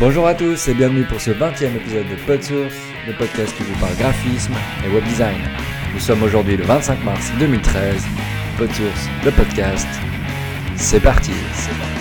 Bonjour 0.00 0.26
à 0.26 0.34
tous 0.34 0.66
et 0.66 0.72
bienvenue 0.72 1.04
pour 1.04 1.20
ce 1.20 1.30
20e 1.30 1.76
épisode 1.76 2.08
de 2.08 2.14
PodSource, 2.26 2.74
le 3.06 3.12
podcast 3.12 3.54
qui 3.54 3.62
vous 3.64 3.78
parle 3.78 3.94
graphisme 3.96 4.54
et 4.82 4.88
web 4.94 5.04
design. 5.04 5.36
Nous 5.92 6.00
sommes 6.00 6.22
aujourd'hui 6.22 6.56
le 6.56 6.64
25 6.64 7.04
mars 7.04 7.30
2013. 7.38 8.02
PodSource, 8.56 9.08
le 9.26 9.30
podcast. 9.30 9.86
C'est 10.74 11.00
parti. 11.00 11.32
C'est 11.52 11.78
parti. 11.78 11.99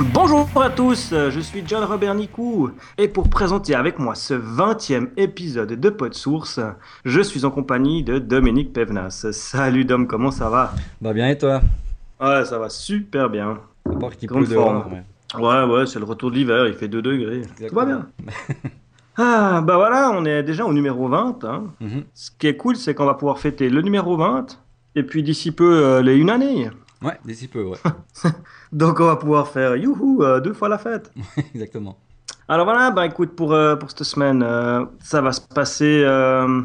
Bonjour 0.00 0.48
à 0.60 0.70
tous, 0.70 1.10
je 1.12 1.40
suis 1.40 1.62
John 1.66 1.84
Robert 1.84 2.14
Nicou 2.14 2.70
et 2.98 3.08
pour 3.08 3.28
présenter 3.28 3.74
avec 3.74 3.98
moi 3.98 4.14
ce 4.14 4.34
20e 4.34 5.08
épisode 5.16 5.72
de 5.78 5.90
PodSource, 5.90 6.60
je 7.04 7.20
suis 7.20 7.44
en 7.44 7.50
compagnie 7.50 8.02
de 8.02 8.18
Dominique 8.18 8.72
Pevenas. 8.72 9.26
Salut 9.32 9.84
Dom, 9.84 10.06
comment 10.06 10.30
ça 10.30 10.48
va? 10.48 10.72
Bah 11.00 11.12
bien 11.12 11.28
et 11.28 11.36
toi? 11.38 11.60
Ouais, 12.20 12.44
ça 12.44 12.58
va 12.58 12.68
super 12.68 13.28
bien. 13.28 13.58
À 13.90 13.96
part 13.96 14.16
qu'il 14.16 14.28
pleut 14.28 14.46
dehors. 14.46 14.86
ouais. 14.90 15.02
Ouais, 15.38 15.64
ouais, 15.64 15.86
c'est 15.86 15.98
le 15.98 16.04
retour 16.04 16.30
de 16.30 16.36
l'hiver, 16.36 16.66
il 16.66 16.74
fait 16.74 16.88
2 16.88 17.00
degrés. 17.02 17.42
Tout 17.68 17.74
va 17.74 17.84
bien. 17.84 18.06
Ah, 19.18 19.60
bah 19.62 19.76
voilà, 19.76 20.10
on 20.14 20.24
est 20.24 20.42
déjà 20.42 20.64
au 20.64 20.72
numéro 20.72 21.06
20. 21.06 21.44
hein. 21.44 21.64
Mhm. 21.82 22.04
Ce 22.14 22.30
qui 22.30 22.46
est 22.46 22.56
cool, 22.56 22.76
c'est 22.76 22.94
qu'on 22.94 23.04
va 23.04 23.12
pouvoir 23.12 23.38
fêter 23.38 23.68
le 23.68 23.82
numéro 23.82 24.16
20 24.16 24.58
et 24.94 25.02
puis 25.02 25.22
d'ici 25.22 25.52
peu 25.52 25.84
euh, 25.84 26.00
les 26.00 26.16
une 26.16 26.30
année. 26.30 26.70
Ouais, 27.02 27.18
d'ici 27.22 27.46
peu, 27.46 27.62
ouais. 27.62 27.76
Donc 28.72 29.00
on 29.00 29.06
va 29.06 29.16
pouvoir 29.16 29.48
faire 29.48 29.76
youhou, 29.76 30.22
euh, 30.22 30.40
deux 30.40 30.54
fois 30.54 30.68
la 30.68 30.78
fête. 30.78 31.12
Exactement. 31.54 31.98
Alors 32.48 32.64
voilà, 32.64 32.90
bah 32.90 33.06
écoute, 33.06 33.36
pour, 33.36 33.52
euh, 33.52 33.76
pour 33.76 33.90
cette 33.90 34.02
semaine, 34.04 34.42
euh, 34.42 34.84
ça 35.02 35.20
va 35.20 35.32
se 35.32 35.40
passer 35.40 36.02
euh, 36.04 36.60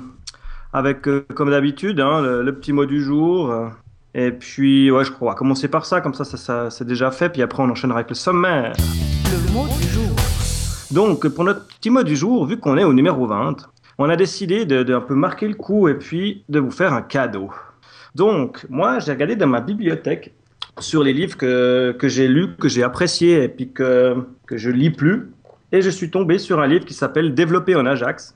avec, 0.73 1.07
euh, 1.07 1.25
comme 1.35 1.49
d'habitude, 1.51 1.99
hein, 1.99 2.21
le, 2.21 2.43
le 2.43 2.55
petit 2.55 2.73
mot 2.73 2.85
du 2.85 3.01
jour. 3.01 3.51
euh, 3.51 3.67
et 4.13 4.31
puis, 4.31 4.89
ouais, 4.89 5.03
je 5.03 5.11
crois, 5.11 5.27
on 5.27 5.31
va 5.31 5.37
commencer 5.37 5.67
par 5.67 5.85
ça, 5.85 6.01
comme 6.01 6.13
ça, 6.15 6.23
ça, 6.23 6.37
ça 6.37 6.69
c'est 6.71 6.85
déjà 6.87 7.11
fait. 7.11 7.29
Puis 7.29 7.41
après, 7.43 7.61
on 7.61 7.69
enchaînera 7.69 7.99
avec 7.99 8.09
le 8.09 8.15
sommaire. 8.15 8.73
Le 9.25 9.53
mot 9.53 9.67
du 9.67 9.83
jour. 9.89 10.09
Donc, 10.91 11.27
pour 11.27 11.43
notre 11.43 11.67
petit 11.67 11.89
mot 11.89 12.01
du 12.03 12.15
jour, 12.15 12.45
vu 12.47 12.57
qu'on 12.57 12.77
est 12.77 12.83
au 12.83 12.93
numéro 12.93 13.27
20, 13.27 13.69
on 13.99 14.09
a 14.09 14.15
décidé 14.15 14.65
de, 14.65 14.81
de 14.83 14.95
un 14.95 15.01
peu 15.01 15.13
marquer 15.13 15.47
le 15.47 15.53
coup 15.53 15.87
et 15.87 15.93
puis 15.95 16.43
de 16.49 16.59
vous 16.59 16.71
faire 16.71 16.93
un 16.93 17.01
cadeau. 17.01 17.51
Donc, 18.15 18.65
moi, 18.69 18.97
j'ai 18.99 19.11
regardé 19.11 19.35
dans 19.35 19.47
ma 19.47 19.61
bibliothèque 19.61 20.33
sur 20.79 21.03
les 21.03 21.13
livres 21.13 21.37
que, 21.37 21.91
que 21.97 22.07
j'ai 22.07 22.27
lus, 22.27 22.55
que 22.59 22.67
j'ai 22.69 22.83
appréciés 22.83 23.43
et 23.43 23.47
puis 23.49 23.71
que, 23.71 24.15
que 24.45 24.57
je 24.57 24.69
lis 24.69 24.89
plus. 24.91 25.29
Et 25.71 25.81
je 25.81 25.89
suis 25.89 26.09
tombé 26.09 26.37
sur 26.39 26.59
un 26.61 26.67
livre 26.67 26.85
qui 26.85 26.93
s'appelle 26.93 27.33
Développer 27.33 27.75
en 27.75 27.85
Ajax, 27.85 28.35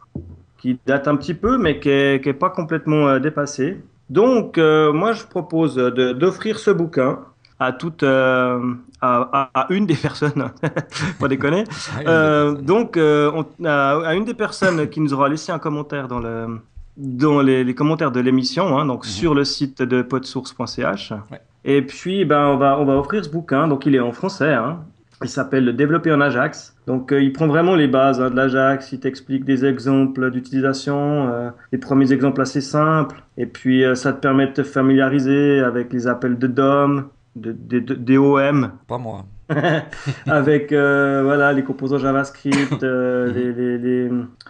qui 0.58 0.78
date 0.86 1.08
un 1.08 1.16
petit 1.16 1.34
peu, 1.34 1.58
mais 1.58 1.80
qui 1.80 1.90
n'est 1.90 2.34
pas 2.34 2.50
complètement 2.50 3.08
euh, 3.08 3.20
dépassé. 3.20 3.80
Donc, 4.10 4.58
euh, 4.58 4.92
moi, 4.92 5.14
je 5.14 5.24
propose 5.24 5.76
d'offrir 5.76 6.60
ce 6.60 6.72
bouquin 6.72 7.20
à 7.60 7.72
toute, 7.72 8.04
euh, 8.04 8.60
à, 9.02 9.50
à- 9.54 9.62
à 9.62 9.68
une 9.74 9.86
des 9.86 9.96
personnes, 10.08 10.52
pas 11.20 11.28
déconner, 11.30 11.64
euh, 12.08 12.54
donc, 12.54 12.98
on, 12.98 13.46
à, 13.66 14.00
à 14.06 14.14
une 14.16 14.26
des 14.26 14.34
personnes 14.34 14.90
qui 14.90 15.00
nous 15.00 15.14
aura 15.14 15.30
laissé 15.30 15.52
un 15.54 15.60
commentaire 15.60 16.08
dans, 16.10 16.20
le, 16.20 16.60
dans 16.98 17.40
les, 17.42 17.64
les 17.64 17.76
commentaires 17.76 18.12
de 18.12 18.20
l'émission, 18.20 18.78
hein, 18.78 18.86
donc 18.86 19.06
Mhm. 19.06 19.10
sur 19.10 19.34
le 19.36 19.46
site 19.46 19.82
de 19.82 20.02
podsource.ch. 20.02 21.12
Ouais. 21.32 21.40
Et 21.66 21.82
puis, 21.84 22.26
ben, 22.26 22.48
on, 22.48 22.58
va, 22.58 22.80
on 22.80 22.86
va 22.86 22.98
offrir 22.98 23.24
ce 23.24 23.30
bouquin. 23.30 23.68
Donc, 23.68 23.86
il 23.86 23.96
est 23.96 24.00
en 24.00 24.12
français. 24.12 24.54
hein. 24.54 24.80
Il 25.24 25.30
s'appelle 25.30 25.66
Le 25.66 25.74
développer 25.74 26.12
en 26.12 26.20
Ajax. 26.20 26.76
Donc, 26.88 27.12
euh, 27.12 27.22
il 27.22 27.32
prend 27.32 27.46
vraiment 27.46 27.76
les 27.76 27.88
bases 27.88 28.20
hein, 28.20 28.32
de 28.32 28.36
l'Ajax. 28.36 28.92
Il 28.92 29.00
t'explique 29.00 29.46
des 29.46 29.66
exemples 29.66 30.32
d'utilisation, 30.32 31.30
euh, 31.30 31.50
les 31.72 31.78
premiers 31.78 32.12
exemples 32.12 32.42
assez 32.42 32.62
simples. 32.62 33.22
Et 33.38 33.46
puis, 33.46 33.86
euh, 33.86 33.94
ça 33.94 34.14
te 34.14 34.20
permet 34.20 34.48
de 34.48 34.54
te 34.54 34.64
familiariser 34.64 35.60
avec 35.60 35.94
les 35.94 36.08
appels 36.08 36.40
de 36.40 36.48
DOM, 36.48 37.06
de, 37.36 37.52
de, 37.52 37.80
de- 37.80 37.94
DOM, 37.94 38.72
Pas 38.88 38.98
moi. 38.98 39.26
avec 40.28 40.72
euh, 40.72 41.22
voilà, 41.24 41.54
les 41.54 41.64
composants 41.64 41.98
JavaScript, 41.98 42.84
euh, 42.84 43.32
les, 43.32 43.54
les, 43.54 43.78
les, 43.78 44.10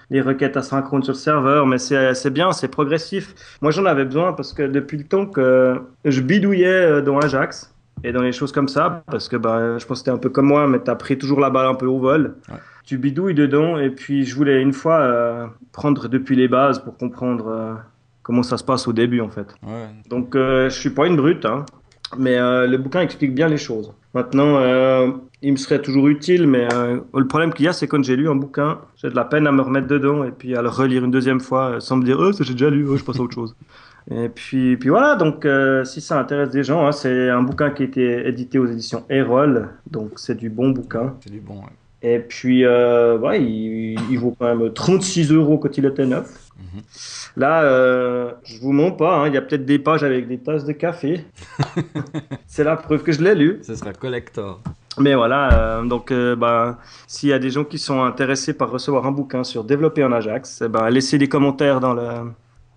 les 0.10 0.22
requêtes 0.22 0.58
asynchrones 0.58 1.04
sur 1.04 1.14
le 1.14 1.18
serveur, 1.18 1.66
mais 1.66 1.78
c'est 1.78 2.14
c'est 2.14 2.30
bien, 2.30 2.52
c'est 2.52 2.68
progressif. 2.68 3.34
Moi, 3.62 3.72
j'en 3.72 3.86
avais 3.86 4.06
besoin 4.06 4.34
parce 4.34 4.54
que 4.54 4.64
depuis 4.64 4.98
le 4.98 5.06
temps 5.06 5.26
que 5.26 5.82
je 6.06 6.22
bidouillais 6.22 6.68
euh, 6.68 7.02
dans 7.02 7.20
Ajax 7.20 7.74
et 8.04 8.12
dans 8.12 8.22
les 8.22 8.32
choses 8.32 8.52
comme 8.52 8.68
ça, 8.68 9.04
parce 9.12 9.28
que 9.28 9.36
bah, 9.36 9.78
je 9.78 9.86
pense 9.86 10.00
que 10.00 10.00
c'était 10.00 10.12
un 10.12 10.18
peu 10.18 10.30
comme 10.30 10.48
moi, 10.48 10.68
mais 10.68 10.82
tu 10.84 10.90
as 10.90 10.96
pris 10.96 11.18
toujours 11.18 11.40
la 11.40 11.50
balle 11.50 11.68
un 11.68 11.76
peu 11.76 11.86
au 11.86 12.00
vol. 12.00 12.36
Ouais. 12.50 12.56
Tu 12.84 12.98
bidouilles 12.98 13.36
dedans, 13.36 13.78
et 13.78 13.92
puis 13.92 14.26
je 14.26 14.36
voulais 14.36 14.62
une 14.62 14.74
fois 14.74 15.00
euh, 15.02 15.46
prendre 15.72 16.08
depuis 16.08 16.36
les 16.36 16.48
bases 16.48 16.80
pour 16.80 16.98
comprendre 16.98 17.78
comment 18.24 18.42
ça 18.42 18.58
se 18.58 18.64
passe 18.64 18.88
au 18.88 18.94
début, 18.94 19.22
en 19.22 19.30
fait. 19.30 19.56
Ouais. 19.64 19.88
Donc, 20.10 20.32
je 20.34 20.70
suis 20.70 20.90
pas 20.90 21.06
une 21.06 21.16
brute, 21.16 21.46
hein, 21.46 21.64
mais 22.18 22.38
euh, 22.38 22.68
le 22.68 22.78
bouquin 22.78 23.02
explique 23.02 23.34
bien 23.34 23.48
les 23.48 23.58
choses. 23.58 23.94
Maintenant, 24.14 24.58
euh, 24.58 25.12
il 25.42 25.54
me 25.54 25.58
serait 25.58 25.82
toujours 25.82 26.08
utile, 26.08 26.48
mais 26.48 26.68
euh, 26.74 27.00
le 27.14 27.28
problème 27.28 27.54
qu'il 27.54 27.66
y 27.66 27.68
a, 27.68 27.74
c'est 27.74 27.88
quand 27.88 28.04
j'ai 28.04 28.16
lu 28.16 28.30
un 28.30 28.36
bouquin, 28.36 28.80
j'ai 28.96 29.10
de 29.10 29.16
la 29.16 29.26
peine 29.26 29.48
à 29.48 29.52
me 29.52 29.62
remettre 29.62 29.88
dedans 29.88 30.24
et 30.24 30.32
puis 30.32 30.56
à 30.56 30.62
le 30.62 30.70
relire 30.70 31.04
une 31.04 31.12
deuxième 31.12 31.40
fois 31.40 31.80
sans 31.80 31.98
me 31.98 32.04
dire, 32.04 32.18
oh, 32.20 32.32
j'ai 32.40 32.54
déjà 32.54 32.70
lu, 32.70 32.86
oh, 32.90 32.98
je 32.98 33.04
passe 33.04 33.20
à 33.20 33.22
autre 33.22 33.36
chose. 33.36 33.56
Et 34.10 34.30
puis, 34.30 34.78
puis 34.78 34.90
voilà, 34.90 35.16
donc 35.16 35.48
si 35.86 36.02
ça 36.02 36.20
intéresse 36.20 36.50
des 36.50 36.64
gens, 36.64 36.88
hein, 36.88 36.92
c'est 36.92 37.30
un 37.30 37.44
bouquin 37.44 37.70
qui 37.70 37.84
a 37.84 37.86
été 37.86 38.28
édité 38.28 38.58
aux 38.58 38.66
éditions 38.66 39.06
Erol, 39.12 39.70
donc 39.92 40.14
c'est 40.16 40.34
du 40.34 40.50
bon 40.50 40.72
bouquin. 40.72 41.14
C'est 41.24 41.32
du 41.32 41.40
bon, 41.40 41.54
ouais. 41.54 41.70
Et 42.04 42.20
puis, 42.20 42.66
euh, 42.66 43.18
ouais, 43.18 43.42
il, 43.42 44.00
il 44.10 44.18
vaut 44.20 44.36
quand 44.38 44.56
même 44.56 44.74
36 44.74 45.32
euros 45.32 45.58
quand 45.58 45.78
il 45.78 45.86
était 45.86 46.06
neuf. 46.06 46.52
Mhm. 46.62 46.82
Là, 47.38 47.64
euh, 47.64 48.32
je 48.44 48.60
vous 48.60 48.72
mens 48.72 48.92
pas, 48.92 49.18
hein, 49.18 49.28
il 49.28 49.34
y 49.34 49.38
a 49.38 49.42
peut-être 49.42 49.66
des 49.66 49.80
pages 49.80 50.04
avec 50.04 50.28
des 50.28 50.38
tasses 50.38 50.66
de 50.66 50.74
café. 50.74 51.26
C'est 52.48 52.64
la 52.64 52.76
preuve 52.76 53.04
que 53.04 53.12
je 53.12 53.24
l'ai 53.24 53.36
lu. 53.36 53.60
Ce 53.64 53.76
sera 53.76 53.94
collector. 53.94 54.62
Mais 55.00 55.16
voilà, 55.16 55.54
euh, 55.54 55.84
donc 55.84 56.12
euh, 56.12 56.36
ben, 56.36 56.78
s'il 57.08 57.30
y 57.30 57.34
a 57.34 57.40
des 57.40 57.50
gens 57.50 57.64
qui 57.64 57.78
sont 57.78 58.04
intéressés 58.04 58.54
par 58.54 58.70
recevoir 58.70 59.06
un 59.06 59.12
bouquin 59.12 59.44
sur 59.44 59.64
développer 59.64 60.04
en 60.04 60.12
Ajax, 60.12 60.64
eh 60.66 60.68
ben, 60.68 60.90
laissez 60.90 61.18
des 61.18 61.30
commentaires 61.30 61.80
dans 61.80 61.94
le 61.94 62.04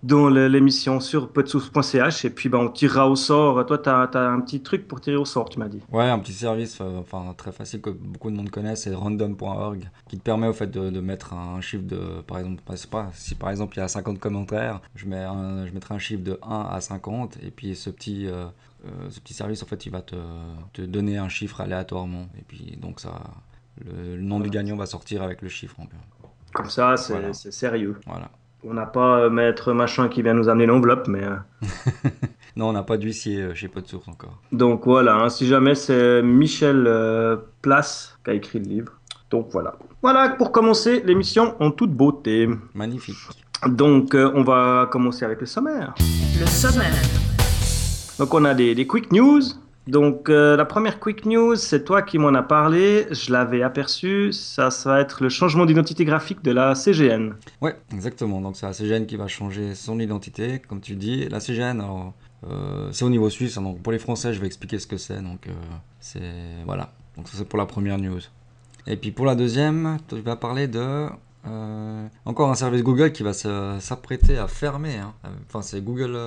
dans 0.05 0.29
l'émission 0.29 0.99
sur 0.99 1.29
podsource.ch 1.29 2.25
et 2.25 2.29
puis 2.29 2.47
ben, 2.47 2.59
on 2.59 2.69
tirera 2.69 3.09
au 3.09 3.15
sort. 3.15 3.65
Toi, 3.65 3.79
tu 3.79 3.89
as, 3.89 4.19
un 4.19 4.39
petit 4.39 4.61
truc 4.61 4.87
pour 4.87 5.01
tirer 5.01 5.17
au 5.17 5.25
sort, 5.25 5.49
tu 5.49 5.57
m'as 5.57 5.67
dit. 5.67 5.81
Ouais, 5.91 6.03
un 6.07 6.19
petit 6.19 6.33
service, 6.33 6.77
euh, 6.79 6.99
enfin 6.99 7.33
très 7.35 7.51
facile 7.51 7.81
que 7.81 7.89
beaucoup 7.89 8.29
de 8.29 8.35
monde 8.35 8.51
connaît, 8.51 8.75
c'est 8.75 8.93
random.org, 8.93 9.89
qui 10.07 10.17
te 10.17 10.21
permet 10.21 10.47
au 10.47 10.53
fait 10.53 10.67
de, 10.67 10.91
de 10.91 10.99
mettre 10.99 11.33
un 11.33 11.59
chiffre 11.59 11.85
de, 11.85 12.21
par 12.27 12.37
exemple, 12.37 12.61
je 12.69 12.75
sais 12.75 12.87
pas, 12.87 13.09
si 13.13 13.33
par 13.33 13.49
exemple 13.49 13.75
il 13.77 13.79
y 13.79 13.83
a 13.83 13.87
50 13.87 14.19
commentaires, 14.19 14.79
je 14.93 15.07
mets 15.07 15.23
un, 15.23 15.65
je 15.65 15.71
mettrai 15.71 15.95
un 15.95 15.99
chiffre 15.99 16.23
de 16.23 16.39
1 16.43 16.67
à 16.71 16.79
50, 16.81 17.39
et 17.41 17.49
puis 17.49 17.75
ce 17.75 17.89
petit, 17.89 18.27
euh, 18.27 18.45
euh, 18.85 19.09
ce 19.09 19.19
petit 19.19 19.33
service 19.33 19.63
en 19.63 19.65
fait, 19.65 19.87
il 19.87 19.91
va 19.91 20.01
te, 20.03 20.15
te 20.73 20.83
donner 20.83 21.17
un 21.17 21.29
chiffre 21.29 21.61
aléatoirement, 21.61 22.27
et 22.37 22.43
puis 22.47 22.77
donc 22.79 22.99
ça, 22.99 23.21
le, 23.83 24.17
le 24.17 24.21
nom 24.21 24.39
du 24.39 24.51
gagnant 24.51 24.75
va 24.75 24.85
sortir 24.85 25.23
avec 25.23 25.41
le 25.41 25.49
chiffre. 25.49 25.75
Comme 26.53 26.69
ça, 26.69 26.95
c'est 26.95 27.13
Voilà. 27.13 27.33
c'est 27.33 27.51
sérieux. 27.51 27.99
Voilà. 28.05 28.29
On 28.67 28.73
n'a 28.73 28.85
pas 28.85 29.19
euh, 29.19 29.29
maître 29.29 29.73
machin 29.73 30.07
qui 30.09 30.21
vient 30.23 30.33
nous 30.33 30.49
amener 30.49 30.65
l'enveloppe, 30.65 31.07
mais 31.07 31.23
euh, 31.23 31.35
Non, 32.55 32.69
on 32.69 32.73
n'a 32.73 32.83
pas 32.83 32.97
d'huissier 32.97 33.41
euh, 33.41 33.53
chez 33.53 33.67
Podsource 33.67 34.07
encore. 34.07 34.39
donc 34.51 34.85
voilà. 34.85 35.15
hein, 35.17 35.29
si 35.29 35.45
jamais 35.45 35.75
c'est 35.75 36.21
Michel 36.23 36.85
euh, 36.87 37.35
Place 37.61 38.17
qui 38.23 38.31
a 38.31 38.33
écrit 38.33 38.59
le 38.59 38.65
livre. 38.65 38.93
Donc 39.29 39.49
voilà. 39.51 39.75
Voilà 40.01 40.29
pour 40.29 40.51
commencer 40.51 41.01
l'émission 41.05 41.55
en 41.59 41.71
toute 41.71 41.91
beauté. 41.91 42.49
Magnifique. 42.73 43.17
Donc 43.67 44.15
euh, 44.15 44.31
on 44.35 44.43
va 44.43 44.87
commencer 44.91 45.25
avec 45.25 45.41
le 45.41 45.45
sommaire. 45.47 45.93
Le 46.39 46.45
sommaire. 46.45 46.93
Donc 48.17 48.33
on 48.33 48.45
a 48.45 48.53
des, 48.53 48.73
des 48.73 48.87
quick 48.87 49.11
news. 49.11 49.41
Donc 49.87 50.29
euh, 50.29 50.55
la 50.57 50.65
première 50.65 50.99
quick 50.99 51.25
news, 51.25 51.55
c'est 51.55 51.83
toi 51.83 52.01
qui 52.01 52.17
m'en 52.17 52.33
as 52.33 52.41
parlé. 52.43 53.05
Je 53.11 53.31
l'avais 53.31 53.61
aperçu. 53.61 54.33
Ça, 54.33 54.69
va 54.85 54.99
être 54.99 55.21
le 55.21 55.29
changement 55.29 55.65
d'identité 55.65 56.05
graphique 56.05 56.43
de 56.43 56.51
la 56.51 56.73
CGN. 56.73 57.33
Ouais, 57.61 57.75
exactement. 57.93 58.41
Donc 58.41 58.55
c'est 58.57 58.65
la 58.65 58.73
CGN 58.73 59.05
qui 59.05 59.15
va 59.15 59.27
changer 59.27 59.75
son 59.75 59.99
identité, 59.99 60.59
comme 60.59 60.81
tu 60.81 60.95
dis. 60.95 61.29
La 61.29 61.39
CGN, 61.39 61.81
euh, 62.47 62.89
c'est 62.91 63.05
au 63.05 63.09
niveau 63.09 63.29
suisse. 63.29 63.57
hein, 63.57 63.61
donc 63.61 63.81
pour 63.81 63.91
les 63.93 63.99
Français, 63.99 64.33
je 64.33 64.39
vais 64.41 64.47
expliquer 64.47 64.79
ce 64.79 64.87
que 64.87 64.97
c'est. 64.97 65.21
Donc 65.21 65.47
euh, 65.47 65.51
c'est 65.99 66.31
voilà. 66.65 66.91
Donc 67.15 67.27
ça 67.27 67.37
c'est 67.37 67.47
pour 67.47 67.59
la 67.59 67.65
première 67.67 67.99
news. 67.99 68.21
Et 68.87 68.97
puis 68.97 69.11
pour 69.11 69.25
la 69.25 69.35
deuxième, 69.35 69.97
tu 70.07 70.19
vas 70.21 70.35
parler 70.35 70.67
de 70.67 71.07
encore 72.25 72.49
un 72.49 72.55
service 72.55 72.81
Google 72.81 73.11
qui 73.11 73.21
va 73.21 73.33
s'apprêter 73.33 74.39
à 74.39 74.47
fermer. 74.47 74.97
hein. 74.97 75.13
Enfin 75.47 75.61
c'est 75.61 75.79
Google. 75.81 76.17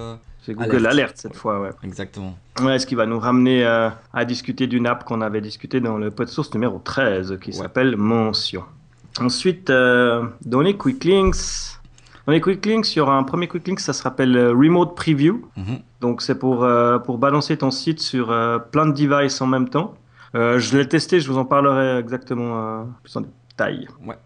C'est 0.48 0.54
Google 0.54 0.76
Alert. 0.86 0.92
Alert 0.92 1.16
cette 1.18 1.36
fois, 1.36 1.60
ouais. 1.60 1.70
exactement. 1.82 2.36
Ouais, 2.62 2.78
ce 2.78 2.86
qui 2.86 2.94
va 2.94 3.04
nous 3.06 3.18
ramener 3.18 3.64
euh, 3.66 3.90
à 4.14 4.24
discuter 4.24 4.66
d'une 4.66 4.86
app 4.86 5.04
qu'on 5.04 5.20
avait 5.20 5.40
discuté 5.42 5.80
dans 5.80 5.98
le 5.98 6.10
pod 6.10 6.28
source 6.28 6.52
numéro 6.54 6.78
13 6.78 7.38
qui 7.40 7.50
Ouais. 7.50 7.56
s'appelle 7.56 7.96
Mention. 7.96 8.64
Ensuite, 9.20 9.68
euh, 9.70 10.24
dans 10.44 10.60
les 10.60 10.76
quick 10.76 11.04
links, 11.04 11.36
dans 12.26 12.32
les 12.32 12.40
quick 12.40 12.64
links, 12.64 12.94
il 12.94 12.98
y 12.98 13.00
aura 13.00 13.16
un 13.16 13.24
premier 13.24 13.46
quick 13.48 13.66
link, 13.68 13.80
ça 13.80 13.92
se 13.92 14.02
rappelle 14.02 14.36
euh, 14.36 14.52
Remote 14.52 14.94
Preview. 14.96 15.48
Mhm. 15.56 15.80
Donc 16.00 16.22
c'est 16.22 16.38
pour, 16.38 16.62
euh, 16.64 16.98
pour 16.98 17.18
balancer 17.18 17.56
ton 17.56 17.70
site 17.70 18.00
sur 18.00 18.30
euh, 18.30 18.58
plein 18.58 18.86
de 18.86 18.92
devices 18.92 19.40
en 19.40 19.46
même 19.46 19.68
temps. 19.68 19.94
Euh, 20.34 20.58
je 20.58 20.76
l'ai 20.78 20.86
testé, 20.88 21.20
je 21.20 21.30
vous 21.30 21.38
en 21.38 21.44
parlerai 21.44 21.98
exactement 21.98 22.86
plus 23.02 23.16
en 23.16 23.22
détail. 23.22 23.86
Ouais. 24.06 24.16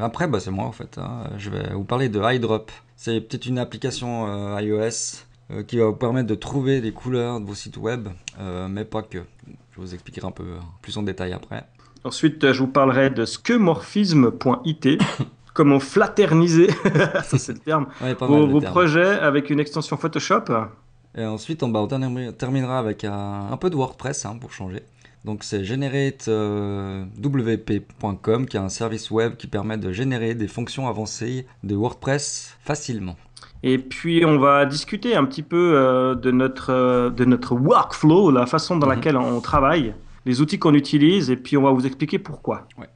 Après, 0.00 0.26
bah, 0.28 0.40
c'est 0.40 0.50
moi 0.50 0.64
en 0.64 0.72
fait. 0.72 0.98
hein. 0.98 1.24
Je 1.36 1.50
vais 1.50 1.72
vous 1.74 1.84
parler 1.84 2.08
de 2.08 2.20
iDrop. 2.34 2.70
C'est 2.96 3.20
peut-être 3.20 3.44
une 3.46 3.58
application 3.58 4.56
iOS 4.58 5.25
euh, 5.50 5.62
qui 5.62 5.78
va 5.78 5.86
vous 5.86 5.94
permettre 5.94 6.26
de 6.26 6.34
trouver 6.34 6.80
les 6.80 6.92
couleurs 6.92 7.40
de 7.40 7.46
vos 7.46 7.54
sites 7.54 7.76
web, 7.76 8.08
euh, 8.40 8.68
mais 8.68 8.84
pas 8.84 9.02
que. 9.02 9.18
Je 9.72 9.80
vous 9.80 9.94
expliquerai 9.94 10.26
un 10.26 10.32
peu 10.32 10.42
euh, 10.42 10.58
plus 10.82 10.96
en 10.98 11.02
détail 11.02 11.32
après. 11.32 11.64
Ensuite, 12.04 12.52
je 12.52 12.58
vous 12.58 12.66
parlerai 12.66 13.10
de 13.10 13.24
skeuomorphisme.it. 13.24 14.88
Comment 15.54 15.80
flaterniser, 15.80 16.68
ça 17.24 17.38
c'est 17.38 17.54
le 17.54 17.60
terme, 17.60 17.86
Ouais, 18.02 18.12
vos, 18.12 18.60
projets 18.60 19.18
avec 19.20 19.48
une 19.48 19.58
extension 19.58 19.96
Photoshop. 19.96 20.44
Et 21.16 21.24
ensuite, 21.24 21.62
on, 21.62 21.68
bah, 21.68 21.80
on 21.80 22.32
terminera 22.32 22.78
avec 22.78 23.04
un, 23.04 23.48
un 23.50 23.56
peu 23.56 23.70
de 23.70 23.76
WordPress 23.76 24.26
hein, 24.26 24.36
pour 24.38 24.52
changer. 24.52 24.82
Donc 25.26 25.42
c'est 25.42 25.64
generatewp.com 25.64 28.46
qui 28.46 28.56
est 28.56 28.60
un 28.60 28.68
service 28.68 29.10
web 29.10 29.36
qui 29.36 29.48
permet 29.48 29.76
de 29.76 29.90
générer 29.92 30.36
des 30.36 30.46
fonctions 30.46 30.86
avancées 30.88 31.48
de 31.64 31.74
WordPress 31.74 32.54
facilement. 32.60 33.16
Et 33.62 33.78
puis 33.78 34.24
on 34.24 34.38
va 34.38 34.64
discuter 34.66 35.16
un 35.16 35.24
petit 35.24 35.42
peu 35.42 35.72
euh, 35.76 36.14
de, 36.14 36.30
notre, 36.30 36.70
euh, 36.72 37.10
de 37.10 37.24
notre 37.24 37.54
workflow, 37.54 38.30
la 38.30 38.46
façon 38.46 38.76
dans 38.76 38.86
Mhm. 38.86 38.94
laquelle 38.94 39.16
on 39.16 39.40
travaille, 39.40 39.94
les 40.24 40.40
outils 40.40 40.58
qu'on 40.58 40.74
utilise, 40.74 41.30
et 41.30 41.36
puis 41.36 41.56
on 41.56 41.62
va 41.62 41.70
vous 41.70 41.86
expliquer 41.86 42.18
pourquoi. 42.18 42.66
Ouais. 42.78 42.88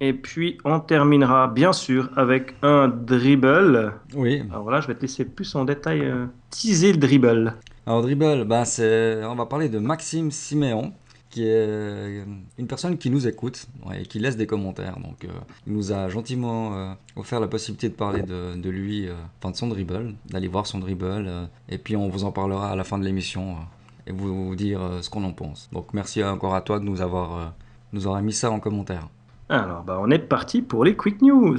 Et 0.00 0.12
puis 0.12 0.58
on 0.64 0.78
terminera 0.80 1.48
bien 1.48 1.72
sûr 1.72 2.08
avec 2.16 2.54
un 2.62 2.88
dribble. 2.88 3.94
Oui, 4.14 4.42
Alors 4.52 4.70
là, 4.70 4.80
je 4.80 4.86
vais 4.86 4.94
te 4.94 5.02
laisser 5.02 5.24
plus 5.24 5.54
en 5.56 5.64
détail 5.64 6.02
euh, 6.02 6.26
teaser 6.50 6.92
le 6.92 6.98
dribble. 6.98 7.54
alors 7.86 8.02
Dribble, 8.02 8.46
c'est, 8.64 9.20
on 9.24 9.34
va 9.34 9.46
parler 9.46 9.68
de 9.68 9.78
Maxime 9.78 10.30
Siméon 10.30 10.92
qui 11.38 11.44
est 11.44 11.54
euh, 11.54 12.24
une 12.58 12.66
personne 12.66 12.98
qui 12.98 13.10
nous 13.10 13.28
écoute 13.28 13.68
ouais, 13.86 14.02
et 14.02 14.06
qui 14.06 14.18
laisse 14.18 14.36
des 14.36 14.48
commentaires. 14.48 14.98
Donc 14.98 15.24
euh, 15.24 15.28
il 15.68 15.72
nous 15.72 15.92
a 15.92 16.08
gentiment 16.08 16.74
euh, 16.74 16.92
offert 17.14 17.38
la 17.38 17.46
possibilité 17.46 17.88
de 17.88 17.94
parler 17.94 18.22
de, 18.22 18.56
de 18.56 18.70
lui, 18.70 19.06
euh, 19.06 19.14
enfin 19.38 19.52
de 19.52 19.56
son 19.56 19.68
dribble, 19.68 20.14
d'aller 20.28 20.48
voir 20.48 20.66
son 20.66 20.80
dribble, 20.80 21.26
euh, 21.28 21.46
et 21.68 21.78
puis 21.78 21.94
on 21.94 22.08
vous 22.08 22.24
en 22.24 22.32
parlera 22.32 22.70
à 22.70 22.74
la 22.74 22.82
fin 22.82 22.98
de 22.98 23.04
l'émission 23.04 23.52
euh, 23.52 24.08
et 24.08 24.12
vous, 24.12 24.48
vous 24.48 24.56
dire 24.56 24.82
euh, 24.82 25.00
ce 25.00 25.10
qu'on 25.10 25.22
en 25.22 25.32
pense. 25.32 25.68
Donc 25.72 25.94
merci 25.94 26.24
encore 26.24 26.56
à 26.56 26.60
toi 26.60 26.80
de 26.80 26.84
nous 26.84 27.00
avoir, 27.02 27.36
euh, 27.36 27.46
nous 27.92 28.06
avoir 28.08 28.20
mis 28.20 28.32
ça 28.32 28.50
en 28.50 28.58
commentaire. 28.58 29.08
Alors, 29.48 29.84
bah, 29.84 29.98
on 30.00 30.10
est 30.10 30.18
parti 30.18 30.60
pour 30.60 30.84
les 30.84 30.96
quick 30.96 31.22
news. 31.22 31.56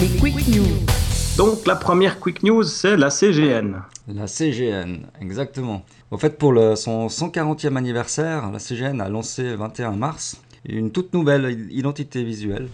Les 0.00 0.18
Quick 0.20 0.46
News. 0.48 0.93
Donc 1.36 1.66
la 1.66 1.74
première 1.74 2.20
quick 2.20 2.42
news, 2.44 2.62
c'est 2.62 2.96
la 2.96 3.10
CGN. 3.10 3.82
La 4.06 4.26
CGN, 4.26 4.98
exactement. 5.20 5.82
Au 6.10 6.18
fait, 6.18 6.38
pour 6.38 6.52
le- 6.52 6.76
son 6.76 7.08
140e 7.08 7.76
anniversaire, 7.76 8.50
la 8.52 8.58
CGN 8.60 9.00
a 9.00 9.08
lancé 9.08 9.54
21 9.56 9.92
mars 9.92 10.40
une 10.66 10.90
toute 10.92 11.12
nouvelle 11.12 11.66
identité 11.70 12.22
visuelle. 12.22 12.68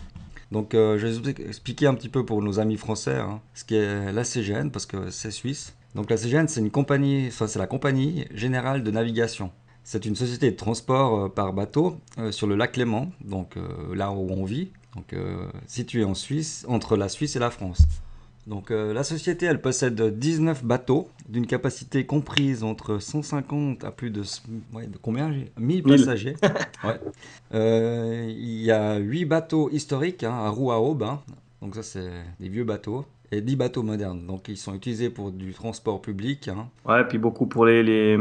Donc, 0.53 0.75
euh, 0.75 0.99
je 0.99 1.07
vais 1.07 1.13
vous 1.19 1.29
expliquer 1.29 1.87
un 1.87 1.95
petit 1.95 2.09
peu 2.09 2.25
pour 2.25 2.43
nos 2.43 2.61
amis 2.61 2.77
français 2.77 3.17
hein, 3.17 3.41
ce 3.55 3.65
qu'est 3.65 4.13
la 4.13 4.25
CGN 4.25 4.71
parce 4.71 4.87
que 4.87 5.11
c'est 5.11 5.31
suisse. 5.31 5.75
Donc, 5.95 6.11
la 6.11 6.17
CGN, 6.17 6.47
c'est 6.47 6.61
une 6.61 6.71
compagnie, 6.71 7.31
la 7.57 7.67
compagnie 7.67 8.27
générale 8.35 8.83
de 8.85 8.91
navigation. 8.91 9.51
C'est 9.85 10.05
une 10.05 10.15
société 10.15 10.51
de 10.51 10.57
transport 10.57 11.19
euh, 11.25 11.29
par 11.29 11.53
bateau 11.53 11.97
euh, 12.19 12.31
sur 12.31 12.47
le 12.47 12.55
lac 12.57 12.77
Léman, 12.77 13.11
donc 13.25 13.55
là 13.95 14.11
où 14.13 14.29
on 14.31 14.45
vit, 14.45 14.71
donc 14.95 15.13
euh, 15.15 15.47
situé 15.67 16.05
en 16.05 16.15
Suisse, 16.15 16.65
entre 16.69 16.97
la 16.97 17.09
Suisse 17.09 17.35
et 17.37 17.39
la 17.41 17.51
France. 17.51 17.81
Donc 18.47 18.71
euh, 18.71 18.93
la 18.93 19.05
société, 19.05 19.47
elle 19.47 19.61
possède 19.61 20.01
19 20.19 20.65
bateaux 20.65 21.09
d'une 21.29 21.47
capacité 21.47 22.07
comprise 22.07 22.65
entre 22.65 22.99
150 22.99 23.85
à 23.85 23.91
plus 23.91 24.11
de, 24.11 24.23
ouais, 24.73 24.87
de 24.87 24.97
combien 24.97 25.31
j'ai 25.33 25.53
1000 25.59 25.85
Mille. 25.85 25.85
passagers. 25.85 26.37
Ouais. 26.85 26.99
Euh, 27.53 28.27
il 28.29 28.63
y 28.63 28.71
a 28.71 28.97
8 28.97 29.27
bateaux 29.27 29.69
historiques 29.71 30.25
hein, 30.25 30.33
à 30.33 30.49
roue 30.49 30.73
à 30.73 30.81
aube, 30.81 31.03
hein. 31.03 31.21
donc 31.61 31.75
ça 31.75 31.83
c'est 31.83 32.11
des 32.41 32.49
vieux 32.49 32.65
bateaux, 32.65 33.05
et 33.33 33.41
10 33.41 33.57
bateaux 33.57 33.83
modernes. 33.83 34.27
Donc 34.27 34.49
ils 34.49 34.57
sont 34.57 34.75
utilisés 34.75 35.11
pour 35.11 35.31
du 35.33 35.53
transport 35.53 36.01
public. 36.03 36.49
hein. 36.49 36.69
Ouais, 36.85 37.05
puis 37.07 37.19
beaucoup 37.19 37.47
pour 37.47 37.65
les, 37.67 37.83
les, 37.83 38.17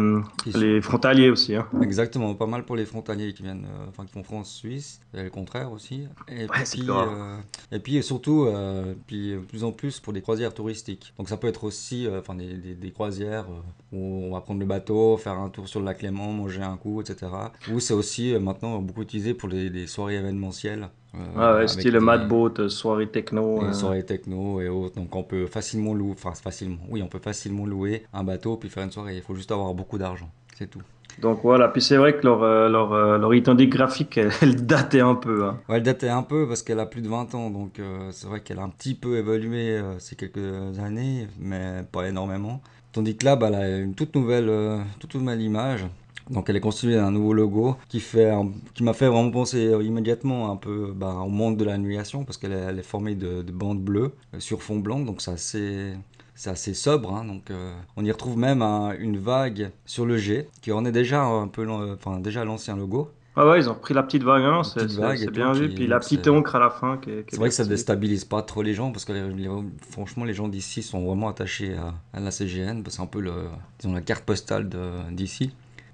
les 0.56 0.82
frontaliers 0.82 1.30
aussi. 1.30 1.56
hein. 1.56 1.68
Exactement, 1.82 2.34
pas 2.36 2.46
mal 2.46 2.64
pour 2.64 2.76
les 2.76 2.86
frontaliers 2.86 3.34
qui 3.34 3.44
viennent, 3.44 3.66
euh, 3.66 3.86
enfin 3.90 4.06
qui 4.06 4.12
font 4.14 4.24
France-Suisse, 4.24 5.00
et 5.14 5.24
le 5.24 5.30
contraire 5.30 5.72
aussi. 5.72 6.08
Et 6.28 6.42
Ouais, 6.42 6.48
puis, 6.72 6.82
euh, 6.90 7.38
et 7.72 7.80
puis 7.80 8.04
surtout, 8.04 8.46
euh, 8.46 8.94
puis 9.08 9.32
de 9.32 9.38
plus 9.40 9.64
en 9.64 9.72
plus 9.72 10.00
pour 10.00 10.14
des 10.14 10.22
croisières 10.22 10.54
touristiques. 10.54 11.14
Donc 11.18 11.30
ça 11.30 11.38
peut 11.38 11.48
être 11.48 11.64
aussi, 11.64 12.06
euh, 12.08 12.20
enfin 12.20 12.36
des, 12.36 12.54
des- 12.54 12.76
des 12.76 12.92
croisières 12.92 13.46
euh, 13.50 13.96
où 13.96 14.26
on 14.26 14.32
va 14.34 14.42
prendre 14.42 14.60
le 14.60 14.66
bateau, 14.66 15.18
faire 15.18 15.34
un 15.40 15.50
tour 15.50 15.68
sur 15.68 15.80
le 15.80 15.86
lac 15.86 16.02
Léman, 16.02 16.32
manger 16.34 16.62
un 16.62 16.78
coup, 16.78 17.02
etc. 17.02 17.32
Ou 17.72 17.80
c'est 17.80 17.94
aussi 17.94 18.34
euh, 18.34 18.40
maintenant 18.40 18.80
beaucoup 18.80 19.02
utilisé 19.02 19.34
pour 19.34 19.50
les, 19.50 19.70
les 19.70 19.88
soirées 19.88 20.16
événementielles. 20.18 20.90
Euh, 21.16 21.18
Ah 21.38 21.56
ouais, 21.56 21.68
style 21.68 21.92
des- 21.94 22.00
Mad 22.00 22.28
Boat, 22.28 22.54
euh, 22.60 22.70
soirée 22.70 23.08
techno. 23.08 23.64
euh. 23.64 23.74
soirées 23.74 24.04
techno 24.06 24.62
et 24.62 24.70
autres. 24.70 24.96
Donc 24.96 25.16
on 25.16 25.24
peut 25.24 25.46
facilement 25.48 25.94
louer, 25.94 26.14
enfin 26.14 26.34
facilement, 26.34 26.78
oui, 26.90 27.02
on 27.02 27.08
peut 27.08 27.20
facilement 27.20 27.66
louer 27.66 28.04
un 28.14 28.24
bateau 28.24 28.58
puis 28.58 28.70
faire 28.70 28.84
une 28.84 28.92
soirée. 28.92 29.16
Il 29.18 29.22
faut 29.22 29.36
juste 29.36 29.52
avoir 29.52 29.74
beaucoup 29.74 29.98
d'argent, 29.98 30.30
c'est 30.58 30.70
tout. 30.70 30.82
Donc 31.20 31.40
voilà, 31.44 31.68
puis 31.68 31.82
c'est 31.82 31.98
vrai 31.98 32.16
que 32.16 32.26
leur, 32.26 32.40
leur, 32.70 33.18
leur 33.18 33.34
identité 33.34 33.68
graphique, 33.68 34.18
elle, 34.18 34.32
elle 34.42 34.66
datait 34.66 35.02
un 35.02 35.16
peu. 35.16 35.46
hein. 35.46 35.58
Ouais, 35.68 35.78
elle 35.78 35.84
datait 35.84 36.08
un 36.08 36.24
peu 36.24 36.48
parce 36.48 36.64
qu'elle 36.64 36.80
a 36.80 36.86
plus 36.86 37.02
de 37.02 37.10
20 37.10 37.34
ans, 37.36 37.50
donc 37.50 37.80
euh, 37.80 38.10
c'est 38.12 38.28
vrai 38.28 38.40
qu'elle 38.40 38.60
a 38.60 38.64
un 38.64 38.70
petit 38.70 38.94
peu 38.94 39.18
évolué 39.18 39.72
euh, 39.80 40.00
ces 40.00 40.16
quelques 40.16 40.80
années, 40.80 41.28
mais 41.38 41.84
pas 41.92 42.08
énormément. 42.08 42.62
Tandis 42.94 43.18
que 43.18 43.26
là, 43.26 43.36
bah, 43.36 43.48
elle 43.50 43.56
a 43.56 43.78
une 43.80 43.96
toute 43.96 44.16
nouvelle, 44.16 44.48
euh, 44.50 44.80
toute 45.00 45.14
nouvelle 45.16 45.42
image. 45.42 45.86
Donc 46.30 46.50
elle 46.50 46.56
est 46.56 46.60
constituée 46.62 46.96
d'un 46.96 47.12
nouveau 47.12 47.34
logo 47.34 47.76
qui, 47.90 48.00
fait 48.00 48.30
un- 48.30 48.52
qui 48.76 48.84
m'a 48.84 48.94
fait 48.94 49.08
vraiment 49.08 49.32
penser 49.32 49.68
euh, 49.68 49.82
immédiatement 49.84 50.52
un 50.52 50.56
peu 50.58 50.94
bah, 50.96 51.16
au 51.26 51.30
monde 51.30 51.58
de 51.58 51.66
la 51.66 51.78
navigation 51.78 52.24
parce 52.24 52.38
qu'elle 52.38 52.54
est, 52.54 52.84
formée 52.84 53.16
de, 53.16 53.42
de 53.42 53.52
bandes 53.52 53.82
bleues 53.82 54.14
euh, 54.36 54.40
sur 54.40 54.62
fond 54.62 54.78
blanc, 54.78 55.00
donc 55.00 55.22
c'est 55.22 55.32
assez, 55.32 55.94
c'est 56.36 56.52
assez 56.52 56.74
sobre. 56.76 57.14
hein. 57.14 57.26
donc 57.26 57.50
euh, 57.50 57.74
on 57.98 58.06
y 58.06 58.12
retrouve 58.12 58.38
même 58.38 58.62
un- 58.62 58.94
une 59.00 59.18
vague 59.18 59.72
sur 59.86 60.06
le 60.06 60.18
G 60.18 60.48
qui 60.62 60.72
en 60.72 60.86
est 60.86 60.92
déjà 60.92 61.24
un 61.24 61.48
peu, 61.48 61.64
l'an- 61.64 61.94
enfin 61.94 62.20
déjà 62.20 62.46
l'ancien 62.46 62.76
logo. 62.76 63.10
Ah 63.36 63.48
ouais, 63.48 63.60
ils 63.60 63.70
ont 63.70 63.74
repris 63.74 63.94
la 63.94 64.04
petite 64.04 64.24
vague, 64.24 64.44
hein, 64.44 64.64
c'est 64.64 64.86
tout, 64.88 65.32
bien 65.32 65.54
vu. 65.54 65.70
qui- 65.70 65.76
Puis 65.76 65.88
la 65.88 66.00
petite 66.00 66.28
encre 66.28 66.56
à 66.56 66.60
la 66.60 66.70
fin. 66.70 66.98
qui 66.98 67.10
qui 67.10 67.24
C'est 67.32 67.38
vrai 67.38 67.48
que 67.50 67.56
ça 67.56 67.64
déstabilise 67.64 68.26
pas 68.26 68.42
trop 68.42 68.62
les 68.64 68.74
gens 68.74 68.92
parce 68.92 69.06
que 69.06 69.14
les- 69.14 69.30
les- 69.34 69.50
franchement 69.90 70.26
les 70.26 70.34
gens 70.34 70.48
d'ici 70.50 70.84
sont 70.84 71.06
vraiment 71.06 71.30
attachés 71.30 71.76
à, 71.76 71.94
à 72.14 72.20
la 72.20 72.32
CGN. 72.32 72.84
parce 72.84 72.96
que 72.96 72.98
C'est 72.98 73.02
un 73.02 73.06
peu 73.08 73.22
le, 73.22 73.32
disons, 73.80 73.94
la 73.94 74.02
carte 74.02 74.26
postale 74.26 74.70
d'ici. 75.12 75.52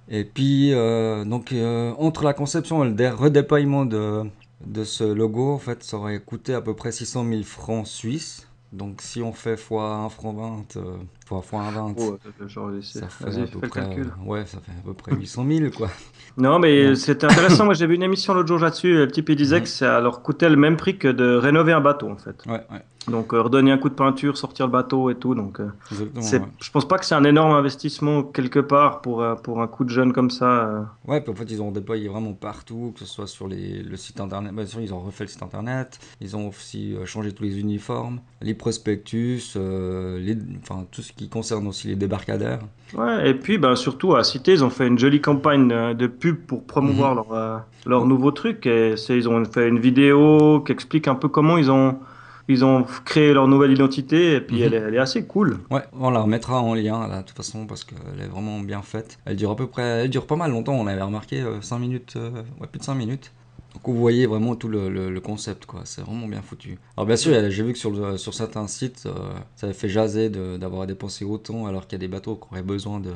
Et 0.09 0.23
puis 0.23 0.71
euh, 0.73 1.25
donc 1.25 1.51
euh, 1.51 1.91
entre 1.97 2.23
la 2.23 2.33
conception 2.33 2.83
et 2.83 2.87
le 2.89 2.93
dé- 2.93 3.09
redéploiement 3.09 3.85
de, 3.85 4.23
de 4.65 4.83
ce 4.83 5.03
logo, 5.03 5.51
en 5.53 5.57
fait, 5.59 5.83
ça 5.83 5.97
aurait 5.97 6.19
coûté 6.19 6.53
à 6.53 6.61
peu 6.61 6.73
près 6.75 6.91
600 6.91 7.25
000 7.27 7.43
francs 7.43 7.87
suisses. 7.87 8.47
Donc 8.73 9.01
si 9.01 9.21
on 9.21 9.31
fait 9.31 9.53
x 9.53 9.71
1 9.71 10.09
franc 10.09 10.33
20, 10.33 10.77
euh, 10.77 10.97
fois 11.25 11.39
x 11.43 11.51
1,20, 11.53 11.95
Oh, 11.97 12.17
euh, 12.41 12.47
genre, 12.47 12.69
c'est- 12.81 12.99
ça 12.99 13.07
fait 13.07 13.25
à 13.41 13.45
peu 13.47 13.67
près, 13.67 13.95
ouais, 14.25 14.45
ça 14.45 14.59
fait 14.59 14.71
à 14.71 14.83
peu 14.85 14.93
près 14.93 15.15
800 15.15 15.45
000 15.47 15.69
quoi. 15.75 15.89
Non, 16.37 16.59
mais 16.59 16.89
Ouais. 16.89 16.95
c'était 16.95 17.25
intéressant. 17.27 17.63
Moi, 17.63 17.73
j'ai 17.75 17.87
vu 17.87 17.95
une 17.95 18.03
émission 18.03 18.33
l'autre 18.33 18.49
jour 18.49 18.59
là-dessus. 18.59 18.93
Le 18.93 19.07
type, 19.07 19.29
il 19.29 19.37
disait 19.37 19.57
Mhm. 19.59 19.63
que 19.63 19.69
ça 19.69 20.01
leur 20.01 20.21
coûtait 20.21 20.49
le 20.49 20.57
même 20.57 20.75
prix 20.75 20.97
que 20.97 21.07
de 21.07 21.35
rénover 21.37 21.71
un 21.71 21.79
bateau, 21.79 22.09
en 22.09 22.17
fait. 22.17 22.35
Ouais, 22.45 22.61
ouais, 22.69 22.81
Donc, 23.07 23.33
euh, 23.33 23.41
redonner 23.41 23.71
un 23.71 23.77
coup 23.77 23.89
de 23.89 23.93
peinture, 23.93 24.35
sortir 24.37 24.65
le 24.65 24.71
bateau 24.71 25.09
et 25.11 25.15
tout. 25.15 25.35
Donc, 25.35 25.59
euh, 25.59 25.67
ouais. 25.91 26.41
je 26.61 26.71
pense 26.71 26.87
pas 26.87 26.97
que 26.97 27.05
c'est 27.05 27.13
un 27.15 27.23
énorme 27.23 27.51
investissement 27.51 28.23
quelque 28.23 28.59
part 28.59 29.01
pour, 29.01 29.21
euh, 29.21 29.35
pour 29.35 29.61
un 29.61 29.67
coup 29.67 29.83
de 29.83 29.89
jeune 29.89 30.11
comme 30.11 30.31
ça. 30.31 30.45
euh. 30.65 30.81
Ouais, 31.07 31.21
puis 31.21 31.31
en 31.31 31.35
fait, 31.35 31.43
ils 31.51 31.61
ont 31.61 31.71
déployé 31.71 32.07
vraiment 32.07 32.33
partout, 32.33 32.93
que 32.93 33.01
ce 33.01 33.05
soit 33.05 33.27
sur 33.27 33.47
les, 33.47 33.83
le 33.83 33.95
site 33.95 34.19
internet. 34.19 34.53
Bien 34.55 34.65
sûr, 34.65 34.81
ils 34.81 34.93
ont 34.93 34.99
refait 34.99 35.25
le 35.25 35.29
site 35.29 35.43
internet. 35.43 35.99
Ils 36.21 36.35
ont 36.35 36.47
aussi 36.49 36.95
changé 37.05 37.31
tous 37.31 37.43
les 37.43 37.59
uniformes, 37.59 38.19
les 38.41 38.53
prospectus, 38.53 39.55
les, 39.55 40.37
enfin, 40.61 40.85
tout 40.91 41.01
ce 41.01 41.13
qui 41.13 41.29
concerne 41.29 41.67
aussi 41.67 41.87
les 41.87 41.95
débarcadères. 41.95 42.59
Ouais, 42.97 43.29
et 43.29 43.33
puis, 43.33 43.57
ben, 43.57 43.75
surtout 43.75 44.15
à 44.15 44.23
Cité, 44.23 44.53
ils 44.53 44.63
ont 44.63 44.69
fait 44.69 44.87
une 44.87 44.97
jolie 44.99 45.21
campagne 45.21 45.93
de 45.95 46.07
pub 46.07 46.37
pour 46.45 46.63
promouvoir 46.63 47.15
Mhm. 47.15 47.23
leur, 47.29 47.61
leur 47.85 48.05
nouveau 48.05 48.31
truc. 48.31 48.65
Et 48.65 48.95
ils 49.09 49.29
ont 49.29 49.43
fait 49.45 49.67
une 49.67 49.79
vidéo 49.79 50.61
qui 50.65 50.71
explique 50.71 51.07
un 51.07 51.15
peu 51.15 51.27
comment 51.27 51.57
ils 51.57 51.69
ont, 51.71 51.99
ils 52.47 52.63
ont 52.65 52.85
créé 53.05 53.33
leur 53.33 53.47
nouvelle 53.47 53.71
identité. 53.71 54.35
Et 54.35 54.41
puis, 54.41 54.57
Mhm. 54.57 54.61
elle, 54.63 54.73
est, 54.73 54.77
elle 54.77 54.95
est 54.95 54.99
assez 54.99 55.25
cool. 55.25 55.59
Ouais, 55.71 55.81
on 55.93 56.09
la 56.09 56.19
remettra 56.21 56.61
en 56.61 56.73
lien, 56.73 57.07
là, 57.07 57.21
de 57.21 57.25
toute 57.27 57.37
façon, 57.37 57.65
parce 57.65 57.83
qu'elle 57.83 58.21
est 58.21 58.27
vraiment 58.27 58.59
bien 58.59 58.81
faite. 58.81 59.17
Elle 59.25 59.35
dure 59.35 59.51
à 59.51 59.55
peu 59.55 59.67
près, 59.67 59.83
elle 59.83 60.09
dure 60.09 60.27
pas 60.27 60.35
mal 60.35 60.51
longtemps, 60.51 60.73
on 60.73 60.87
avait 60.87 61.01
remarqué, 61.01 61.43
5 61.61 61.79
minutes, 61.79 62.13
euh, 62.17 62.31
ouais, 62.61 62.67
plus 62.67 62.79
de 62.79 62.83
5 62.85 62.95
minutes. 62.95 63.31
Donc 63.73 63.83
vous 63.93 63.99
voyez 63.99 64.25
vraiment 64.25 64.55
tout 64.55 64.69
le, 64.69 64.87
le- 64.89 65.09
le 65.11 65.19
concept, 65.19 65.65
quoi. 65.65 65.81
C'est 65.83 66.01
vraiment 66.01 66.27
bien 66.27 66.41
foutu. 66.41 66.77
Alors 66.95 67.05
bien 67.07 67.17
sûr, 67.17 67.33
j'ai 67.49 67.63
vu 67.63 67.73
que 67.73 67.77
sur, 67.79 67.91
le- 67.91 68.17
sur 68.17 68.33
certains 68.33 68.67
sites, 68.67 69.03
euh, 69.05 69.11
ça 69.57 69.67
avait 69.67 69.73
fait 69.73 69.89
jaser 69.89 70.29
d'avoir 70.29 70.87
dépensé 70.87 71.25
autant, 71.25 71.65
alors 71.67 71.85
qu'il 71.85 71.93
y 71.99 72.01
a 72.01 72.07
des 72.07 72.07
bateaux 72.07 72.35
qui 72.37 72.47
auraient 72.51 72.63
besoin 72.63 72.99
de... 73.01 73.11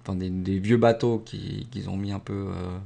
Enfin, 0.00 0.16
des, 0.16 0.30
des 0.30 0.58
vieux 0.58 0.78
bateaux 0.78 1.18
qui- 1.18 1.66
qu'ils 1.70 1.90
ont 1.90 1.96
mis 1.98 2.12
un 2.12 2.20
peu 2.20 2.32
euh, 2.48 2.78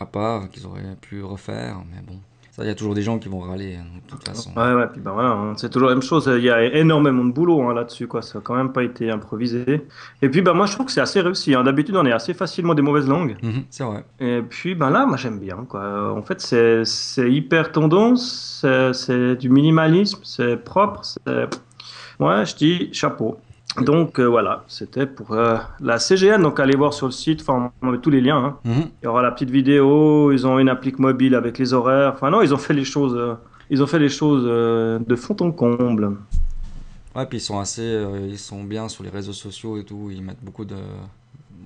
à 0.00 0.06
part, 0.06 0.50
qu'ils 0.50 0.66
auraient 0.66 0.96
pu 1.00 1.22
refaire, 1.22 1.76
mais 1.94 2.02
bon. 2.04 2.18
Ça, 2.56 2.62
il 2.62 2.68
y 2.68 2.70
a 2.70 2.74
toujours 2.76 2.94
des 2.94 3.02
gens 3.02 3.18
qui 3.18 3.28
vont 3.28 3.40
râler, 3.40 3.74
hein, 3.80 3.84
de 4.04 4.08
toute 4.08 4.24
façon. 4.28 4.50
Ouais, 4.56 4.72
ouais, 4.74 4.86
puis 4.86 5.00
ben 5.00 5.10
voilà, 5.10 5.30
hein, 5.30 5.54
c'est 5.56 5.70
toujours 5.70 5.88
la 5.88 5.94
même 5.96 6.02
chose. 6.04 6.30
Il 6.32 6.44
y 6.44 6.50
a 6.50 6.62
énormément 6.62 7.24
de 7.24 7.32
boulot 7.32 7.60
hein, 7.68 7.74
là-dessus, 7.74 8.06
quoi. 8.06 8.22
Ça 8.22 8.38
a 8.38 8.40
quand 8.42 8.54
même 8.54 8.72
pas 8.72 8.84
été 8.84 9.10
improvisé. 9.10 9.84
Et 10.22 10.28
puis, 10.28 10.40
ben 10.40 10.52
moi, 10.54 10.66
je 10.66 10.74
trouve 10.74 10.86
que 10.86 10.92
c'est 10.92 11.00
assez 11.00 11.20
réussi. 11.20 11.50
D'habitude, 11.64 11.96
on 11.96 12.06
est 12.06 12.12
assez 12.12 12.32
facilement 12.32 12.74
des 12.74 12.82
mauvaises 12.82 13.08
langues. 13.08 13.36
Mhm, 13.42 13.64
c'est 13.70 13.82
vrai. 13.82 14.04
Et 14.20 14.40
puis, 14.48 14.76
ben 14.76 14.90
là, 14.90 15.04
moi, 15.04 15.16
j'aime 15.16 15.40
bien, 15.40 15.66
quoi. 15.68 16.12
En 16.16 16.22
fait, 16.22 16.40
c'est 16.40 17.28
hyper 17.28 17.72
tendance, 17.72 18.60
c'est 18.60 18.92
c'est 18.92 19.34
du 19.34 19.48
minimalisme, 19.48 20.20
c'est 20.22 20.56
propre. 20.56 21.00
c'est- 21.02 21.48
Ouais, 22.20 22.46
je 22.46 22.54
dis 22.54 22.88
chapeau. 22.92 23.36
Donc 23.80 24.20
euh, 24.20 24.24
voilà, 24.26 24.64
c'était 24.68 25.06
pour 25.06 25.32
euh, 25.32 25.56
la 25.80 25.98
CGN. 25.98 26.40
Donc 26.42 26.60
allez 26.60 26.76
voir 26.76 26.94
sur 26.94 27.06
le 27.06 27.12
site, 27.12 27.40
enfin 27.40 27.72
on 27.82 27.90
met 27.90 27.98
tous 27.98 28.10
les 28.10 28.20
liens. 28.20 28.36
hein. 28.44 28.56
Mhm. 28.64 28.84
Il 29.02 29.04
y 29.04 29.08
aura 29.08 29.22
la 29.22 29.32
petite 29.32 29.50
vidéo, 29.50 30.30
ils 30.32 30.46
ont 30.46 30.58
une 30.58 30.68
applique 30.68 30.98
mobile 30.98 31.34
avec 31.34 31.58
les 31.58 31.72
horaires. 31.72 32.12
Enfin 32.14 32.30
non, 32.30 32.40
ils 32.42 32.54
ont 32.54 32.58
fait 32.58 32.74
les 32.74 32.84
choses, 32.84 33.14
euh, 33.16 33.34
ils 33.70 33.82
ont 33.82 33.86
fait 33.86 33.98
les 33.98 34.08
choses 34.08 34.44
de 34.44 35.16
fond 35.16 35.36
en 35.40 35.50
comble. 35.50 36.16
Ouais, 37.16 37.26
puis 37.26 37.38
ils 37.38 37.40
sont 37.40 37.58
assez, 37.58 38.04
ils 38.28 38.38
sont 38.38 38.62
bien 38.64 38.88
sur 38.88 39.02
les 39.04 39.10
réseaux 39.10 39.32
sociaux 39.32 39.76
et 39.78 39.84
tout. 39.84 40.08
Ils 40.12 40.22
mettent 40.22 40.42
beaucoup 40.42 40.64
de, 40.64 40.74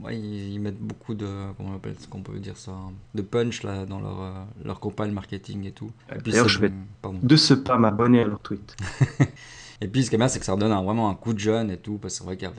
ouais, 0.05 0.19
ils, 0.19 0.53
ils 0.55 0.61
mettent 0.61 0.79
beaucoup 0.81 1.15
de, 1.15 1.27
comment 1.57 1.71
on 1.73 1.77
appelle, 1.77 1.95
qu'on 2.11 2.21
peut 2.23 2.39
dire 2.39 2.57
ça, 2.57 2.73
de 3.15 3.23
punch 3.23 3.63
là 3.63 3.85
dans 3.87 4.01
leur 4.01 4.17
leur 4.65 4.79
campagne 4.81 5.11
marketing 5.13 5.67
et 5.67 5.73
tout. 5.73 5.91
Et 6.15 6.19
puis, 6.19 6.33
D'ailleurs, 6.33 6.49
je 6.49 6.59
vais- 6.59 6.73
pardon. 7.03 7.19
De 7.23 7.37
ce 7.37 7.55
pas 7.55 7.77
m'abonner 7.79 8.21
à 8.23 8.27
leur 8.27 8.41
tweet. 8.41 8.77
Et 9.81 9.89
puis 9.89 10.05
ce 10.05 10.11
qui 10.11 10.17
est 10.17 10.19
bien, 10.19 10.29
c'est 10.29 10.41
que 10.41 10.45
ça 10.45 10.53
redonne 10.53 10.73
vraiment 10.85 11.09
un 11.09 11.15
coup 11.15 11.33
de 11.33 11.39
jeune 11.39 11.71
et 11.71 11.77
tout, 11.77 11.99
parce 11.99 12.15
que 12.15 12.19
c'est 12.19 12.25
vrai 12.25 12.37
qu'elle 12.37 12.53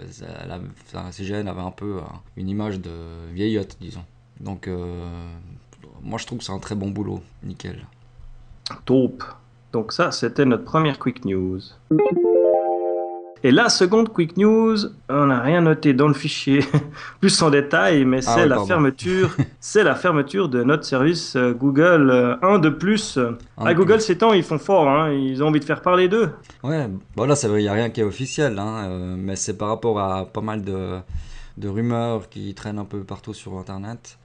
la 0.94 1.12
CGN 1.12 1.48
avait 1.48 1.62
un 1.62 1.72
peu 1.72 1.98
euh, 1.98 2.02
une 2.38 2.50
image 2.50 2.80
de 2.80 2.92
vieillotte, 3.34 3.78
disons. 3.82 4.06
Donc, 4.40 4.68
euh, 4.68 5.04
moi 6.02 6.18
je 6.18 6.26
trouve 6.26 6.40
que 6.40 6.46
c'est 6.46 6.54
un 6.54 6.60
très 6.60 6.76
bon 6.76 6.90
boulot, 6.90 7.22
nickel. 7.44 7.86
Taupe. 8.86 9.24
Donc 9.74 9.92
ça, 9.92 10.12
c'était 10.12 10.46
notre 10.46 10.64
première 10.64 10.98
quick 10.98 11.26
news. 11.26 11.60
Et 13.44 13.52
la 13.52 13.70
seconde 13.70 14.10
quick 14.10 14.36
news, 14.38 14.76
on 15.08 15.28
n'a 15.28 15.40
rien 15.42 15.62
noté 15.62 15.94
dans 15.94 16.08
le 16.10 16.14
fichier 16.14 16.60
plus 17.22 17.42
en 17.42 17.50
détail, 17.50 18.04
mais 18.04 18.18
Ah 18.28 18.34
c'est 18.34 18.42
ouais, 18.42 18.48
la 18.48 18.56
pardon. 18.56 18.68
fermeture, 18.68 19.36
c'est 19.62 19.84
la 19.84 19.96
fermeture 19.96 20.50
de 20.50 20.64
notre 20.64 20.84
service 20.84 21.36
euh, 21.38 21.54
Google 21.54 22.10
euh, 22.12 22.36
1 22.42 22.60
de 22.60 22.70
plus. 22.70 23.18
Un 23.18 23.38
Ah, 23.58 23.74
de 23.74 23.78
Google 23.78 23.94
plus. 23.94 24.02
ces 24.02 24.18
temps, 24.18 24.34
ils 24.34 24.44
font 24.44 24.58
fort, 24.60 24.90
hein, 24.90 25.12
ils 25.14 25.42
ont 25.42 25.48
envie 25.48 25.60
de 25.62 25.66
faire 25.66 25.82
parler 25.82 26.10
d'eux. 26.10 26.32
Ouais, 26.64 26.88
bon 27.16 27.26
là, 27.26 27.36
c'est 27.36 27.48
vrai, 27.48 27.62
il 27.62 27.64
n'y 27.64 27.70
a 27.70 27.74
rien 27.74 27.90
qui 27.90 28.02
est 28.02 28.04
officiel, 28.04 28.60
hein, 28.60 28.84
euh, 28.90 29.16
mais 29.18 29.36
c'est 29.38 29.58
par 29.58 29.70
rapport 29.70 30.00
à 30.00 30.26
pas 30.26 30.42
mal 30.42 30.62
de, 30.64 30.98
de 31.58 31.68
rumeurs 31.70 32.28
qui 32.30 32.54
traînent 32.54 32.80
un 32.80 32.86
peu 32.86 33.00
partout 33.06 33.34
sur 33.34 33.58
Internet. 33.58 34.18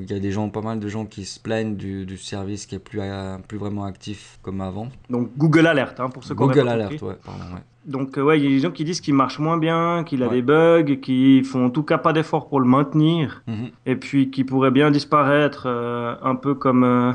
Il 0.00 0.10
y 0.10 0.14
a 0.14 0.18
des 0.18 0.32
gens, 0.32 0.50
pas 0.50 0.60
mal 0.60 0.80
de 0.80 0.88
gens 0.88 1.06
qui 1.06 1.24
se 1.24 1.40
plaignent 1.40 1.76
du, 1.76 2.04
du 2.04 2.18
service 2.18 2.66
qui 2.66 2.74
est 2.74 2.78
plus, 2.78 2.98
euh, 3.00 3.38
plus 3.48 3.56
vraiment 3.56 3.84
actif 3.84 4.38
comme 4.42 4.60
avant. 4.60 4.88
Donc 5.08 5.30
Google 5.38 5.66
Alert, 5.66 5.98
hein, 5.98 6.10
pour 6.10 6.24
ceux 6.24 6.34
qui 6.34 6.38
Google 6.40 6.68
Alert, 6.68 7.00
ouais, 7.00 7.14
pardon, 7.24 7.44
ouais. 7.54 7.62
Donc 7.86 8.16
euh, 8.16 8.22
ouais, 8.22 8.38
il 8.38 8.44
y 8.44 8.46
a 8.46 8.50
des 8.50 8.60
gens 8.60 8.70
qui 8.70 8.84
disent 8.84 9.00
qu'il 9.00 9.14
marche 9.14 9.38
moins 9.40 9.58
bien, 9.58 10.04
qu'il 10.04 10.22
a 10.22 10.26
Ouais. 10.28 10.34
des 10.36 10.42
bugs, 10.42 10.96
qui 11.02 11.42
font 11.42 11.66
en 11.66 11.70
tout 11.70 11.82
cas 11.82 11.98
pas 11.98 12.12
d'effort 12.12 12.48
pour 12.48 12.60
le 12.60 12.66
maintenir. 12.66 13.42
Mhm. 13.48 13.68
et 13.86 13.96
puis 13.96 14.30
qui 14.30 14.44
pourrait 14.44 14.70
bien 14.70 14.90
disparaître 14.90 15.64
euh, 15.66 16.14
un 16.22 16.34
peu 16.36 16.54
comme 16.54 16.84
euh, 16.84 17.12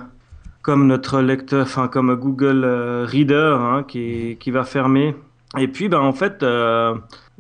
comme 0.61 0.85
notre 0.87 1.21
lecteur, 1.21 1.63
enfin 1.63 1.87
comme 1.87 2.13
Google 2.15 2.63
euh, 2.65 3.05
Reader 3.07 3.55
hein, 3.59 3.83
qui, 3.87 4.35
qui 4.39 4.51
va 4.51 4.63
fermer. 4.65 5.15
Et 5.57 5.69
puis 5.69 5.87
ben 5.87 5.99
en 6.01 6.11
fait 6.11 6.43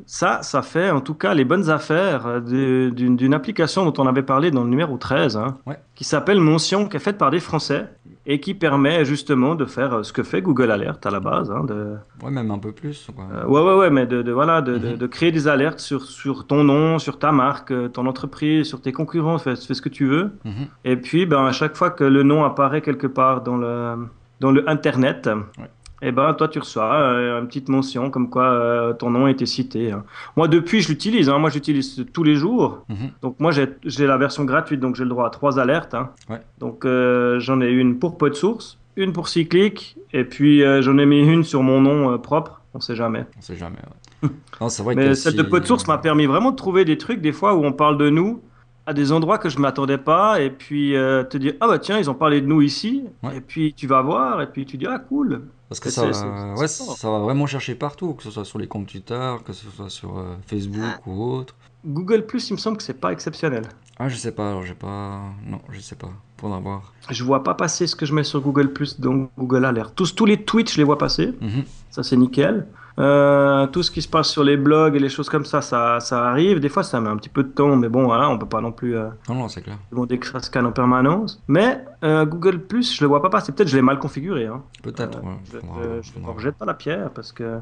ça 0.05 0.41
ça 0.43 0.61
fait 0.61 0.89
en 0.91 1.01
tout 1.01 1.13
cas 1.15 1.33
les 1.33 1.43
bonnes 1.43 1.69
affaires 1.69 2.41
d'une 2.41 3.33
application 3.33 3.83
dont 3.89 4.01
on 4.01 4.07
avait 4.07 4.23
parlé 4.23 4.49
dans 4.51 4.63
le 4.63 4.69
numéro 4.69 4.95
13 4.97 5.35
hein, 5.35 5.57
Ouais. 5.65 5.77
qui 5.95 6.05
s'appelle 6.05 6.39
Montion 6.39 6.87
qui 6.87 6.95
est 6.95 6.99
faite 7.01 7.17
par 7.17 7.31
des 7.31 7.41
Français 7.41 7.87
et 8.29 8.39
qui 8.41 8.53
permet 8.53 9.05
justement 9.05 9.55
de 9.55 9.63
faire 9.65 9.93
euh, 9.93 10.03
ce 10.03 10.11
que 10.11 10.21
fait 10.21 10.41
Google 10.41 10.69
Alert 10.69 11.03
à 11.05 11.09
la 11.11 11.21
base 11.21 11.49
hein, 11.49 11.63
de 11.63 11.95
Ouais, 12.21 12.29
même 12.29 12.51
un 12.51 12.59
peu 12.59 12.73
plus. 12.73 13.07
Quoi. 13.15 13.23
euh, 13.33 13.45
ouais, 13.47 13.61
ouais, 13.61 13.75
ouais, 13.79 13.89
mais 13.89 14.05
de, 14.05 14.21
de- 14.21 14.31
voilà, 14.33 14.61
de, 14.61 14.77
Mhm. 14.77 14.97
de 14.97 15.07
créer 15.07 15.31
des 15.31 15.47
alertes 15.47 15.79
sur, 15.79 16.01
sur 16.03 16.45
ton 16.45 16.63
nom, 16.65 16.99
sur 16.99 17.17
ta 17.19 17.31
marque, 17.31 17.71
euh, 17.71 17.87
ton 17.87 18.05
entreprise, 18.05 18.67
sur 18.67 18.81
tes 18.81 18.91
concurrents, 18.91 19.37
fais, 19.37 19.55
fais 19.55 19.73
ce 19.73 19.81
que 19.81 19.89
tu 19.89 20.05
veux. 20.05 20.31
Mhm. 20.43 20.67
Et 20.83 20.97
puis, 20.97 21.25
ben, 21.25 21.45
à 21.45 21.51
chaque 21.53 21.75
fois 21.77 21.89
que 21.89 22.03
le 22.03 22.23
nom 22.23 22.43
apparaît 22.43 22.81
quelque 22.81 23.07
part 23.07 23.41
dans 23.41 23.55
le, 23.57 23.95
dans 24.41 24.51
le 24.51 24.69
Internet, 24.69 25.27
Ouais. 25.57 25.69
Et 26.01 26.11
ben, 26.11 26.33
toi, 26.33 26.47
tu 26.47 26.59
reçois 26.59 26.93
euh, 26.93 27.39
une 27.41 27.47
petite 27.47 27.69
mention 27.69 28.09
comme 28.11 28.29
quoi 28.29 28.43
euh, 28.45 28.93
ton 28.93 29.09
nom 29.09 29.25
a 29.25 29.31
été 29.31 29.45
cité. 29.45 29.91
hein. 29.91 30.03
Moi, 30.35 30.47
depuis, 30.47 30.81
je 30.81 30.89
l'utilise. 30.89 31.29
hein. 31.29 31.39
Moi, 31.39 31.49
j'utilise 31.49 32.05
tous 32.13 32.23
les 32.23 32.35
jours. 32.35 32.83
Mhm. 32.89 33.09
Donc, 33.21 33.39
moi, 33.39 33.51
j'ai 33.51 33.67
j'ai 33.83 34.05
la 34.05 34.17
version 34.17 34.45
gratuite, 34.45 34.79
donc 34.79 34.95
j'ai 34.95 35.03
le 35.03 35.09
droit 35.09 35.25
à 35.27 35.29
trois 35.31 35.59
alertes. 35.59 35.93
hein. 35.95 36.11
Ouais. 36.29 36.41
Donc, 36.59 36.85
euh, 36.85 37.39
j'en 37.39 37.61
ai 37.61 37.69
une 37.69 37.97
pour 37.99 38.17
Pod 38.17 38.35
Source, 38.35 38.77
une 38.95 39.11
pour 39.13 39.27
Cyclic, 39.27 39.97
et 40.13 40.23
puis 40.23 40.63
euh, 40.63 40.81
j'en 40.81 40.97
ai 40.97 41.05
mis 41.05 41.19
une 41.19 41.43
sur 41.43 41.63
mon 41.63 41.81
nom 41.81 42.13
euh, 42.13 42.17
propre. 42.17 42.61
On 42.73 42.79
sait 42.79 42.95
jamais. 42.95 43.25
On 43.37 43.41
sait 43.41 43.55
jamais. 43.55 43.77
ouais. 44.23 44.29
non, 44.61 44.69
c'est 44.69 44.83
vrai 44.83 44.93
Mais 44.95 45.15
celle 45.15 45.35
de 45.35 45.43
si- 45.43 45.49
PodSource 45.49 45.87
m'a 45.87 45.97
permis 45.97 46.25
vraiment 46.27 46.51
de 46.51 46.55
trouver 46.55 46.85
des 46.85 46.97
trucs, 46.97 47.21
des 47.21 47.31
fois, 47.31 47.55
où 47.55 47.63
on 47.65 47.71
parle 47.71 47.97
de 47.97 48.09
nous 48.09 48.41
à 48.87 48.93
des 48.93 49.11
endroits 49.11 49.37
que 49.37 49.49
je 49.49 49.59
m'attendais 49.59 49.97
pas, 49.99 50.41
et 50.41 50.49
puis 50.49 50.95
euh, 50.95 51.23
te 51.23 51.37
dire, 51.37 51.53
ah 51.59 51.67
bah 51.67 51.77
tiens, 51.77 51.99
ils 51.99 52.09
ont 52.09 52.15
parlé 52.15 52.41
de 52.41 52.47
nous 52.47 52.61
ici, 52.61 53.03
Ouais. 53.21 53.37
et 53.37 53.41
puis 53.41 53.73
tu 53.75 53.85
vas 53.85 54.01
voir, 54.01 54.41
et 54.41 54.47
puis 54.47 54.65
tu 54.65 54.77
dis, 54.77 54.87
ah 54.87 54.97
cool. 54.97 55.43
Parce 55.69 55.81
que 55.81 55.89
ça, 55.89 56.05
va- 56.07 56.53
ouais, 56.55 56.67
ça 56.69 57.09
va 57.11 57.19
vraiment 57.19 57.45
chercher 57.45 57.75
partout, 57.75 58.13
que 58.13 58.23
ce 58.23 58.31
soit 58.31 58.45
sur 58.45 58.57
les 58.57 58.67
comptes 58.67 58.87
Twitter, 58.87 59.33
que 59.45 59.51
ce 59.51 59.67
soit 59.69 59.89
sur 59.89 60.17
euh, 60.17 60.35
Facebook 60.47 60.81
ou 61.05 61.21
autre. 61.33 61.53
Google 61.85 62.25
Plus, 62.25 62.49
il 62.49 62.53
me 62.53 62.57
semble 62.57 62.77
que 62.77 62.83
c'est 62.83 62.99
pas 62.99 63.11
exceptionnel. 63.11 63.63
Ah, 63.99 64.07
je 64.07 64.15
sais 64.15 64.31
pas, 64.31 64.49
alors 64.49 64.63
j'ai 64.63 64.73
pas. 64.73 65.21
Non, 65.45 65.59
je 65.71 65.79
sais 65.79 65.95
pas. 65.95 66.09
Faudra 66.39 66.59
voir. 66.59 66.93
Je 67.09 67.23
vois 67.23 67.43
pas 67.43 67.53
passer 67.55 67.87
ce 67.87 67.95
que 67.95 68.05
je 68.05 68.13
mets 68.13 68.23
sur 68.23 68.39
Google 68.41 68.71
Plus, 68.71 68.99
donc 68.99 69.29
Google 69.37 69.65
Alert. 69.65 69.93
Tous, 69.95 70.15
tous 70.15 70.25
les 70.25 70.43
tweets, 70.43 70.71
je 70.71 70.77
les 70.77 70.83
vois 70.83 70.97
passer, 70.97 71.33
Mhm. 71.41 71.63
ça 71.89 72.03
c'est 72.03 72.15
nickel. 72.17 72.67
Euh, 72.99 73.67
tout 73.67 73.83
ce 73.83 73.91
qui 73.91 74.01
se 74.01 74.07
passe 74.07 74.29
sur 74.29 74.43
les 74.43 74.57
blogs 74.57 74.95
et 74.95 74.99
les 74.99 75.09
choses 75.09 75.29
comme 75.29 75.45
ça, 75.45 75.61
ça, 75.61 75.99
ça 75.99 76.27
arrive. 76.27 76.59
Des 76.59 76.69
fois, 76.69 76.83
ça 76.83 76.99
met 76.99 77.09
un 77.09 77.17
petit 77.17 77.29
peu 77.29 77.43
de 77.43 77.49
temps, 77.49 77.75
mais 77.75 77.89
bon, 77.89 78.05
voilà, 78.05 78.29
on 78.29 78.37
peut 78.39 78.47
pas 78.47 78.61
non 78.61 78.71
plus 78.71 78.97
euh, 78.97 79.09
Non, 79.29 79.35
non, 79.35 79.47
c'est 79.47 79.61
clair. 79.61 79.77
demander 79.91 80.17
que 80.17 80.25
ça 80.25 80.39
scanne 80.39 80.65
en 80.65 80.71
permanence. 80.71 81.41
Mais 81.47 81.83
euh, 82.03 82.25
Google 82.25 82.59
Plus, 82.59 82.95
je 82.95 83.01
le 83.01 83.07
vois 83.07 83.21
pas 83.21 83.29
passer. 83.29 83.51
Peut-être 83.51 83.67
que 83.67 83.71
je 83.71 83.77
l'ai 83.77 83.83
mal 83.83 83.99
configuré. 83.99 84.47
Hein. 84.47 84.63
Peut-être. 84.81 85.19
Euh, 85.19 85.97
ouais, 85.97 86.01
je 86.01 86.19
ne 86.19 86.25
rejette 86.25 86.55
pas 86.55 86.65
la 86.65 86.73
pierre 86.73 87.11
parce 87.11 87.31
que 87.31 87.59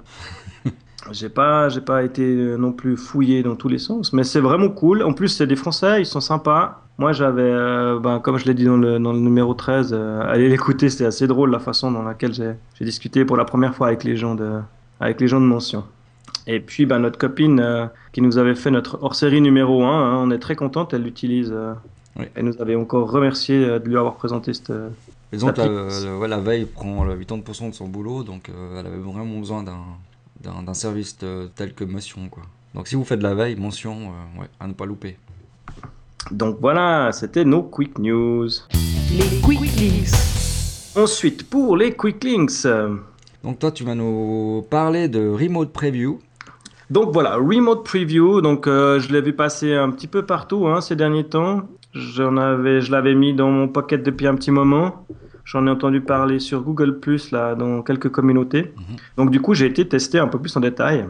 j'ai 1.12 1.30
pas, 1.30 1.68
j'ai 1.68 1.82
pas 1.82 2.04
été 2.04 2.24
non 2.58 2.72
plus 2.72 2.96
fouillé 2.96 3.44
dans 3.44 3.56
tous 3.56 3.68
les 3.68 3.80
sens. 3.80 4.13
Mais 4.13 4.24
c'est 4.24 4.42
vraiment 4.42 4.70
cool. 4.70 5.04
En 5.04 5.12
plus, 5.12 5.27
c'est 5.27 5.48
des 5.48 5.58
Français, 5.58 6.01
ils 6.01 6.06
sont 6.06 6.22
sympas. 6.22 6.82
Moi, 6.98 7.12
j'avais, 7.12 7.42
euh, 7.42 8.00
ben, 8.00 8.20
comme 8.20 8.38
je 8.38 8.46
l'ai 8.46 8.54
dit 8.54 8.63
dans 8.63 8.77
le, 8.77 9.00
dans 9.00 9.12
le 9.12 9.20
numéro 9.20 9.54
13, 9.54 9.92
euh, 9.94 10.22
allez 10.22 10.48
l'écouter, 10.48 10.89
c'était 10.89 11.06
assez 11.06 11.27
drôle 11.27 11.51
la 11.51 11.60
façon 11.60 11.92
dans 11.92 12.04
laquelle 12.04 12.34
j'ai 12.34 12.56
discuté 12.80 13.25
pour 13.25 13.36
la 13.36 13.44
première 13.44 13.75
fois 13.75 13.88
avec 13.88 14.06
les 14.06 14.15
gens 14.15 14.34
de, 14.34 14.62
avec 14.99 15.19
les 15.21 15.27
gens 15.27 15.39
de 15.41 15.45
mention. 15.45 15.83
Et 16.47 16.59
puis, 16.59 16.85
ben, 16.85 16.99
notre 16.99 17.17
copine 17.17 17.59
euh, 17.59 17.87
qui 18.11 18.21
nous 18.21 18.37
avait 18.37 18.55
fait 18.55 18.69
notre 18.71 18.99
hors-série 19.01 19.41
numéro 19.41 19.83
1, 19.83 19.87
hein, 19.89 20.17
on 20.23 20.31
est 20.31 20.39
très 20.39 20.55
contente, 20.55 20.93
elle 20.93 21.03
l'utilise. 21.03 21.51
euh, 21.51 21.73
Oui. 22.17 22.25
Elle 22.35 22.45
nous 22.45 22.61
avait 22.61 22.75
encore 22.75 23.09
remercié 23.11 23.55
euh, 23.65 23.79
de 23.79 23.87
lui 23.89 23.97
avoir 23.97 24.15
présenté 24.15 24.53
cette, 24.53 24.71
que 25.31 26.05
la, 26.05 26.17
ouais, 26.17 26.27
la 26.27 26.39
veille 26.39 26.65
prend 26.65 27.03
le 27.03 27.15
80% 27.17 27.69
de 27.71 27.73
son 27.75 27.87
boulot, 27.87 28.23
donc 28.23 28.49
euh, 28.49 28.79
elle 28.79 28.85
avait 28.87 28.97
vraiment 28.97 29.39
besoin 29.39 29.63
d'un 29.63 30.73
service 30.73 31.17
de- 31.17 31.49
tel 31.55 31.73
que 31.73 31.83
Motion. 31.83 32.29
Quoi. 32.29 32.43
Donc 32.73 32.87
si 32.87 32.95
vous 32.95 33.03
faites 33.03 33.19
de 33.19 33.23
la 33.23 33.33
veille, 33.33 33.55
Motion, 33.55 33.93
euh, 34.37 34.41
ouais, 34.41 34.47
à 34.59 34.67
ne 34.67 34.73
pas 34.73 34.85
louper. 34.85 35.17
Donc 36.31 36.57
voilà, 36.61 37.11
c'était 37.11 37.43
nos 37.45 37.63
quick 37.63 37.97
news. 37.99 38.47
Les 39.11 39.41
quick 39.41 39.61
links. 39.79 40.95
Ensuite, 40.95 41.49
pour 41.49 41.75
les 41.75 41.93
quick 41.95 42.23
links. 42.23 42.65
Donc 43.45 43.59
toi, 43.59 43.71
tu 43.71 43.83
vas 43.83 43.93
nous 43.93 44.65
parler 44.71 45.07
de 45.07 45.29
Remote 45.29 45.71
Preview. 45.71 46.17
Donc 46.89 47.13
voilà, 47.13 47.35
Remote 47.35 47.85
Preview. 47.85 48.41
Donc 48.41 48.65
euh, 48.65 48.99
je 48.99 49.13
l'ai 49.13 49.21
vu 49.21 49.33
passer 49.33 49.75
un 49.75 49.91
petit 49.91 50.07
peu 50.07 50.25
partout 50.25 50.65
hein, 50.65 50.81
ces 50.81 50.95
derniers 50.95 51.25
temps. 51.25 51.61
J'en 51.93 52.37
avais, 52.37 52.81
je 52.81 52.91
l'avais 52.91 53.13
mis 53.13 53.35
dans 53.35 53.51
mon 53.51 53.67
pocket 53.67 54.01
depuis 54.01 54.25
un 54.25 54.33
petit 54.33 54.49
moment. 54.49 55.05
J'en 55.43 55.67
ai 55.67 55.69
entendu 55.69 56.01
parler 56.01 56.39
sur 56.39 56.63
Google 56.63 56.99
Plus 56.99 57.29
là, 57.29 57.53
dans 57.53 57.83
quelques 57.83 58.09
communautés. 58.09 58.73
Mhm. 58.75 58.95
Donc 59.17 59.29
du 59.29 59.39
coup, 59.39 59.53
j'ai 59.53 59.67
été 59.67 59.87
testé 59.87 60.17
un 60.17 60.27
peu 60.27 60.39
plus 60.39 60.57
en 60.57 60.59
détail. 60.59 61.05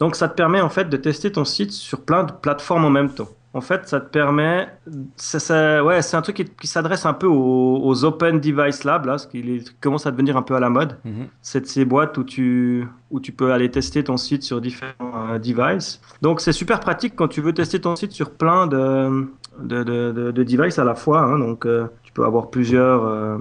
Donc 0.00 0.16
ça 0.16 0.28
te 0.28 0.34
permet 0.34 0.60
en 0.60 0.70
fait 0.70 0.88
de 0.88 0.96
tester 0.96 1.30
ton 1.30 1.44
site 1.44 1.70
sur 1.70 2.00
plein 2.00 2.24
de 2.24 2.32
plateformes 2.32 2.84
en 2.84 2.90
même 2.90 3.10
temps. 3.10 3.28
En 3.52 3.60
fait, 3.60 3.88
ça 3.88 3.98
te 4.00 4.08
permet, 4.08 4.68
ça, 5.16 5.40
ça- 5.40 5.82
ouais, 5.82 6.02
c'est 6.02 6.16
un 6.16 6.22
truc 6.22 6.36
qui, 6.36 6.44
qui 6.44 6.68
s'adresse 6.68 7.04
un 7.04 7.12
peu 7.14 7.26
aux, 7.26 7.80
aux 7.82 8.04
Open 8.04 8.38
Device 8.38 8.84
Lab 8.84 9.06
là, 9.06 9.18
ce 9.18 9.26
qui 9.26 9.64
commence 9.80 10.06
à 10.06 10.12
devenir 10.12 10.36
un 10.36 10.42
peu 10.42 10.54
à 10.54 10.60
la 10.60 10.70
mode. 10.70 10.96
Mhm. 11.04 11.26
C'est 11.42 11.62
de 11.62 11.66
ces 11.66 11.84
boîtes 11.84 12.16
où 12.16 12.22
tu, 12.22 12.86
où 13.10 13.18
tu 13.18 13.32
peux 13.32 13.50
aller 13.52 13.68
tester 13.68 14.04
ton 14.04 14.16
site 14.16 14.44
sur 14.44 14.60
différents 14.60 15.30
euh, 15.32 15.38
devices. 15.40 16.00
Donc 16.22 16.40
c'est 16.40 16.52
super 16.52 16.78
pratique 16.78 17.14
quand 17.16 17.26
tu 17.26 17.40
veux 17.40 17.52
tester 17.52 17.80
ton 17.80 17.96
site 17.96 18.12
sur 18.12 18.30
plein 18.30 18.68
de, 18.68 19.26
de, 19.60 19.82
de, 19.82 20.12
de- 20.12 20.30
de 20.30 20.42
devices 20.44 20.78
à 20.78 20.84
la 20.84 20.94
fois. 20.94 21.22
hein. 21.22 21.38
Donc 21.40 21.66
euh, 21.66 21.86
tu 22.04 22.12
peux 22.12 22.24
avoir 22.24 22.50
plusieurs, 22.50 23.04
euh, 23.04 23.36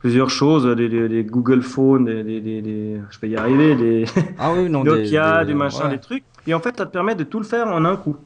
plusieurs 0.00 0.28
choses, 0.30 0.66
des, 0.76 0.88
des- 0.88 1.08
des 1.08 1.22
Google 1.22 1.62
Phone, 1.62 2.04
des, 2.06 3.00
je 3.10 3.18
vais 3.20 3.28
y 3.28 3.36
arriver, 3.36 3.76
des 3.76 4.04
Ah 4.40 4.50
oui, 4.52 4.68
non, 4.68 4.82
des- 4.84 4.90
Nokia, 4.90 5.44
du 5.44 5.54
machin, 5.54 5.84
ouais. 5.84 5.90
des 5.90 6.00
trucs. 6.00 6.24
Et 6.48 6.54
en 6.54 6.58
fait, 6.60 6.76
ça 6.76 6.86
te 6.86 6.90
permet 6.92 7.14
de 7.14 7.22
tout 7.24 7.38
le 7.38 7.44
faire 7.44 7.68
en 7.68 7.84
un 7.84 7.96
coup. 7.96 8.16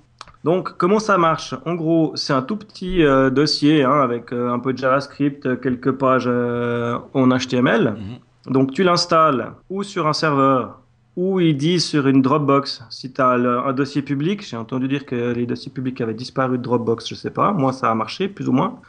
Donc, 0.42 0.76
comment 0.78 0.98
ça 0.98 1.18
marche? 1.18 1.54
En 1.66 1.74
gros, 1.74 2.12
c'est 2.14 2.32
un 2.32 2.42
tout 2.42 2.56
petit 2.56 3.04
euh, 3.04 3.28
dossier 3.28 3.84
hein, 3.84 4.00
avec 4.00 4.32
euh, 4.32 4.50
un 4.50 4.58
peu 4.58 4.72
de 4.72 4.78
JavaScript, 4.78 5.60
quelques 5.60 5.92
pages 5.92 6.24
euh, 6.26 6.98
en 7.12 7.28
HTML. 7.28 7.96
Mhm. 7.96 8.52
Donc 8.52 8.72
tu 8.72 8.82
l'installes 8.82 9.52
ou 9.68 9.82
sur 9.82 10.06
un 10.06 10.14
serveur 10.14 10.80
ou 11.14 11.40
il 11.40 11.56
dit 11.58 11.78
sur 11.78 12.06
une 12.06 12.22
Dropbox. 12.22 12.82
Si 12.88 13.12
tu 13.12 13.20
as 13.20 13.28
un 13.28 13.72
dossier 13.74 14.00
public, 14.00 14.42
j'ai 14.46 14.56
entendu 14.56 14.88
dire 14.88 15.04
que 15.04 15.32
les 15.32 15.44
dossiers 15.44 15.70
publics 15.70 16.00
avaient 16.00 16.14
disparu 16.14 16.56
de 16.56 16.62
Dropbox, 16.62 17.06
je 17.06 17.14
sais 17.14 17.30
pas. 17.30 17.52
Moi, 17.52 17.72
ça 17.74 17.90
a 17.90 17.94
marché 17.94 18.28
plus 18.28 18.48
ou 18.48 18.52
moins. 18.52 18.80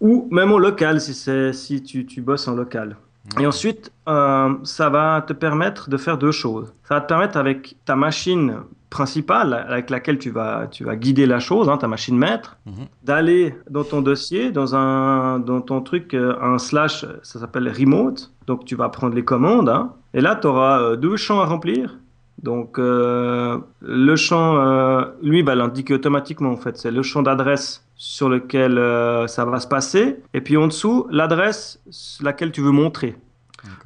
Ou 0.00 0.26
même 0.32 0.50
en 0.50 0.58
local, 0.58 1.00
si, 1.00 1.14
si 1.14 1.82
tu, 1.84 2.06
tu 2.06 2.20
bosses 2.22 2.48
en 2.48 2.54
local. 2.54 2.96
Et 3.40 3.46
ensuite, 3.46 3.92
euh, 4.08 4.54
ça 4.64 4.88
va 4.88 5.22
te 5.26 5.32
permettre 5.32 5.90
de 5.90 5.96
faire 5.96 6.18
deux 6.18 6.32
choses. 6.32 6.72
Ça 6.84 6.94
va 6.96 7.00
te 7.00 7.06
permettre 7.08 7.36
avec 7.36 7.76
ta 7.84 7.94
machine 7.96 8.56
principale 8.90 9.52
avec 9.68 9.90
laquelle 9.90 10.18
tu 10.18 10.30
vas, 10.30 10.66
tu 10.66 10.82
vas 10.84 10.96
guider 10.96 11.26
la 11.26 11.40
chose, 11.40 11.68
hein, 11.68 11.76
ta 11.76 11.88
machine 11.88 12.16
maître, 12.16 12.56
Mhm. 12.66 12.86
d'aller 13.04 13.54
dans 13.70 13.84
ton 13.84 14.00
dossier, 14.00 14.50
dans, 14.50 14.74
un, 14.74 15.38
dans 15.40 15.60
ton 15.60 15.82
truc, 15.82 16.14
euh, 16.14 16.34
un 16.40 16.58
slash, 16.58 17.04
ça 17.22 17.38
s'appelle 17.38 17.68
remote. 17.68 18.32
Donc 18.46 18.64
tu 18.64 18.74
vas 18.76 18.88
prendre 18.88 19.14
les 19.14 19.24
commandes. 19.24 19.68
hein. 19.68 19.92
et 20.14 20.22
là, 20.22 20.36
tu 20.36 20.46
auras 20.46 20.96
deux 20.96 21.16
champs 21.16 21.40
à 21.40 21.44
remplir. 21.44 21.98
Donc 22.42 22.78
euh, 22.78 23.58
le 23.82 24.16
champ, 24.16 24.56
euh, 24.56 25.02
lui, 25.22 25.42
va 25.42 25.54
l'indiquer 25.54 25.94
automatiquement 25.94 26.50
en 26.52 26.56
fait. 26.56 26.78
C'est 26.78 26.90
le 26.90 27.02
champ 27.02 27.22
d'adresse 27.22 27.84
sur 27.98 28.28
lequel 28.30 28.78
euh, 28.78 29.26
ça 29.26 29.44
va 29.44 29.60
se 29.60 29.66
passer. 29.66 30.16
Et 30.32 30.40
puis 30.40 30.56
en 30.56 30.68
dessous, 30.68 31.06
l'adresse 31.10 31.80
laquelle 32.22 32.52
tu 32.52 32.62
veux 32.62 32.70
montrer. 32.70 33.16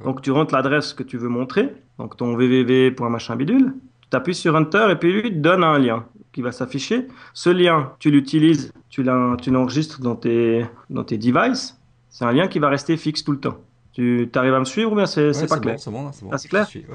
Donc 0.05 0.21
tu 0.21 0.31
rentres 0.31 0.53
l'adresse 0.53 0.93
que 0.93 1.03
tu 1.03 1.17
veux 1.17 1.27
montrer, 1.29 1.73
donc 1.99 2.15
ton 2.15 2.33
www.machin 2.35 3.35
bidule, 3.35 3.73
tu 4.09 4.15
appuies 4.15 4.35
sur 4.35 4.55
Enter 4.55 4.87
et 4.91 4.95
puis 4.95 5.11
lui 5.11 5.23
te 5.31 5.37
donne 5.39 5.63
un 5.63 5.77
lien 5.79 6.05
qui 6.31 6.41
va 6.41 6.51
s'afficher. 6.51 7.07
Ce 7.33 7.49
lien, 7.49 7.91
tu 7.99 8.11
l'utilises, 8.11 8.71
tu 8.89 9.03
l'en- 9.03 9.35
tu 9.35 9.49
l'enregistres 9.51 9.99
dans 9.99 10.15
tes, 10.15 10.65
dans 10.89 11.03
tes 11.03 11.17
devices. 11.17 11.77
C'est 12.09 12.23
un 12.25 12.31
lien 12.31 12.47
qui 12.47 12.59
va 12.59 12.69
rester 12.69 12.95
fixe 12.97 13.23
tout 13.23 13.31
le 13.31 13.39
temps. 13.39 13.57
Tu 13.93 14.29
arrives 14.35 14.53
à 14.53 14.59
me 14.59 14.65
suivre 14.65 14.91
ou 14.91 14.95
bien 14.95 15.05
c'est 15.07 15.35
Ouais, 15.35 15.47
pas 15.47 15.59
clair? 15.59 15.75
bon, 15.75 15.79
c'est 15.81 15.91
bon, 15.91 16.11
c'est 16.11 16.23
bon. 16.25 16.29
Ah, 16.33 16.37
c'est 16.37 16.47
clair? 16.49 16.65
Je 16.65 16.69
suis- 16.69 16.79
ouais. 16.81 16.85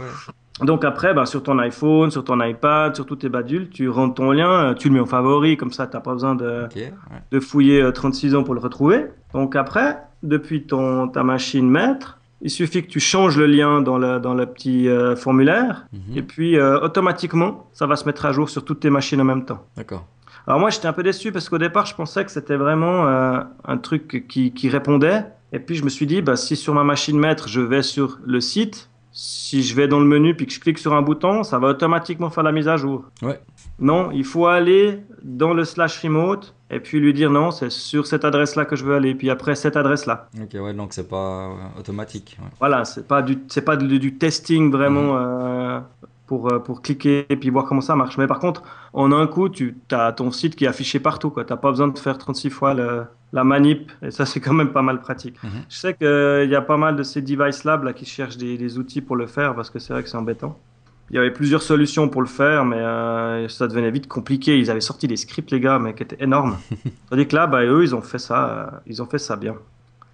Donc 0.62 0.84
après, 0.84 1.14
ben, 1.14 1.24
sur 1.24 1.42
ton 1.42 1.58
iPhone, 1.58 2.10
sur 2.10 2.24
ton 2.24 2.42
iPad, 2.42 2.94
sur 2.96 3.06
tous 3.06 3.16
tes 3.16 3.28
badules, 3.28 3.68
tu 3.70 3.88
rentres 3.88 4.14
ton 4.14 4.32
lien, 4.32 4.50
euh, 4.70 4.74
tu 4.74 4.88
le 4.88 4.94
mets 4.94 5.00
en 5.00 5.06
favori, 5.06 5.56
comme 5.56 5.70
ça 5.72 5.86
tu 5.86 5.96
n'as 5.96 6.00
pas 6.00 6.12
besoin 6.12 6.34
de, 6.34 6.64
Ok, 6.64 6.74
ouais. 6.76 6.92
de 7.30 7.40
fouiller 7.40 7.80
euh, 7.82 7.92
36 7.92 8.34
ans 8.34 8.42
pour 8.42 8.54
le 8.54 8.60
retrouver. 8.60 9.06
Donc 9.34 9.54
après, 9.56 9.98
depuis 10.22 10.64
ton, 10.64 11.08
ta 11.08 11.22
machine 11.22 11.68
maître, 11.70 12.18
il 12.40 12.50
suffit 12.50 12.82
que 12.84 12.88
tu 12.88 13.00
changes 13.00 13.36
le 13.38 13.46
lien 13.46 13.80
dans 13.82 13.98
le, 13.98 14.18
dans 14.20 14.34
le 14.34 14.46
petit 14.46 14.88
euh, 14.88 15.14
formulaire 15.16 15.86
Mhm. 15.92 16.16
et 16.18 16.22
puis 16.22 16.56
euh, 16.58 16.80
automatiquement, 16.80 17.68
ça 17.72 17.86
va 17.86 17.96
se 17.96 18.04
mettre 18.04 18.26
à 18.26 18.32
jour 18.32 18.48
sur 18.48 18.64
toutes 18.64 18.80
tes 18.80 18.90
machines 18.90 19.20
en 19.20 19.24
même 19.24 19.44
temps. 19.44 19.64
D'accord. 19.76 20.06
Alors 20.46 20.58
moi, 20.60 20.70
j'étais 20.70 20.86
un 20.86 20.92
peu 20.92 21.02
déçu 21.02 21.30
parce 21.30 21.48
qu'au 21.48 21.58
départ, 21.58 21.84
je 21.86 21.94
pensais 21.94 22.24
que 22.24 22.30
c'était 22.30 22.56
vraiment 22.56 23.06
euh, 23.06 23.40
un 23.66 23.76
truc 23.76 24.24
qui, 24.28 24.52
qui 24.52 24.68
répondait. 24.70 25.24
Et 25.52 25.58
puis 25.58 25.74
je 25.76 25.84
me 25.84 25.88
suis 25.88 26.06
dit, 26.06 26.22
bah, 26.22 26.36
si 26.36 26.56
sur 26.56 26.74
ma 26.74 26.84
machine 26.84 27.18
maître, 27.18 27.48
je 27.48 27.60
vais 27.60 27.82
sur 27.82 28.18
le 28.24 28.40
site, 28.40 28.87
si 29.20 29.64
je 29.64 29.74
vais 29.74 29.88
dans 29.88 29.98
le 29.98 30.06
menu 30.06 30.36
puis 30.36 30.46
que 30.46 30.52
je 30.52 30.60
clique 30.60 30.78
sur 30.78 30.94
un 30.94 31.02
bouton, 31.02 31.42
ça 31.42 31.58
va 31.58 31.70
automatiquement 31.70 32.30
faire 32.30 32.44
la 32.44 32.52
mise 32.52 32.68
à 32.68 32.76
jour. 32.76 33.02
Ouais. 33.20 33.40
Non, 33.80 34.12
il 34.12 34.24
faut 34.24 34.46
aller 34.46 35.00
dans 35.24 35.54
le 35.54 35.64
slash 35.64 36.00
remote 36.04 36.54
et 36.70 36.78
puis 36.78 37.00
lui 37.00 37.12
dire 37.12 37.28
non, 37.28 37.50
c'est 37.50 37.68
sur 37.70 38.06
cette 38.06 38.24
adresse-là 38.24 38.64
que 38.64 38.76
je 38.76 38.84
veux 38.84 38.94
aller, 38.94 39.16
puis 39.16 39.28
après 39.28 39.56
cette 39.56 39.76
adresse-là. 39.76 40.28
Ok, 40.40 40.60
ouais, 40.62 40.72
donc 40.72 40.92
c'est 40.92 41.08
pas 41.08 41.50
automatique. 41.76 42.38
ouais. 42.40 42.48
Voilà, 42.60 42.84
c'est 42.84 43.08
pas 43.08 43.22
du, 43.22 43.38
c'est 43.48 43.62
pas 43.62 43.76
du, 43.76 43.98
du 43.98 44.14
testing 44.18 44.70
vraiment 44.70 45.16
euh, 45.16 45.57
pour, 46.28 46.52
euh, 46.52 46.60
pour 46.60 46.82
cliquer 46.82 47.26
et 47.28 47.36
puis 47.36 47.50
voir 47.50 47.64
comment 47.64 47.80
ça 47.80 47.96
marche. 47.96 48.16
Mais 48.18 48.28
par 48.28 48.38
contre, 48.38 48.62
en 48.92 49.10
un 49.10 49.26
coup, 49.26 49.48
tu 49.48 49.76
as 49.90 50.12
ton 50.12 50.30
site 50.30 50.54
qui 50.54 50.64
est 50.66 50.68
affiché 50.68 51.00
partout. 51.00 51.32
Tu 51.34 51.40
n'as 51.40 51.56
pas 51.56 51.70
besoin 51.70 51.88
de 51.88 51.98
faire 51.98 52.16
36 52.18 52.50
fois 52.50 52.74
le- 52.74 53.04
la 53.32 53.42
manip 53.44 53.90
et 54.02 54.10
ça, 54.12 54.24
c'est 54.30 54.38
quand 54.40 54.54
même 54.54 54.70
pas 54.70 54.82
mal 54.82 55.00
pratique. 55.00 55.42
Mhm. 55.42 55.50
Je 55.68 55.76
sais 55.76 55.94
qu'il 55.94 56.50
y 56.50 56.54
a 56.54 56.62
pas 56.62 56.76
mal 56.76 56.94
de 56.94 57.02
ces 57.02 57.20
device 57.22 57.64
labs 57.64 57.82
là, 57.82 57.92
qui 57.92 58.04
cherchent 58.04 58.36
des, 58.36 58.56
des 58.56 58.78
outils 58.78 59.00
pour 59.00 59.16
le 59.16 59.26
faire 59.26 59.54
parce 59.56 59.70
que 59.70 59.78
c'est 59.80 59.92
vrai 59.92 60.02
que 60.04 60.08
c'est 60.08 60.16
embêtant. 60.16 60.56
Il 61.10 61.16
y 61.16 61.18
avait 61.18 61.30
plusieurs 61.32 61.62
solutions 61.62 62.10
pour 62.10 62.20
le 62.20 62.28
faire, 62.28 62.66
mais 62.66 62.76
euh, 62.76 63.48
ça 63.48 63.66
devenait 63.66 63.90
vite 63.90 64.06
compliqué. 64.08 64.58
Ils 64.58 64.70
avaient 64.70 64.82
sorti 64.82 65.08
des 65.08 65.16
scripts, 65.16 65.50
les 65.50 65.58
gars, 65.60 65.78
mais 65.78 65.94
qui 65.94 66.02
étaient 66.02 66.22
énormes. 66.22 66.58
Tandis 67.10 67.26
que 67.26 67.34
là, 67.34 67.46
bah, 67.46 67.64
eux, 67.64 67.82
ils 67.82 67.94
ont 67.94 68.02
fait 68.02 68.18
ça, 68.18 68.48
euh, 68.50 68.66
ils 68.86 69.00
ont 69.00 69.06
fait 69.06 69.18
ça 69.18 69.36
bien. 69.36 69.54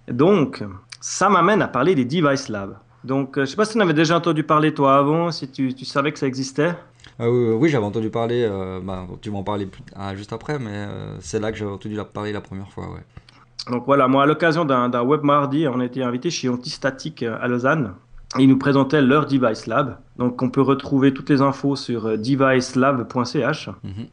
Et 0.07 0.13
donc, 0.13 0.63
ça 1.01 1.27
m'amène 1.27 1.61
à 1.61 1.67
parler 1.67 1.95
des 1.95 2.05
device 2.05 2.47
labs. 2.47 2.75
Donc, 3.05 3.37
euh, 3.37 3.41
je 3.45 3.51
sais 3.51 3.55
pas 3.55 3.65
si 3.65 3.73
tu 3.73 3.77
en 3.77 3.81
avais 3.81 3.93
déjà 3.93 4.17
entendu 4.17 4.43
parler 4.43 4.73
toi 4.73 4.97
avant, 4.97 5.31
si 5.31 5.47
tu, 5.47 5.73
tu 5.73 5.85
savais 5.85 6.11
que 6.11 6.19
ça 6.19 6.27
existait. 6.27 6.73
Ah 7.19 7.29
oui, 7.29 7.69
j'avais 7.69 7.85
entendu 7.85 8.09
parler, 8.09 8.45
euh, 8.49 8.79
bah, 8.83 9.07
tu 9.21 9.29
vas 9.29 9.37
en 9.37 9.43
parler 9.43 9.67
plus- 9.67 9.83
ah, 9.95 10.15
juste 10.15 10.33
après, 10.33 10.59
mais 10.59 10.71
euh, 10.73 11.15
c'est 11.21 11.39
là 11.39 11.51
que 11.51 11.57
j'avais 11.57 11.71
entendu 11.71 11.95
la 11.95 12.03
parler 12.03 12.33
la 12.33 12.41
première 12.41 12.69
fois, 12.71 12.85
ouais. 12.91 13.03
Donc 13.71 13.83
voilà, 13.85 14.07
moi, 14.07 14.23
à 14.23 14.25
l'occasion 14.25 14.65
d'un 14.65 15.01
web 15.01 15.23
mardi, 15.23 15.67
on 15.67 15.79
a 15.79 15.85
été 15.85 16.03
invité 16.03 16.29
chez 16.29 16.49
Antistatic 16.49 17.23
à 17.23 17.47
Lausanne. 17.47 17.93
Et 18.37 18.43
ils 18.43 18.49
nous 18.49 18.57
présentaient 18.57 19.01
leur 19.01 19.27
device 19.27 19.65
lab. 19.65 19.97
Donc, 20.17 20.41
on 20.41 20.49
peut 20.49 20.61
retrouver 20.61 21.13
toutes 21.13 21.29
les 21.29 21.41
infos 21.41 21.75
sur 21.75 22.17
devicelab.ch. 22.17 23.69
Mhm. 23.83 24.07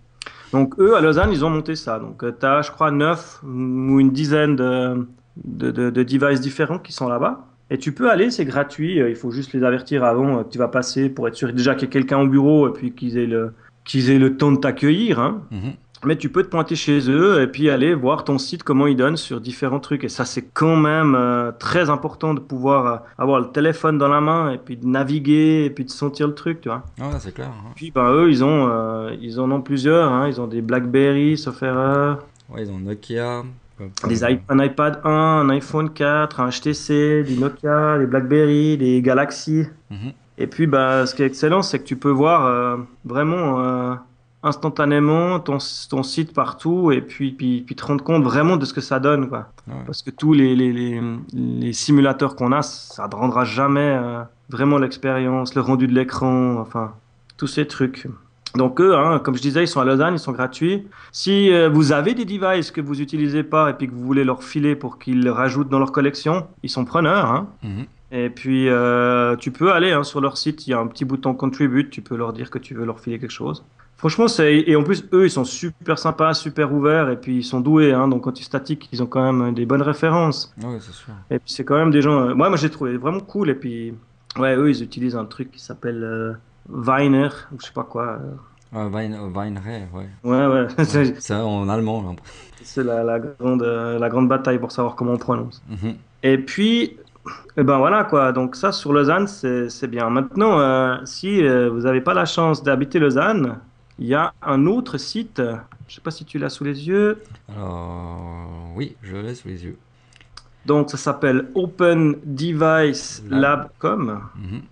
Donc 0.52 0.78
eux, 0.78 0.94
à 0.96 1.00
Lausanne, 1.00 1.30
ils 1.32 1.44
ont 1.44 1.50
monté 1.50 1.74
ça. 1.76 1.98
Donc 1.98 2.22
tu 2.38 2.46
as, 2.46 2.60
je 2.62 2.70
crois, 2.70 2.90
neuf 2.90 3.40
ou 3.42 3.98
une 4.00 4.10
dizaine 4.10 4.54
de, 4.54 5.06
de, 5.44 5.70
de- 5.70 5.90
de 5.90 6.02
devices 6.02 6.40
différents 6.42 6.78
qui 6.78 6.92
sont 6.92 7.08
là-bas. 7.08 7.46
Et 7.72 7.78
tu 7.78 7.92
peux 7.92 8.10
aller, 8.10 8.30
c'est 8.30 8.44
gratuit. 8.44 9.00
euh, 9.00 9.08
Il 9.08 9.16
faut 9.16 9.30
juste 9.30 9.52
les 9.54 9.64
avertir 9.64 10.04
avant 10.04 10.38
euh, 10.38 10.42
que 10.44 10.50
tu 10.50 10.58
vas 10.58 10.68
passer 10.68 11.08
pour 11.08 11.26
être 11.26 11.34
sûr 11.36 11.52
déjà 11.52 11.74
qu'il 11.74 11.88
y 11.88 11.90
a 11.90 11.92
quelqu'un 11.92 12.18
au 12.20 12.26
bureau 12.26 12.68
et 12.68 12.72
puis 12.72 12.92
qu'ils 12.92 13.16
aient 13.16 13.26
le, 13.26 13.54
qu'ils 13.84 14.10
aient 14.10 14.18
le 14.18 14.36
temps 14.36 14.52
de 14.52 14.58
t'accueillir. 14.58 15.18
hein. 15.18 15.40
Mhm. 15.50 15.72
Mais 16.04 16.16
tu 16.16 16.28
peux 16.30 16.42
te 16.42 16.48
pointer 16.48 16.74
chez 16.74 17.08
eux 17.08 17.40
et 17.40 17.46
puis 17.46 17.70
aller 17.70 17.94
voir 17.94 18.24
ton 18.24 18.36
site, 18.36 18.64
comment 18.64 18.88
ils 18.88 18.96
donnent 18.96 19.16
sur 19.16 19.40
différents 19.40 19.78
trucs. 19.78 20.02
Et 20.02 20.08
ça, 20.08 20.24
c'est 20.24 20.42
quand 20.52 20.74
même 20.76 21.14
euh, 21.14 21.52
très 21.52 21.90
important 21.90 22.34
de 22.34 22.40
pouvoir 22.40 22.86
euh, 22.86 22.96
avoir 23.18 23.38
le 23.40 23.46
téléphone 23.52 23.98
dans 23.98 24.08
la 24.08 24.20
main 24.20 24.50
et 24.52 24.58
puis 24.58 24.76
de 24.76 24.84
naviguer 24.84 25.64
et 25.64 25.70
puis 25.70 25.84
de 25.84 25.90
sentir 25.90 26.26
le 26.26 26.34
truc, 26.34 26.60
tu 26.60 26.68
vois. 26.70 26.82
Ah 27.00 27.04
ouais, 27.08 27.14
c'est 27.20 27.32
clair. 27.32 27.46
hein. 27.56 27.70
Puis 27.76 27.92
ben, 27.92 28.10
eux, 28.12 28.28
ils, 28.30 28.42
ont, 28.42 28.68
euh, 28.68 29.14
ils 29.20 29.38
en 29.38 29.48
ont 29.52 29.62
plusieurs. 29.62 30.10
hein. 30.12 30.26
Ils 30.28 30.40
ont 30.40 30.48
des 30.48 30.60
BlackBerry, 30.60 31.38
sauf 31.38 31.62
erreur, 31.62 32.26
Ouais, 32.50 32.64
ils 32.64 32.70
ont 32.72 32.78
Nokia. 32.80 33.44
Des 34.08 34.24
un 34.24 34.64
iPad 34.64 35.00
1, 35.04 35.10
un 35.10 35.48
iPhone 35.50 35.90
4, 35.90 36.40
un 36.40 36.48
HTC, 36.50 37.24
des 37.24 37.36
Nokia, 37.36 37.98
des 37.98 38.06
BlackBerry, 38.06 38.78
des 38.78 39.02
Galaxy. 39.02 39.64
Mhm. 39.90 40.12
Et 40.38 40.46
puis 40.46 40.66
ben, 40.66 41.06
ce 41.06 41.14
qui 41.14 41.22
est 41.22 41.26
excellent, 41.26 41.62
c'est 41.62 41.78
que 41.78 41.84
tu 41.84 41.96
peux 41.96 42.10
voir 42.10 42.46
euh, 42.46 42.76
vraiment 43.04 43.60
euh, 43.60 43.94
instantanément 44.42 45.38
ton, 45.38 45.58
ton 45.88 46.02
site 46.02 46.32
partout 46.32 46.90
et 46.90 47.00
puis, 47.00 47.32
puis, 47.32 47.62
puis 47.62 47.74
te 47.74 47.84
rendre 47.84 48.02
compte 48.02 48.24
vraiment 48.24 48.56
de 48.56 48.64
ce 48.64 48.74
que 48.74 48.80
ça 48.80 48.98
donne. 48.98 49.28
Quoi. 49.28 49.46
Ouais. 49.68 49.74
Parce 49.86 50.02
que 50.02 50.10
tous 50.10 50.32
les, 50.32 50.56
les, 50.56 50.72
les, 50.72 51.00
les 51.32 51.72
simulateurs 51.72 52.34
qu'on 52.34 52.52
a, 52.52 52.62
ça 52.62 53.08
ne 53.08 53.14
rendra 53.14 53.44
jamais 53.44 53.98
euh, 54.00 54.22
vraiment 54.48 54.78
l'expérience, 54.78 55.54
le 55.54 55.60
rendu 55.60 55.86
de 55.86 55.94
l'écran, 55.94 56.56
enfin, 56.58 56.94
tous 57.36 57.46
ces 57.46 57.66
trucs. 57.66 58.06
Donc 58.54 58.80
eux, 58.80 58.94
hein, 58.96 59.18
comme 59.18 59.34
je 59.34 59.42
disais, 59.42 59.64
ils 59.64 59.68
sont 59.68 59.80
à 59.80 59.84
Lausanne, 59.84 60.14
ils 60.14 60.18
sont 60.18 60.32
gratuits. 60.32 60.86
Si 61.10 61.52
euh, 61.52 61.68
vous 61.68 61.92
avez 61.92 62.14
des 62.14 62.24
devices 62.24 62.70
que 62.70 62.80
vous 62.80 62.96
n'utilisez 62.96 63.42
pas 63.42 63.70
et 63.70 63.72
puis 63.74 63.88
que 63.88 63.92
vous 63.92 64.04
voulez 64.04 64.24
leur 64.24 64.42
filer 64.44 64.76
pour 64.76 64.98
qu'ils 64.98 65.28
rajoutent 65.28 65.70
dans 65.70 65.78
leur 65.78 65.92
collection, 65.92 66.46
ils 66.62 66.70
sont 66.70 66.84
preneurs. 66.84 67.26
Hein. 67.26 67.48
Mhm. 67.62 67.86
Et 68.14 68.28
puis 68.28 68.68
euh, 68.68 69.36
tu 69.36 69.50
peux 69.52 69.72
aller 69.72 69.92
hein, 69.92 70.04
sur 70.04 70.20
leur 70.20 70.36
site, 70.36 70.66
il 70.66 70.70
y 70.70 70.74
a 70.74 70.78
un 70.78 70.86
petit 70.86 71.06
bouton 71.06 71.32
contribute, 71.32 71.88
tu 71.88 72.02
peux 72.02 72.16
leur 72.16 72.34
dire 72.34 72.50
que 72.50 72.58
tu 72.58 72.74
veux 72.74 72.84
leur 72.84 73.00
filer 73.00 73.18
quelque 73.18 73.30
chose. 73.30 73.64
Franchement, 73.96 74.26
c'est 74.26 74.64
et 74.66 74.74
en 74.74 74.82
plus 74.82 75.04
eux, 75.12 75.26
ils 75.26 75.30
sont 75.30 75.44
super 75.44 75.96
sympas, 75.96 76.34
super 76.34 76.74
ouverts 76.74 77.08
et 77.08 77.16
puis 77.16 77.36
ils 77.36 77.44
sont 77.44 77.60
doués. 77.60 77.92
Hein, 77.92 78.08
donc 78.08 78.26
anti-statique, 78.26 78.88
ils 78.92 79.02
ont 79.02 79.06
quand 79.06 79.32
même 79.32 79.54
des 79.54 79.64
bonnes 79.64 79.80
références. 79.80 80.52
Ouais, 80.60 80.78
c'est 80.80 80.92
sûr. 80.92 81.12
Et 81.30 81.38
puis 81.38 81.52
c'est 81.52 81.64
quand 81.64 81.76
même 81.76 81.92
des 81.92 82.02
gens. 82.02 82.20
euh, 82.20 82.34
moi, 82.34 82.48
moi 82.48 82.58
j'ai 82.58 82.68
trouvé 82.68 82.96
vraiment 82.96 83.20
cool. 83.20 83.48
Et 83.48 83.54
puis, 83.54 83.94
ouais, 84.38 84.56
eux, 84.56 84.68
ils 84.70 84.82
utilisent 84.82 85.14
un 85.16 85.24
truc 85.24 85.52
qui 85.52 85.60
s'appelle 85.60 86.02
euh, 86.02 86.32
Viner, 86.68 87.28
ou 87.52 87.56
je 87.60 87.66
sais 87.66 87.72
pas 87.72 87.84
quoi. 87.84 88.18
Ah, 88.74 88.88
Vine, 88.88 89.14
euh, 89.14 89.28
Vineray, 89.28 89.86
ouais. 89.92 90.08
Ouais, 90.24 90.46
ouais, 90.46 90.66
c'est 91.18 91.34
en 91.34 91.68
allemand, 91.68 92.02
là. 92.02 92.10
c'est 92.62 92.82
la, 92.84 93.02
la 93.04 93.20
grande, 93.20 93.62
euh, 93.62 93.98
la 93.98 94.08
grande 94.08 94.28
bataille 94.28 94.58
pour 94.58 94.72
savoir 94.72 94.94
comment 94.94 95.12
on 95.12 95.18
prononce. 95.18 95.62
Mhm. 95.68 95.94
Et 96.22 96.38
puis, 96.38 96.96
eh 97.56 97.62
ben 97.62 97.78
voilà 97.78 98.04
quoi. 98.04 98.32
Donc 98.32 98.56
ça, 98.56 98.72
sur 98.72 98.92
Lausanne, 98.92 99.26
c'est 99.26 99.86
bien. 99.88 100.08
Maintenant, 100.08 100.58
euh, 100.58 100.96
si 101.04 101.44
euh, 101.44 101.68
vous 101.68 101.80
n'avez 101.80 102.00
pas 102.00 102.14
la 102.14 102.24
chance 102.24 102.62
d'habiter 102.62 102.98
Lausanne, 102.98 103.58
il 103.98 104.06
y 104.06 104.14
a 104.14 104.32
un 104.42 104.66
autre 104.66 104.98
site. 104.98 105.42
Je 105.88 105.94
sais 105.96 106.00
pas 106.00 106.10
si 106.10 106.24
tu 106.24 106.38
l'as 106.38 106.48
sous 106.48 106.64
les 106.64 106.88
yeux. 106.88 107.18
Alors, 107.54 108.48
oui, 108.74 108.96
je 109.02 109.16
l'ai 109.16 109.34
sous 109.34 109.48
les 109.48 109.64
yeux. 109.64 109.76
Donc 110.64 110.90
ça 110.90 110.96
s'appelle 110.96 111.48
OpenDeviceLab.com. 111.54 114.20
Mhm. 114.36 114.62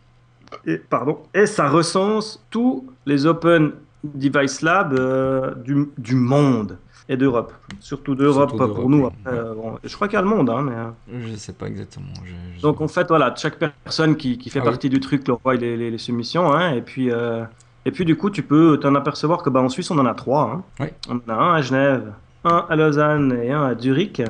Et, 0.67 0.77
pardon, 0.79 1.19
et 1.35 1.47
ça 1.47 1.69
recense 1.69 2.45
tous 2.51 2.87
les 3.07 3.27
Open 3.27 3.73
Device 4.05 4.63
Labs 4.63 4.95
euh, 4.99 5.55
du, 5.57 5.89
du 5.99 6.15
monde 6.15 6.79
et 7.09 7.17
d'Europe. 7.17 7.53
Surtout 7.81 8.15
d'Europe 8.15 8.57
pour 8.57 8.89
nous. 8.89 9.09
euh, 9.27 9.55
bon, 9.55 9.79
je 9.83 9.95
crois 9.95 10.07
qu'il 10.09 10.15
y 10.15 10.19
a 10.19 10.23
le 10.23 10.29
monde. 10.29 10.49
Hein, 10.51 10.63
mais, 10.63 10.73
euh, 11.17 11.29
Je 11.31 11.37
sais 11.37 11.53
pas 11.53 11.67
exactement. 11.67 12.07
je- 12.25 12.33
je- 12.57 12.63
Donc 12.63 12.81
en 12.81 12.89
fait, 12.89 13.09
voilà, 13.09 13.35
chaque 13.37 13.59
personne 13.59 14.17
qui, 14.17 14.39
qui 14.39 14.49
fait 14.51 14.61
Ah 14.61 14.65
partie 14.65 14.89
du 14.89 15.01
truc 15.01 15.27
leur 15.29 15.39
voit 15.43 15.55
les, 15.57 15.77
les, 15.77 15.91
les 15.91 15.99
soumissions. 15.99 16.53
Hein, 16.53 16.73
et, 16.73 16.83
puis, 16.83 17.11
euh, 17.11 17.43
et 17.85 17.91
puis 17.91 18.05
du 18.05 18.17
coup, 18.17 18.31
tu 18.31 18.43
peux 18.43 18.79
t'en 18.81 18.95
apercevoir 18.95 19.43
que 19.43 19.51
bah, 19.51 19.61
en 19.61 19.69
Suisse, 19.69 19.91
on 19.91 19.99
en 19.99 20.07
a 20.07 20.15
trois. 20.15 20.51
Hein. 20.55 20.63
Oui. 20.81 20.87
On 21.09 21.17
en 21.33 21.35
a 21.35 21.43
un 21.43 21.55
à 21.55 21.61
Genève, 21.63 22.13
un 22.45 22.65
à 22.69 22.77
Lausanne 22.77 23.39
et 23.43 23.51
un 23.51 23.65
à 23.65 23.79
Zurich. 23.79 24.23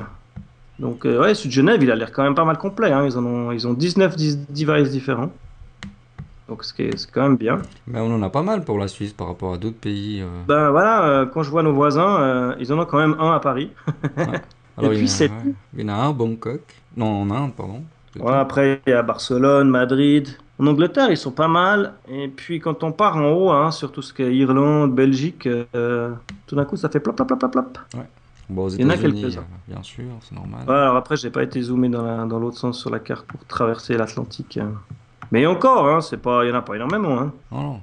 Donc 0.79 1.05
euh, 1.05 1.21
ouais, 1.21 1.35
celui 1.35 1.51
de 1.51 1.55
Genève, 1.55 1.83
il 1.83 1.91
a 1.91 1.95
l'air 1.95 2.11
quand 2.13 2.23
même 2.23 2.35
pas 2.35 2.45
mal 2.47 2.57
complet. 2.57 2.91
Hein. 2.93 3.05
Ils, 3.05 3.19
en 3.19 3.25
ont, 3.27 3.53
ils 3.53 3.69
ont 3.69 3.75
19 3.75 4.17
dis- 4.17 4.39
devices 4.49 4.91
différents. 4.91 5.31
Donc 6.51 6.65
ce 6.65 6.75
qui 6.75 6.83
est, 6.83 6.97
c'est 6.99 7.11
quand 7.13 7.23
même 7.23 7.37
bien. 7.37 7.63
Mais 7.87 8.01
on 8.01 8.13
en 8.13 8.23
a 8.23 8.29
pas 8.29 8.43
mal 8.43 8.65
pour 8.65 8.77
la 8.77 8.89
Suisse 8.89 9.13
par 9.13 9.29
rapport 9.29 9.55
à 9.55 9.57
d'autres 9.57 9.79
pays. 9.79 10.21
euh. 10.21 10.27
Ben 10.49 10.71
voilà, 10.71 11.05
euh, 11.05 11.27
quand 11.27 11.45
je 11.45 11.51
vois 11.51 11.63
nos 11.63 11.73
voisins, 11.73 12.21
euh, 12.21 12.55
ils 12.59 12.73
en 12.73 12.79
ont 12.81 12.87
quand 12.87 12.99
même 12.99 13.15
un 13.21 13.33
à 13.33 13.39
Paris. 13.41 13.71
Alors, 14.77 14.91
puis, 14.91 15.07
c'est 15.09 15.29
ouais. 15.31 15.55
Il 15.77 15.83
y 15.83 15.85
en 15.85 15.89
a 15.89 15.93
un 15.95 16.11
à 16.11 16.13
Bangkok. 16.13 16.61
Non, 16.97 17.23
en 17.23 17.31
Inde, 17.31 17.53
pardon. 17.57 17.83
Après, 18.27 18.81
il 18.87 18.91
y 18.91 18.93
a 18.93 19.03
Barcelone, 19.03 19.69
Madrid. 19.71 20.29
En 20.59 20.67
Angleterre, 20.67 21.11
ils 21.11 21.17
sont 21.17 21.31
pas 21.31 21.49
mal. 21.49 21.95
Et 22.09 22.29
puis, 22.29 22.59
quand 22.59 22.83
on 22.83 22.91
part 22.93 23.17
en 23.17 23.31
haut, 23.31 23.51
hein, 23.51 23.71
sur 23.71 23.93
tout 23.93 24.03
ce 24.03 24.13
qui 24.13 24.23
est 24.23 24.35
Irlande, 24.35 24.93
Belgique, 24.95 25.49
tout 26.47 26.57
d'un 26.57 26.65
coup, 26.65 26.77
ça 26.77 26.89
fait 26.89 27.01
plop, 27.01 27.15
plop, 27.15 27.27
plop, 27.29 27.39
plop, 27.39 27.53
plop. 27.53 27.79
Bon, 28.49 28.69
Il 28.69 28.81
y 28.81 28.85
en 28.85 28.91
a 28.91 28.97
quelques-uns. 28.97 29.45
bien 29.69 29.83
sûr, 29.83 30.05
c'est 30.23 30.35
normal. 30.35 30.63
Ouais, 30.67 30.75
alors 30.75 30.97
après, 30.97 31.17
j'ai 31.17 31.31
pas 31.31 31.45
été 31.45 31.63
zoomé 31.63 31.89
dans 31.89 32.03
la- 32.05 32.25
dans 32.25 32.41
l'autre 32.41 32.59
sens 32.59 32.81
sur 32.81 32.91
la 32.91 32.99
carte 32.99 33.27
pour 33.27 33.45
traverser 33.47 33.97
l'Atlantique. 33.97 34.59
hein. 34.59 34.73
Mais 35.33 35.47
encore, 35.47 35.89
hein, 35.89 36.01
c'est 36.01 36.17
pas, 36.17 36.45
il 36.45 36.49
y 36.49 36.53
en 36.53 36.57
a 36.57 36.63
pas 36.63 36.75
énormément. 36.75 37.31
Hein. 37.53 37.77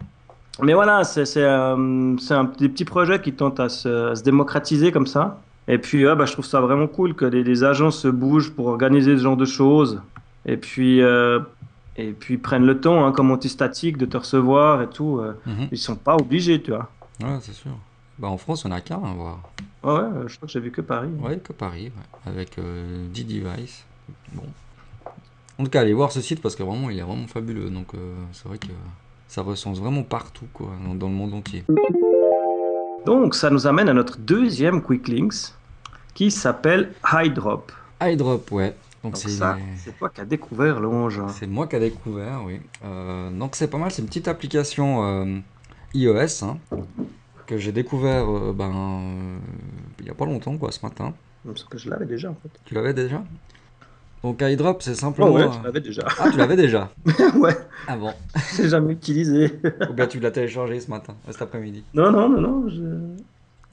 Mais 0.62 0.74
voilà, 0.74 1.04
c'est 1.04 1.24
euh, 1.38 2.16
des 2.60 2.70
petits 2.70 2.86
projets 2.86 3.22
qui 3.22 3.34
tentent 3.34 3.60
à 3.60 3.70
se, 3.70 4.12
à 4.12 4.16
se 4.16 4.24
démocratiser 4.24 4.92
comme 4.92 5.08
ça. 5.08 5.40
Et 5.68 5.78
puis, 5.78 6.04
bah, 6.06 6.26
je 6.26 6.32
trouve 6.34 6.46
ça 6.46 6.62
vraiment 6.62 6.88
cool 6.88 7.14
que 7.14 7.26
des, 7.26 7.44
des 7.44 7.64
agents 7.64 7.92
se 7.92 8.08
bougent 8.08 8.52
pour 8.52 8.68
organiser 8.68 9.18
ce 9.18 9.22
genre 9.24 9.38
de 9.38 9.46
choses. 9.46 10.02
Et 10.46 10.58
puis, 10.58 11.02
euh, 11.02 11.40
et 11.98 12.12
puis 12.12 12.38
prennent 12.38 12.66
le 12.66 12.80
temps, 12.80 13.06
hein, 13.06 13.12
comme 13.12 13.32
antistatique, 13.32 13.98
de 13.98 14.06
te 14.06 14.18
recevoir 14.18 14.82
et 14.82 14.88
tout. 14.88 15.20
euh, 15.20 15.34
Mhm. 15.46 15.68
ils 15.72 15.78
sont 15.78 15.96
pas 15.96 16.16
obligés, 16.16 16.62
tu 16.62 16.72
vois. 16.72 16.90
Ouais, 17.22 17.38
c'est 17.42 17.54
sûr. 17.54 17.72
Bah, 18.18 18.30
en 18.30 18.38
France, 18.38 18.66
on 18.66 18.72
a 18.72 18.82
qu'un 18.82 18.96
à 19.04 19.14
voir. 19.14 19.40
Ouais, 19.84 19.92
euh, 19.92 20.28
je 20.28 20.36
crois 20.38 20.48
que 20.48 20.52
j'ai 20.54 20.60
vu 20.60 20.72
que 20.72 20.82
Paris. 20.82 21.10
Ouais, 21.22 21.38
que 21.38 21.54
Paris, 21.54 21.92
ouais. 21.96 22.32
avec 22.32 22.58
euh, 22.58 23.06
10 23.10 23.26
devices. 23.26 23.86
Bon. 24.34 24.44
En 25.60 25.64
tout 25.64 25.72
cas, 25.72 25.82
allez 25.82 25.94
voir 25.94 26.12
ce 26.12 26.22
site 26.22 26.42
parce 26.42 26.56
que 26.56 26.62
vraiment, 26.62 26.90
il 26.90 27.00
est 27.00 27.04
vraiment 27.04 27.26
fabuleux. 27.28 27.70
Donc, 27.70 27.94
euh, 27.96 28.14
c'est 28.32 28.48
vrai 28.48 28.60
que 28.60 28.68
ça 29.28 29.42
recense 29.42 29.80
vraiment 29.80 30.04
partout, 30.04 30.46
quoi, 30.54 30.70
dans, 30.96 31.08
le 31.08 31.14
monde 31.14 31.34
entier. 31.34 31.64
Donc, 33.06 33.34
ça 33.34 33.50
nous 33.50 33.66
amène 33.66 33.90
à 33.90 33.94
notre 33.94 34.20
deuxième 34.20 34.82
Quick 34.84 35.08
Links 35.08 35.54
qui 36.14 36.30
s'appelle 36.30 36.94
iDrop. 37.12 37.72
iDrop, 38.02 38.52
ouais. 38.52 38.76
Donc, 39.04 39.14
Donc 39.14 39.18
c'est 39.18 39.30
ça, 39.30 39.58
c'est 39.78 39.98
toi 39.98 40.10
qui 40.10 40.22
as 40.22 40.26
découvert 40.26 40.80
l'ange. 40.80 41.22
c'est 41.30 41.48
moi 41.48 41.68
qui 41.68 41.76
ai 41.76 41.80
découvert, 41.80 42.44
oui. 42.46 42.60
Euh, 42.86 43.32
donc, 43.32 43.56
c'est 43.56 43.68
pas 43.68 43.78
mal. 43.78 43.90
C'est 43.90 44.02
une 44.04 44.08
petite 44.08 44.28
application 44.28 45.04
euh, 45.06 45.40
iOS 45.96 46.44
hein, 46.44 46.58
que 47.48 47.58
j'ai 47.58 47.72
découvert 47.72 48.28
ben, 48.54 49.40
il 50.00 50.06
y 50.06 50.10
a 50.10 50.14
pas 50.14 50.26
longtemps, 50.26 50.56
quoi, 50.58 50.72
ce 50.72 50.86
matin. 50.86 51.14
Parce 51.44 51.64
que 51.64 51.78
je 51.78 51.90
l'avais 51.90 52.06
déjà 52.06 52.30
en 52.30 52.36
fait. 52.36 52.50
Tu 52.66 52.76
l'avais 52.76 52.94
déjà? 52.94 53.24
Donc, 54.24 54.42
iDrop, 54.42 54.82
c'est 54.82 54.96
Oh 54.96 55.02
simplement. 55.02 55.32
ouais, 55.32 55.48
euh, 55.48 55.52
je 55.52 55.62
l'avais 55.64 55.82
déjà. 55.82 56.04
Ah, 56.18 56.30
tu 56.30 56.38
l'avais 56.38 56.56
déjà 56.56 56.92
ouais, 57.36 57.56
Ah 57.88 57.98
bon 57.98 58.14
je 58.52 58.62
l'ai 58.64 58.70
jamais 58.70 58.94
utilisé. 58.94 59.60
Ou 59.88 59.94
bien 59.94 60.08
tu 60.08 60.20
l'as 60.20 60.32
téléchargé 60.32 60.80
ce 60.80 60.90
matin, 60.90 61.16
cet 61.30 61.42
après-midi 61.42 61.84
non, 61.94 62.12
non, 62.12 62.30
non, 62.30 62.42
non. 62.42 62.70
Je... 62.70 62.84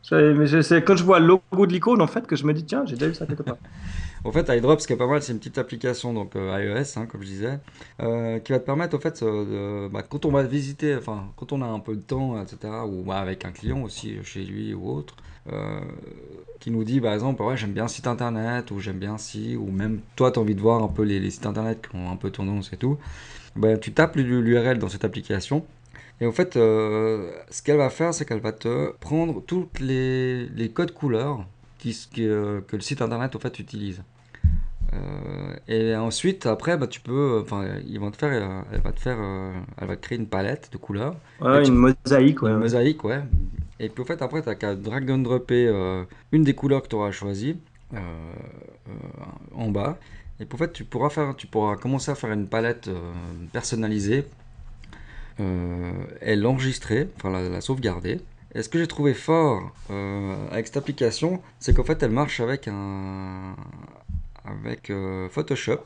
je- 0.03 0.33
mais 0.35 0.63
c'est 0.63 0.85
quand 0.85 0.97
je 0.97 1.05
vois 1.05 1.21
le 1.21 1.27
logo 1.27 1.67
de 1.67 1.73
l'icône 1.73 2.03
en 2.03 2.07
fait 2.07 2.27
que 2.27 2.37
je 2.37 2.47
me 2.47 2.53
dis 2.55 2.65
tiens, 2.67 2.85
j'ai 2.87 2.97
déjà 2.97 3.09
vu 3.09 3.15
ça 3.15 3.27
quelque 3.27 3.43
part. 3.43 3.59
En 4.25 4.33
fait, 4.33 4.49
iDrop, 4.49 4.81
ce 4.81 4.87
qui 4.87 4.93
est 4.95 4.97
pas 4.97 5.07
mal, 5.07 5.23
c'est 5.23 5.33
une 5.33 5.39
petite 5.39 5.59
application, 5.59 6.15
donc 6.15 6.35
euh, 6.37 6.59
iOS, 6.59 6.99
hein, 6.99 7.07
comme 7.07 7.23
je 7.23 7.27
disais, 7.27 7.59
euh, 8.01 8.39
qui 8.41 8.53
va 8.53 8.59
te 8.59 8.65
permettre, 8.65 8.97
au 8.97 9.01
fait, 9.01 9.23
euh, 9.23 9.87
de- 9.87 9.93
bah, 9.93 10.03
quand 10.03 10.25
on 10.25 10.31
va 10.31 10.43
visiter, 10.43 10.97
enfin, 10.97 11.33
quand 11.37 11.53
on 11.53 11.61
a 11.63 11.67
un 11.67 11.81
peu 11.81 11.95
de 11.97 12.01
temps, 12.01 12.41
etc., 12.43 12.87
ou 12.87 13.03
bah, 13.05 13.19
avec 13.19 13.45
un 13.45 13.53
client 13.53 13.83
aussi, 13.83 14.17
chez 14.25 14.45
lui 14.45 14.73
ou 14.75 14.89
autre, 14.91 15.17
qui 16.61 16.71
nous 16.71 16.85
dit, 16.85 17.01
par 17.01 17.13
exemple, 17.15 17.43
ouais, 17.43 17.57
j'aime 17.57 17.73
bien 17.73 17.89
site 17.89 18.07
internet, 18.07 18.71
ou 18.71 18.81
j'aime 18.81 18.99
bien 18.99 19.19
ci, 19.19 19.57
ou 19.57 19.71
même 19.71 20.01
toi, 20.17 20.31
tu 20.31 20.39
as 20.39 20.43
envie 20.43 20.55
de 20.55 20.61
voir 20.61 20.83
un 20.83 20.89
peu 20.89 21.03
les, 21.03 21.21
les 21.21 21.31
sites 21.31 21.47
internet 21.47 21.87
qui 21.91 21.97
ont 21.97 22.11
un 22.11 22.17
peu 22.17 22.31
tendance 22.31 22.73
et 22.73 22.77
tout, 22.77 22.99
ben, 23.57 23.79
tu 23.79 23.93
tapes 23.93 24.17
l'URL 24.17 24.79
dans 24.79 24.89
cette 24.89 25.05
application. 25.05 25.65
Et 26.21 26.27
en 26.27 26.33
fait, 26.33 26.57
euh, 26.57 27.33
ce 27.51 27.63
qu'elle 27.63 27.79
va 27.79 27.91
faire, 27.91 28.15
c'est 28.15 28.25
qu'elle 28.27 28.41
va 28.41 28.53
te 28.53 28.93
prendre 29.01 29.43
toutes 29.47 29.81
les, 29.81 30.47
les 30.49 30.71
codes 30.71 30.93
couleurs 30.93 31.47
qui, 31.79 31.93
qui, 32.13 32.27
euh, 32.29 32.61
que 32.69 32.77
le 32.77 32.83
site 32.83 33.03
internet 33.03 33.35
au 33.37 33.39
fait 33.41 33.59
utilise. 33.59 34.03
Euh, 34.95 35.55
et 35.69 35.97
ensuite, 35.97 36.47
après, 36.47 36.77
bah, 36.77 36.87
tu 36.87 37.01
peux, 37.01 37.41
enfin, 37.43 37.65
ils 37.87 37.99
vont 37.99 38.11
te 38.11 38.17
faire, 38.17 38.31
euh, 38.33 38.63
elle 38.73 38.81
va 38.81 38.93
te 38.93 39.01
faire, 39.01 39.17
euh, 39.21 39.53
elle 39.81 39.89
va 39.89 39.97
te 39.97 40.03
créer 40.03 40.19
une 40.19 40.27
palette 40.29 40.71
de 40.73 40.79
couleurs, 40.79 41.17
Ouais, 41.41 41.63
tu- 41.63 41.73
une 41.73 41.77
mosaïque, 41.77 42.43
ouais. 42.43 42.51
une 42.51 42.57
ouais. 42.57 42.59
mosaïque, 42.59 43.05
ouais. 43.05 43.23
Et 43.81 43.89
puis 43.89 44.03
au 44.03 44.05
fait, 44.05 44.23
après, 44.23 44.43
tu 44.43 44.49
n'as 44.49 44.55
qu'à 44.55 44.75
drag 44.75 45.11
and 45.11 45.19
dropper 45.19 45.67
euh, 45.67 46.05
une 46.33 46.45
des 46.45 46.55
couleurs 46.55 46.83
que 46.83 46.89
tu 46.89 46.97
auras 46.97 47.11
choisies 47.11 47.57
euh, 47.95 47.99
euh, 48.89 48.93
en 49.55 49.71
bas. 49.71 49.99
Et 50.41 50.47
puis, 50.47 50.57
au 50.57 50.59
fait, 50.59 50.73
tu 50.73 50.85
pourras 50.85 51.11
faire, 51.11 51.35
tu 51.37 51.47
pourras 51.47 51.77
commencer 51.77 52.11
à 52.11 52.15
faire 52.15 52.33
une 52.33 52.49
palette 52.49 52.89
euh, 52.89 53.13
personnalisée 53.53 54.25
et 55.39 56.37
l'enregistrer, 56.37 57.09
enfin 57.17 57.31
la, 57.31 57.61
sauvegarder. 57.61 58.21
Et 58.55 58.63
ce 58.63 58.69
que 58.69 58.79
j'ai 58.79 58.87
trouvé 58.87 59.15
fort 59.15 59.73
avec 60.53 60.69
cette 60.69 60.77
application, 60.77 61.43
c'est 61.59 61.75
qu'en 61.75 61.83
fait, 61.83 62.01
elle 62.05 62.13
marche 62.13 62.39
avec 62.39 62.69
un 62.69 63.57
avec 64.45 64.93
Photoshop. 65.31 65.81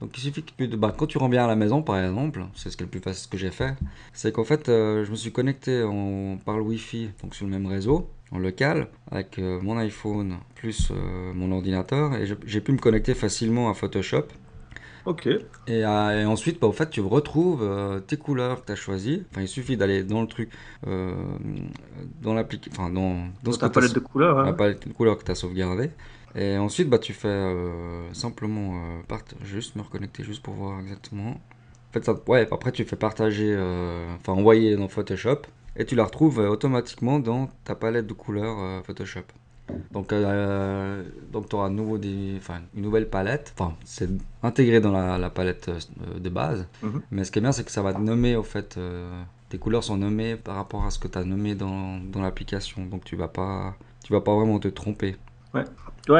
Donc 0.00 0.16
il 0.18 0.20
suffit 0.20 0.42
que 0.42 0.50
tu- 0.64 0.76
bah, 0.76 0.92
quand 0.96 1.06
tu 1.06 1.18
rends 1.18 1.28
bien 1.28 1.44
à 1.44 1.46
la 1.48 1.56
maison, 1.56 1.82
par 1.82 1.98
exemple, 1.98 2.44
c'est 2.54 2.70
ce 2.70 2.76
qui 2.76 2.82
est 2.82 2.86
le 2.86 2.90
plus 2.90 3.00
facile 3.00 3.28
que 3.30 3.38
j'ai 3.38 3.50
fait, 3.50 3.74
c'est 4.12 4.32
qu'en 4.32 4.44
fait, 4.44 4.68
euh, 4.68 5.04
je 5.04 5.10
me 5.10 5.16
suis 5.16 5.32
connecté 5.32 5.82
en, 5.82 6.36
par 6.44 6.56
le 6.56 6.62
Wi-Fi, 6.62 7.10
donc 7.22 7.34
sur 7.34 7.46
le 7.46 7.52
même 7.52 7.66
réseau, 7.66 8.08
en 8.32 8.38
local, 8.38 8.88
avec 9.10 9.38
euh, 9.38 9.60
mon 9.62 9.78
iPhone 9.78 10.36
plus 10.56 10.90
euh, 10.90 11.32
mon 11.34 11.52
ordinateur, 11.52 12.14
et 12.14 12.26
j'ai 12.44 12.60
pu 12.60 12.72
me 12.72 12.78
connecter 12.78 13.14
facilement 13.14 13.70
à 13.70 13.74
Photoshop. 13.74 14.26
Ok. 15.04 15.26
Et, 15.66 15.78
et 15.80 15.84
ensuite, 16.26 16.60
bah, 16.60 16.66
au 16.66 16.72
fait, 16.72 16.90
tu 16.90 17.00
retrouves 17.00 17.66
tes 18.06 18.16
couleurs 18.16 18.60
que 18.60 18.66
tu 18.66 18.72
as 18.72 18.76
choisies. 18.76 19.24
Enfin, 19.30 19.40
il 19.42 19.48
suffit 19.48 19.76
d'aller 19.76 20.02
dans 20.02 20.20
le 20.20 20.26
truc, 20.28 20.50
dans 22.22 22.34
l'application, 22.34 22.72
enfin, 22.82 22.90
dans, 22.92 23.14
dans 23.42 23.50
Dans 23.50 23.52
ce 23.52 23.58
ta 23.58 23.70
palette 23.70 23.92
de 23.94 24.00
couleurs. 24.00 24.38
la 24.42 24.50
hein. 24.50 24.52
palette 24.52 24.86
de 24.88 24.92
couleurs 24.92 25.18
que 25.18 25.24
tu 25.24 25.30
as 25.30 25.34
sauvegardé. 25.34 25.90
Et 26.36 26.58
ensuite, 26.58 26.88
bah, 26.90 26.98
tu 26.98 27.12
fais 27.12 27.28
euh, 27.28 28.12
simplement 28.12 28.74
euh, 28.74 29.02
part- 29.06 29.22
juste 29.42 29.76
me 29.76 29.82
reconnecter 29.82 30.24
juste 30.24 30.42
pour 30.42 30.54
voir 30.54 30.80
exactement. 30.80 31.30
En 31.30 31.92
fait, 31.92 32.04
ça, 32.04 32.14
ouais, 32.26 32.48
après, 32.50 32.72
tu 32.72 32.84
fais 32.84 32.96
partager, 32.96 33.54
euh, 33.56 34.14
enfin, 34.16 34.32
envoyer 34.32 34.76
dans 34.76 34.88
Photoshop 34.88 35.42
et 35.76 35.84
tu 35.84 35.94
la 35.94 36.04
retrouves 36.04 36.40
euh, 36.40 36.48
automatiquement 36.48 37.18
dans 37.20 37.48
ta 37.64 37.74
palette 37.76 38.06
de 38.06 38.12
couleurs 38.14 38.84
Photoshop. 38.84 39.22
Donc, 39.92 40.12
donc 41.32 41.48
tu 41.48 41.56
auras 41.56 41.70
nouveau 41.70 41.98
des, 41.98 42.34
enfin, 42.36 42.60
une 42.74 42.82
nouvelle 42.82 43.08
palette. 43.08 43.54
Enfin, 43.56 43.74
c'est 43.84 44.08
intégré 44.42 44.80
dans 44.80 44.92
la, 44.92 45.18
la 45.18 45.30
palette 45.30 45.70
de 46.18 46.28
base. 46.28 46.66
Mhm. 46.82 47.00
Mais 47.12 47.24
ce 47.24 47.30
qui 47.30 47.38
est 47.38 47.42
bien, 47.42 47.52
c'est 47.52 47.64
que 47.64 47.70
ça 47.70 47.82
va 47.82 47.94
te 47.94 48.00
nommer, 48.00 48.36
au 48.36 48.42
fait, 48.42 48.78
tes 49.48 49.58
couleurs 49.58 49.84
sont 49.84 49.96
nommées 49.96 50.36
par 50.36 50.56
rapport 50.56 50.84
à 50.84 50.90
ce 50.90 50.98
que 50.98 51.08
tu 51.08 51.16
as 51.18 51.24
nommé 51.24 51.54
dans, 51.54 51.98
dans 51.98 52.20
l'application. 52.22 52.84
Donc, 52.86 53.04
tu 53.04 53.14
vas 53.16 53.28
pas, 53.28 53.76
tu 54.04 54.12
vas 54.12 54.20
pas 54.20 54.34
vraiment 54.34 54.58
te 54.58 54.68
tromper. 54.68 55.16
Ouais, 55.54 55.64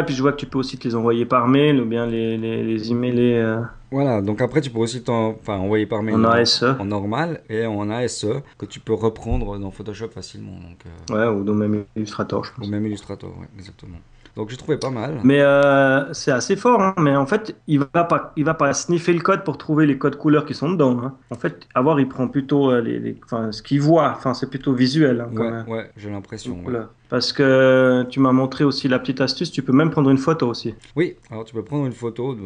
puis 0.04 0.14
je 0.14 0.22
vois 0.22 0.32
que 0.32 0.38
tu 0.38 0.46
peux 0.46 0.58
aussi 0.58 0.78
te 0.78 0.88
les 0.88 0.94
envoyer 0.94 1.26
par 1.26 1.46
mail 1.46 1.80
ou 1.80 1.84
bien 1.84 2.06
les, 2.06 2.36
les, 2.38 2.62
les 2.64 2.90
emailer 2.90 3.34
euh, 3.34 3.60
Voilà, 3.90 4.22
donc 4.22 4.40
après 4.40 4.60
tu 4.62 4.70
peux 4.70 4.78
aussi 4.78 5.02
t'en- 5.02 5.30
enfin, 5.40 5.56
envoyer 5.58 5.84
par 5.86 6.02
mail 6.02 6.14
en 6.14 6.24
en, 6.24 6.30
ASE. 6.30 6.64
en 6.78 6.84
normal 6.86 7.42
et 7.50 7.66
en 7.66 7.90
ASE 7.90 8.26
que 8.58 8.64
tu 8.66 8.80
peux 8.80 8.94
reprendre 8.94 9.58
dans 9.58 9.70
Photoshop 9.70 10.08
facilement, 10.08 10.52
donc, 10.52 10.78
euh, 10.86 11.14
Ouais, 11.32 11.38
ou 11.40 11.44
dans 11.44 11.54
même 11.54 11.84
Illustrator, 11.96 12.44
je 12.44 12.52
pense. 12.54 12.66
ou 12.66 12.70
même 12.70 12.86
Illustrator, 12.86 13.30
ouais, 13.38 13.46
exactement. 13.58 13.98
Donc 14.36 14.50
j'ai 14.50 14.56
trouvé 14.56 14.76
pas 14.78 14.90
mal. 14.90 15.20
Mais 15.22 15.40
euh, 15.40 16.12
c'est 16.12 16.32
assez 16.32 16.56
fort, 16.56 16.82
hein. 16.82 16.94
mais 16.98 17.14
en 17.14 17.24
fait, 17.26 17.54
il 17.68 17.78
va 17.78 18.04
pas, 18.04 18.32
il 18.36 18.44
va 18.44 18.54
pas 18.54 18.72
sniffer 18.74 19.12
le 19.12 19.20
code 19.20 19.44
pour 19.44 19.58
trouver 19.58 19.86
les 19.86 19.96
codes 19.96 20.16
couleurs 20.16 20.44
qui 20.44 20.54
sont 20.54 20.72
dedans. 20.72 20.98
hein. 21.04 21.14
En 21.30 21.36
fait, 21.36 21.68
à 21.74 21.82
voir, 21.82 22.00
il 22.00 22.08
prend 22.08 22.26
plutôt 22.26 22.70
euh, 22.72 22.80
les, 22.80 23.16
ce 23.52 23.62
qu'il 23.62 23.80
voit. 23.80 24.12
Enfin, 24.16 24.34
c'est 24.34 24.50
plutôt 24.50 24.72
visuel. 24.72 25.20
hein, 25.20 25.30
quand 25.34 25.64
Ouais, 25.72 25.88
j'ai 25.96 26.10
l'impression. 26.10 26.58
ouais. 26.64 26.72
Parce 27.08 27.32
que 27.32 28.04
tu 28.10 28.18
m'as 28.18 28.32
montré 28.32 28.64
aussi 28.64 28.88
la 28.88 28.98
petite 28.98 29.20
astuce. 29.20 29.52
Tu 29.52 29.62
peux 29.62 29.72
même 29.72 29.90
prendre 29.90 30.10
une 30.10 30.18
photo 30.18 30.48
aussi. 30.48 30.74
Oui, 30.96 31.14
alors 31.30 31.44
tu 31.44 31.54
peux 31.54 31.62
prendre 31.62 31.86
une 31.86 31.92
photo, 31.92 32.34
de, 32.34 32.40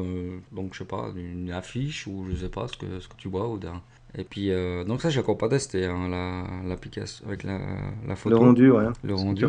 donc 0.55 0.75
je 0.75 0.79
sais 0.81 0.85
pas, 0.85 1.11
d'une 1.15 1.51
affiche 1.53 2.07
ou 2.07 2.27
je 2.31 2.37
sais 2.37 2.51
pas 2.51 2.69
ce 2.69 2.77
que, 2.77 3.01
ce 3.01 3.09
que 3.09 3.15
tu 3.17 3.29
vois 3.29 3.49
ou 3.49 3.57
d'un. 3.57 3.81
Et 4.15 4.25
puis, 4.25 4.51
euh, 4.51 4.85
donc 4.85 5.01
ça 5.01 5.09
j'ai 5.11 5.21
encore 5.21 5.39
pas 5.39 5.49
testé, 5.49 5.87
hein, 5.87 6.09
la- 6.11 6.69
l'application 6.69 7.27
avec 7.27 7.45
la, 7.45 7.59
la 8.07 8.17
photo. 8.17 8.37
Le 8.37 8.43
rendu, 8.45 8.71
ouais. 8.71 8.85
Le 9.03 9.15
rendu. 9.15 9.47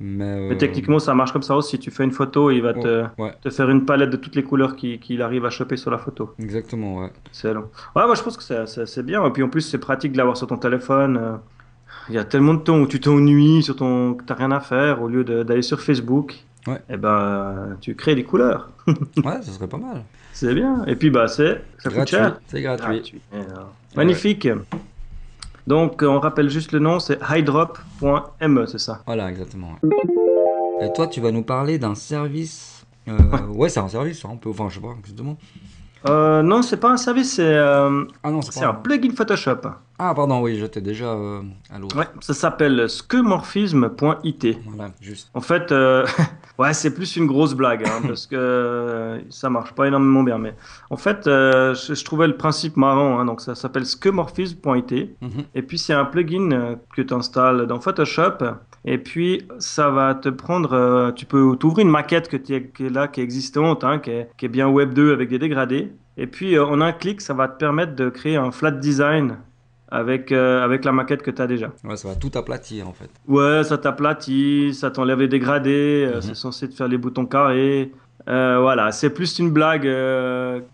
Mais, 0.00 0.24
euh, 0.24 0.48
Mais 0.50 0.56
techniquement, 0.56 0.98
ça 1.00 1.12
marche 1.14 1.32
comme 1.32 1.42
ça 1.42 1.56
aussi. 1.56 1.78
Tu 1.78 1.90
fais 1.90 2.04
une 2.04 2.12
photo, 2.12 2.50
il 2.52 2.60
va 2.62 2.72
te, 2.72 3.04
ouais, 3.20 3.32
te 3.42 3.50
faire 3.50 3.68
une 3.68 3.84
palette 3.84 4.10
de 4.10 4.16
toutes 4.16 4.36
les 4.36 4.44
couleurs 4.44 4.76
qu'il 4.76 5.22
arrive 5.22 5.44
à 5.44 5.50
choper 5.50 5.76
sur 5.76 5.90
la 5.90 5.98
photo. 5.98 6.34
exactement, 6.38 6.98
ouais. 6.98 7.10
Excellent. 7.28 7.62
Ouais, 7.96 8.06
moi 8.06 8.14
je 8.14 8.22
pense 8.22 8.36
que 8.36 8.42
c'est- 8.44 8.66
c'est 8.66 8.86
c'est 8.86 9.02
bien. 9.02 9.24
Et 9.26 9.30
puis 9.30 9.42
en 9.42 9.48
plus, 9.48 9.62
c'est 9.62 9.78
pratique 9.78 10.12
de 10.12 10.18
l'avoir 10.18 10.36
sur 10.36 10.46
ton 10.46 10.56
téléphone. 10.56 11.16
euh. 11.16 11.36
Il 12.10 12.14
y 12.14 12.18
a 12.18 12.24
tellement 12.24 12.54
de 12.54 12.60
temps 12.60 12.78
où 12.78 12.86
tu 12.86 13.00
t'ennuies, 13.00 13.62
sur 13.62 13.76
ton... 13.76 14.14
que 14.14 14.24
tu 14.24 14.32
rien 14.32 14.50
à 14.52 14.60
faire, 14.60 15.02
au 15.02 15.08
lieu 15.08 15.24
d'aller 15.24 15.62
sur 15.62 15.80
Facebook. 15.80 16.36
Ouais. 16.66 16.80
Et 16.88 16.96
ben, 16.96 17.08
euh, 17.08 17.74
tu 17.80 17.94
crées 17.94 18.14
des 18.14 18.24
couleurs. 18.24 18.70
Ouais, 18.86 18.96
ça 19.42 19.52
serait 19.52 19.66
pas 19.68 19.76
mal. 19.78 20.04
C'est 20.32 20.54
bien. 20.54 20.84
Et 20.86 20.94
puis, 20.94 21.10
bah, 21.10 21.26
c'est 21.28 21.60
ça 21.78 21.88
coûte 21.90 21.94
Gratuit, 21.96 22.16
cher. 22.16 22.40
c'est 22.46 22.62
gratuit. 22.62 22.86
Gratuit. 22.86 23.20
Et, 23.32 23.36
euh, 23.36 23.42
Magnifique. 23.96 24.48
Donc, 25.68 26.02
on 26.02 26.18
rappelle 26.18 26.48
juste 26.48 26.72
le 26.72 26.78
nom, 26.78 26.98
c'est 26.98 27.18
hydrop.me, 27.28 28.64
c'est 28.64 28.78
ça. 28.78 29.02
Voilà, 29.04 29.28
exactement. 29.28 29.72
Et 30.80 30.90
toi, 30.94 31.06
tu 31.06 31.20
vas 31.20 31.30
nous 31.30 31.42
parler 31.42 31.78
d'un 31.78 31.94
service. 31.94 32.86
euh, 33.06 33.12
ouais, 33.54 33.68
c'est 33.68 33.80
un 33.80 33.88
service, 33.88 34.24
hein, 34.24 34.30
on 34.32 34.38
peut. 34.38 34.48
Enfin, 34.48 34.70
je 34.70 34.76
sais 34.76 34.80
pas 34.80 34.94
exactement. 34.98 35.36
Euh, 36.08 36.42
non, 36.42 36.62
c'est 36.62 36.78
pas 36.78 36.92
un 36.92 36.96
service, 36.96 37.34
c'est 37.34 37.54
euh, 37.54 38.04
Ah 38.22 38.30
non, 38.30 38.40
c'est 38.40 38.64
un 38.64 38.72
plugin 38.72 39.10
Photoshop. 39.14 39.60
Ah, 40.00 40.14
pardon, 40.14 40.40
oui, 40.42 40.56
j'étais 40.58 40.80
déjà 40.80 41.06
euh, 41.06 41.40
à 41.74 41.78
l'autre. 41.78 41.96
Ouais, 41.98 42.06
ça 42.20 42.32
s'appelle 42.32 42.88
skeuomorphisme.it. 42.88 44.46
Voilà, 44.66 44.92
juste. 45.00 45.28
En 45.34 45.40
fait, 45.40 45.72
euh, 45.72 46.06
Ouais, 46.58 46.72
c'est 46.72 46.92
plus 46.94 47.16
une 47.16 47.26
grosse 47.26 47.54
blague, 47.54 47.84
hein, 47.84 48.00
parce 48.06 48.26
que 48.26 48.34
euh, 48.36 49.20
ça 49.30 49.48
marche 49.50 49.72
pas 49.72 49.86
énormément 49.86 50.22
bien. 50.22 50.38
Mais 50.38 50.54
en 50.90 50.96
fait, 50.96 51.22
je, 51.26 51.94
je 51.94 52.04
trouvais 52.04 52.26
le 52.26 52.36
principe 52.36 52.76
marrant. 52.76 53.18
hein, 53.18 53.24
donc 53.24 53.40
ça 53.40 53.54
s'appelle 53.54 53.86
skeuomorphism.it. 53.86 54.92
Mhm. 55.20 55.30
Et 55.54 55.62
puis 55.62 55.78
c'est 55.78 55.92
un 55.94 56.04
plugin 56.04 56.76
que 56.94 57.02
tu 57.02 57.14
installes 57.14 57.66
dans 57.66 57.80
Photoshop. 57.80 58.38
Et 58.84 58.98
puis 58.98 59.42
ça 59.58 59.90
va 59.90 60.14
te 60.14 60.28
prendre. 60.28 61.12
tu 61.14 61.26
peux 61.26 61.56
t'ouvrir 61.56 61.86
une 61.86 61.92
maquette 61.92 62.28
que 62.28 62.36
tu 62.36 62.70
qui 62.72 62.86
est 62.86 62.90
là, 62.90 63.06
qui 63.08 63.20
est 63.20 63.24
existante, 63.24 63.84
hein, 63.84 63.98
qui, 63.98 64.10
est, 64.10 64.30
qui 64.36 64.46
est 64.46 64.48
bien 64.48 64.68
Web 64.68 64.94
2 64.94 65.12
avec 65.12 65.28
des 65.28 65.38
dégradés. 65.38 65.92
Et 66.16 66.26
puis 66.26 66.58
en 66.58 66.80
un 66.80 66.92
clic, 66.92 67.20
ça 67.20 67.34
va 67.34 67.46
te 67.46 67.56
permettre 67.58 67.94
de 67.94 68.08
créer 68.08 68.36
un 68.36 68.50
flat 68.50 68.72
design 68.72 69.36
avec, 69.90 70.32
euh, 70.32 70.62
avec 70.64 70.84
la 70.84 70.92
maquette 70.92 71.22
que 71.22 71.30
tu 71.30 71.40
as 71.42 71.46
déjà. 71.46 71.70
Ouais, 71.84 71.96
ça 71.96 72.08
va 72.08 72.14
tout 72.14 72.30
aplatir 72.34 72.88
en 72.88 72.92
fait. 72.92 73.10
Ouais, 73.26 73.62
ça 73.64 73.78
t'aplatit, 73.78 74.74
ça 74.74 74.90
t'enlève 74.90 75.20
les 75.20 75.28
dégradés, 75.28 76.06
euh, 76.06 76.16
Mhm. 76.16 76.20
c'est 76.22 76.34
censé 76.34 76.68
te 76.68 76.74
faire 76.74 76.88
les 76.88 76.98
boutons 76.98 77.26
carrés. 77.26 77.92
Euh, 78.28 78.58
voilà, 78.60 78.92
c'est 78.92 79.10
plus 79.10 79.38
une 79.38 79.50
blague 79.50 79.88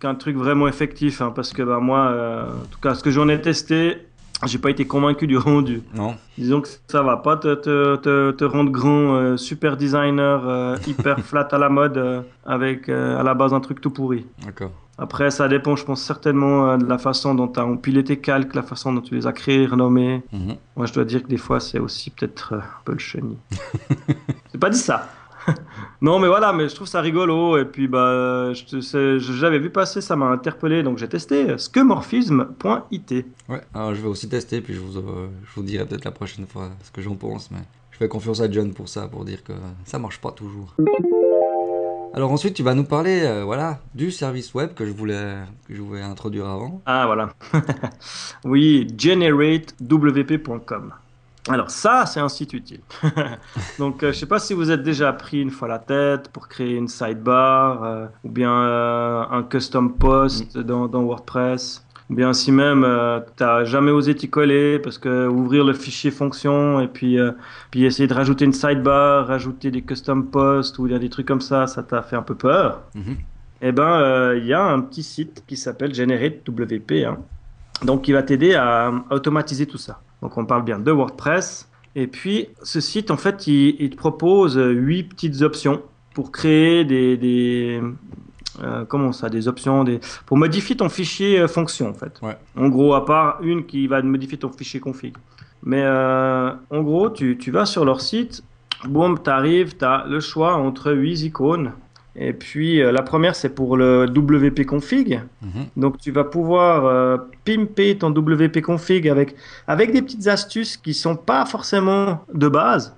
qu'un 0.00 0.14
truc 0.16 0.36
vraiment 0.36 0.66
effectif, 0.66 1.20
hein, 1.22 1.32
parce 1.34 1.52
que 1.52 1.62
bah, 1.62 1.78
moi, 1.80 2.46
en 2.48 2.66
tout 2.70 2.80
cas, 2.80 2.94
ce 2.94 3.02
que 3.04 3.10
j'en 3.10 3.28
ai 3.28 3.40
testé, 3.40 3.98
j'ai 4.46 4.58
pas 4.58 4.70
été 4.70 4.86
convaincu 4.86 5.26
du 5.26 5.36
rendu. 5.38 5.82
Non 5.94 6.16
Disons 6.36 6.60
que 6.60 6.68
ça 6.88 7.02
va 7.02 7.16
pas 7.16 7.36
te, 7.36 7.54
te, 7.54 7.96
te, 7.96 8.30
te 8.32 8.44
rendre 8.44 8.70
grand, 8.70 9.14
euh, 9.14 9.36
super 9.36 9.76
designer, 9.76 10.46
euh, 10.46 10.76
hyper 10.86 11.20
flat 11.24 11.48
à 11.50 11.58
la 11.58 11.68
mode, 11.68 11.96
euh, 11.96 12.22
avec 12.44 12.88
à 12.88 13.22
la 13.22 13.34
base 13.34 13.54
un 13.54 13.60
truc 13.60 13.80
tout 13.80 13.90
pourri. 13.90 14.26
D'accord. 14.44 14.72
Après, 14.96 15.30
ça 15.32 15.48
dépend, 15.48 15.74
je 15.74 15.84
pense 15.84 16.08
euh, 16.10 16.76
de 16.76 16.86
la 16.86 16.98
façon 16.98 17.34
dont 17.34 17.48
tu 17.48 17.58
as 17.58 17.66
empilé 17.66 18.04
tes 18.04 18.18
calques, 18.18 18.54
la 18.54 18.62
façon 18.62 18.92
dont 18.92 19.00
tu 19.00 19.14
les 19.14 19.26
as 19.26 19.32
créés, 19.32 19.66
renommés. 19.66 20.22
Mhm. 20.32 20.56
Moi, 20.76 20.86
je 20.86 20.92
dois 20.92 21.04
dire 21.04 21.22
que 21.24 21.28
des 21.28 21.36
fois, 21.36 21.58
c'est 21.58 21.80
aussi 21.80 22.10
peut-être 22.10 22.54
un 22.54 22.62
peu 22.84 22.92
le 22.92 22.98
chenille. 22.98 23.38
J'ai 24.52 24.58
pas 24.58 24.70
dit 24.70 24.78
ça. 24.78 25.08
non, 26.00 26.18
mais 26.18 26.28
voilà, 26.28 26.52
mais 26.52 26.68
je 26.68 26.74
trouve 26.74 26.86
ça 26.86 27.00
rigolo. 27.00 27.58
Et 27.58 27.64
puis, 27.64 27.88
bah, 27.88 28.52
j'avais 28.52 29.58
vu 29.58 29.70
passer, 29.70 30.00
ça 30.00 30.16
m'a 30.16 30.26
interpellé, 30.26 30.82
donc 30.82 30.98
j'ai 30.98 31.08
testé 31.08 31.58
skeuomorphisme.it. 31.58 33.12
Ouais, 33.48 33.60
alors 33.74 33.94
je 33.94 34.00
vais 34.00 34.08
aussi 34.08 34.28
tester, 34.28 34.60
puis 34.60 34.74
je 34.74 34.80
vous, 34.80 34.98
euh, 34.98 35.28
je 35.44 35.54
vous 35.54 35.62
dirai 35.62 35.86
peut-être 35.86 36.04
la 36.04 36.10
prochaine 36.10 36.46
fois 36.46 36.70
ce 36.82 36.90
que 36.90 37.00
j'en 37.02 37.14
pense, 37.14 37.50
mais 37.50 37.62
je 37.90 37.98
fais 37.98 38.08
confiance 38.08 38.40
à 38.40 38.50
John 38.50 38.72
pour 38.72 38.88
ça, 38.88 39.08
pour 39.08 39.24
dire 39.24 39.42
que 39.44 39.52
ça 39.84 39.98
marche 39.98 40.20
pas 40.20 40.32
toujours. 40.32 40.74
Alors 42.14 42.30
ensuite, 42.30 42.54
tu 42.54 42.62
vas 42.62 42.74
nous 42.74 42.84
parler, 42.84 43.22
euh, 43.24 43.42
voilà, 43.42 43.80
du 43.94 44.12
service 44.12 44.54
web 44.54 44.72
que 44.74 44.86
je 44.86 44.92
voulais, 44.92 45.34
que 45.66 45.74
je 45.74 45.82
voulais 45.82 46.02
introduire 46.02 46.46
avant. 46.46 46.80
Ah, 46.86 47.06
voilà. 47.06 47.30
oui, 48.44 48.86
generatewp.com. 48.96 50.92
Alors 51.48 51.70
ça, 51.70 52.06
c'est 52.06 52.20
un 52.20 52.28
site 52.28 52.54
utile. 52.54 52.80
Donc, 53.78 54.02
euh, 54.02 54.12
je 54.12 54.18
sais 54.18 54.26
pas 54.26 54.38
si 54.38 54.54
vous 54.54 54.70
êtes 54.70 54.82
déjà 54.82 55.12
pris 55.12 55.42
une 55.42 55.50
fois 55.50 55.68
la 55.68 55.78
tête 55.78 56.28
pour 56.28 56.48
créer 56.48 56.76
une 56.76 56.88
sidebar 56.88 57.84
euh, 57.84 58.06
ou 58.24 58.30
bien 58.30 58.50
euh, 58.50 59.24
un 59.30 59.42
custom 59.42 59.92
post 59.94 60.56
dans, 60.58 60.88
dans 60.88 61.02
WordPress. 61.02 61.84
Ou 62.10 62.14
bien 62.14 62.34
si 62.34 62.52
même 62.52 62.84
euh, 62.84 63.20
t'as 63.36 63.64
jamais 63.64 63.90
osé 63.90 64.14
t'y 64.14 64.28
coller 64.28 64.78
parce 64.78 64.98
que 64.98 65.26
ouvrir 65.26 65.64
le 65.64 65.72
fichier 65.72 66.10
fonction 66.10 66.80
et 66.80 66.88
puis, 66.88 67.18
euh, 67.18 67.32
puis 67.70 67.84
essayer 67.84 68.06
de 68.06 68.12
rajouter 68.12 68.44
une 68.44 68.52
sidebar, 68.52 69.26
rajouter 69.26 69.70
des 69.70 69.80
custom 69.80 70.26
posts 70.26 70.78
ou 70.78 70.84
bien 70.84 70.98
des 70.98 71.08
trucs 71.08 71.26
comme 71.26 71.40
ça, 71.40 71.66
ça 71.66 71.82
t'a 71.82 72.02
fait 72.02 72.16
un 72.16 72.22
peu 72.22 72.34
peur. 72.34 72.82
Mhm. 72.94 73.16
Eh 73.62 73.72
ben, 73.72 74.00
euh, 74.00 74.38
il 74.38 74.46
y 74.46 74.52
a 74.52 74.62
un 74.62 74.80
petit 74.80 75.02
site 75.02 75.44
qui 75.46 75.56
s'appelle 75.56 75.94
GenerateWP, 75.94 77.06
hein, 77.06 77.16
donc 77.82 78.02
qui 78.02 78.12
va 78.12 78.22
t'aider 78.22 78.54
à 78.54 78.92
automatiser 79.10 79.64
tout 79.64 79.78
ça. 79.78 80.00
Donc 80.24 80.38
on 80.38 80.46
parle 80.46 80.64
bien 80.64 80.78
de 80.78 80.90
WordPress. 80.90 81.68
Et 81.94 82.06
puis 82.06 82.48
ce 82.62 82.80
site, 82.80 83.10
en 83.10 83.16
fait, 83.18 83.46
il, 83.46 83.76
il 83.78 83.90
te 83.90 83.96
propose 83.96 84.58
euh, 84.58 84.70
huit 84.72 85.04
petites 85.04 85.42
options 85.42 85.82
pour 86.14 86.32
créer 86.32 86.84
des, 86.84 87.16
des 87.18 87.80
euh, 88.62 88.84
comment 88.86 89.12
ça, 89.12 89.28
des 89.28 89.48
options, 89.48 89.84
des, 89.84 90.00
pour 90.24 90.38
modifier 90.38 90.76
ton 90.76 90.88
fichier 90.88 91.40
euh, 91.40 91.46
fonction, 91.46 91.90
en 91.90 91.94
fait. 91.94 92.18
Ouais. 92.22 92.36
En 92.56 92.68
gros, 92.68 92.94
à 92.94 93.04
part 93.04 93.38
une 93.42 93.66
qui 93.66 93.86
va 93.86 94.00
modifier 94.00 94.38
ton 94.38 94.50
fichier 94.50 94.80
config. 94.80 95.14
Mais 95.62 95.82
euh, 95.82 96.52
en 96.70 96.82
gros, 96.82 97.10
tu, 97.10 97.36
tu 97.36 97.50
vas 97.50 97.66
sur 97.66 97.84
leur 97.84 98.00
site, 98.00 98.42
boum, 98.88 99.18
tu 99.22 99.28
arrives, 99.28 99.76
tu 99.76 99.84
as 99.84 100.06
le 100.08 100.20
choix 100.20 100.54
entre 100.54 100.92
huit 100.92 101.20
icônes. 101.22 101.72
Et 102.16 102.32
puis 102.32 102.80
euh, 102.80 102.92
la 102.92 103.02
première, 103.02 103.34
c'est 103.34 103.48
pour 103.48 103.76
le 103.76 104.04
WP 104.06 104.64
config. 104.64 105.20
Mhm. 105.42 105.50
Donc 105.76 105.98
tu 105.98 106.10
vas 106.12 106.24
pouvoir 106.24 106.84
euh, 106.86 107.16
pimper 107.44 107.98
ton 107.98 108.10
WP 108.10 108.60
config 108.60 109.08
avec, 109.08 109.34
avec 109.66 109.92
des 109.92 110.00
petites 110.02 110.28
astuces 110.28 110.76
qui 110.76 110.94
sont 110.94 111.16
pas 111.16 111.44
forcément 111.46 112.24
de 112.32 112.48
base. 112.48 112.94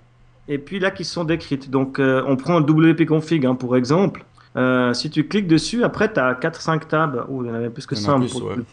Et 0.48 0.58
puis 0.58 0.78
là, 0.78 0.90
qui 0.90 1.04
sont 1.04 1.24
décrites. 1.24 1.70
Donc 1.70 1.98
euh, 1.98 2.22
on 2.26 2.36
prend 2.36 2.58
le 2.60 2.64
WP 2.66 3.06
config 3.06 3.46
hein, 3.46 3.54
pour 3.54 3.76
exemple. 3.76 4.24
Si 4.94 5.10
tu 5.10 5.28
cliques 5.28 5.48
dessus, 5.48 5.84
après 5.84 6.10
tu 6.10 6.18
as 6.18 6.32
4-5 6.32 6.86
tabs. 6.86 7.26
Oh, 7.28 7.42
il 7.44 7.48
y 7.48 7.50
en 7.50 7.54
avait 7.54 7.68
plus 7.68 7.84
que 7.84 7.94
Il 7.94 8.00
y 8.00 8.04
en 8.04 8.06
ça. 8.06 8.12
a 8.12 8.14
hein, 8.14 8.20
plus, 8.20 8.32
pour- 8.32 8.44
ouais. 8.44 8.54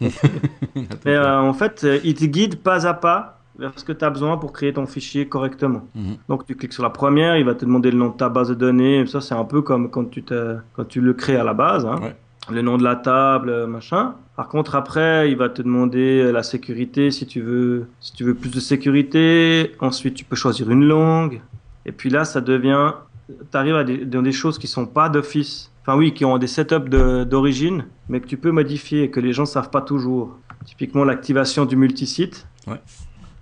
Il 1.04 1.12
y 1.12 1.18
en 1.18 1.52
Mais 1.52 1.58
fait, 1.58 1.86
il 2.02 2.14
te 2.14 2.24
guide 2.24 2.56
pas 2.56 2.86
à 2.86 2.94
pas 2.94 3.40
vers 3.58 3.72
ce 3.76 3.84
que 3.84 3.92
tu 3.92 4.04
as 4.04 4.10
besoin 4.10 4.36
pour 4.36 4.52
créer 4.52 4.72
ton 4.72 4.86
fichier 4.86 5.28
correctement. 5.28 5.86
Mhm. 5.94 6.16
Donc 6.28 6.46
tu 6.46 6.54
cliques 6.56 6.72
sur 6.72 6.82
la 6.82 6.90
première, 6.90 7.36
il 7.36 7.44
va 7.44 7.54
te 7.54 7.64
demander 7.64 7.90
le 7.90 7.98
nom 7.98 8.08
de 8.08 8.16
ta 8.16 8.28
base 8.28 8.48
de 8.48 8.54
données. 8.54 9.06
Ça, 9.06 9.20
c'est 9.20 9.34
un 9.34 9.44
peu 9.44 9.62
comme 9.62 9.90
quand 9.90 10.10
tu, 10.10 10.22
te, 10.22 10.56
quand 10.74 10.84
tu 10.86 11.00
le 11.00 11.12
crées 11.14 11.36
à 11.36 11.44
la 11.44 11.54
base. 11.54 11.84
hein. 11.86 11.98
Ouais. 12.02 12.16
Le 12.50 12.60
nom 12.60 12.76
de 12.76 12.84
la 12.84 12.96
table, 12.96 13.48
euh, 13.48 13.66
machin. 13.66 14.16
Par 14.36 14.48
contre, 14.48 14.74
après, 14.74 15.30
il 15.30 15.36
va 15.38 15.48
te 15.48 15.62
demander 15.62 16.20
euh, 16.20 16.30
la 16.30 16.42
sécurité 16.42 17.10
si 17.10 17.26
tu 17.26 17.40
veux, 17.40 17.86
si 18.00 18.12
tu 18.12 18.22
veux 18.24 18.34
plus 18.34 18.50
de 18.50 18.60
sécurité. 18.60 19.72
Ensuite, 19.80 20.14
tu 20.14 20.24
peux 20.26 20.36
choisir 20.36 20.70
une 20.70 20.84
langue. 20.84 21.40
Et 21.86 21.92
puis 21.92 22.10
là, 22.10 22.24
ça 22.26 22.42
devient. 22.42 22.92
Tu 23.28 23.56
arrives 23.56 23.76
à 23.76 23.84
des, 23.84 24.04
dans 24.04 24.20
des 24.20 24.32
choses 24.32 24.58
qui 24.58 24.66
sont 24.66 24.84
pas 24.84 25.08
d'office. 25.08 25.70
Enfin, 25.82 25.96
oui, 25.96 26.12
qui 26.12 26.24
ont 26.26 26.36
des 26.36 26.46
setups 26.46 26.90
d'origine, 27.26 27.86
mais 28.10 28.20
que 28.20 28.26
tu 28.26 28.36
peux 28.36 28.50
modifier 28.50 29.04
et 29.04 29.10
que 29.10 29.20
les 29.20 29.32
gens 29.32 29.46
savent 29.46 29.70
pas 29.70 29.80
toujours. 29.80 30.36
Typiquement, 30.66 31.04
l'activation 31.04 31.64
du 31.64 31.76
multisite. 31.76 32.46
Ouais. 32.66 32.80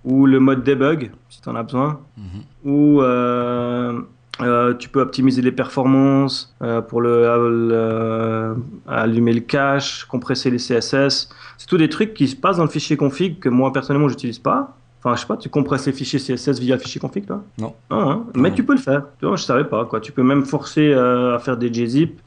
Ou 0.04 0.26
le 0.26 0.40
mode 0.40 0.64
debug, 0.64 1.10
si 1.28 1.40
tu 1.40 1.48
en 1.48 1.54
as 1.54 1.62
besoin 1.62 2.00
Mhm. 2.18 2.24
ou 2.72 3.00
euh, 3.02 4.00
euh, 4.40 4.74
tu 4.74 4.88
peux 4.88 5.00
optimiser 5.00 5.42
les 5.42 5.52
performances 5.52 6.54
euh, 6.62 6.80
pour 6.80 7.00
le, 7.00 8.56
allumer 8.88 9.32
le 9.32 9.40
cache, 9.40 10.04
compresser 10.04 10.50
les 10.50 10.58
CSS. 10.58 11.28
C'est 11.58 11.66
tous 11.68 11.76
des 11.76 11.88
trucs 11.88 12.14
qui 12.14 12.26
se 12.28 12.36
passent 12.36 12.56
dans 12.56 12.64
le 12.64 12.70
fichier 12.70 12.96
config 12.96 13.38
que 13.38 13.48
moi 13.48 13.72
personnellement 13.72 14.08
j'utilise 14.08 14.38
pas. 14.38 14.76
Enfin, 15.04 15.16
je 15.16 15.20
sais 15.22 15.26
pas, 15.26 15.36
tu 15.36 15.48
compresses 15.48 15.86
les 15.86 15.92
fichiers 15.92 16.20
CSS 16.20 16.60
via 16.60 16.76
le 16.76 16.80
fichier 16.80 17.00
config, 17.00 17.26
toi? 17.26 17.42
Non. 17.58 17.74
Hein. 17.90 18.22
mais 18.36 18.50
Non. 18.50 18.54
tu 18.54 18.62
peux 18.64 18.72
le 18.74 18.78
faire. 18.80 19.02
Tu 19.18 19.26
vois, 19.26 19.34
je 19.36 19.42
savais 19.42 19.64
pas 19.64 19.84
quoi. 19.84 20.00
Tu 20.00 20.12
peux 20.12 20.22
même 20.22 20.44
forcer 20.44 20.92
à 20.94 21.38
faire 21.40 21.56
des 21.56 21.70
gzip. 21.70 22.20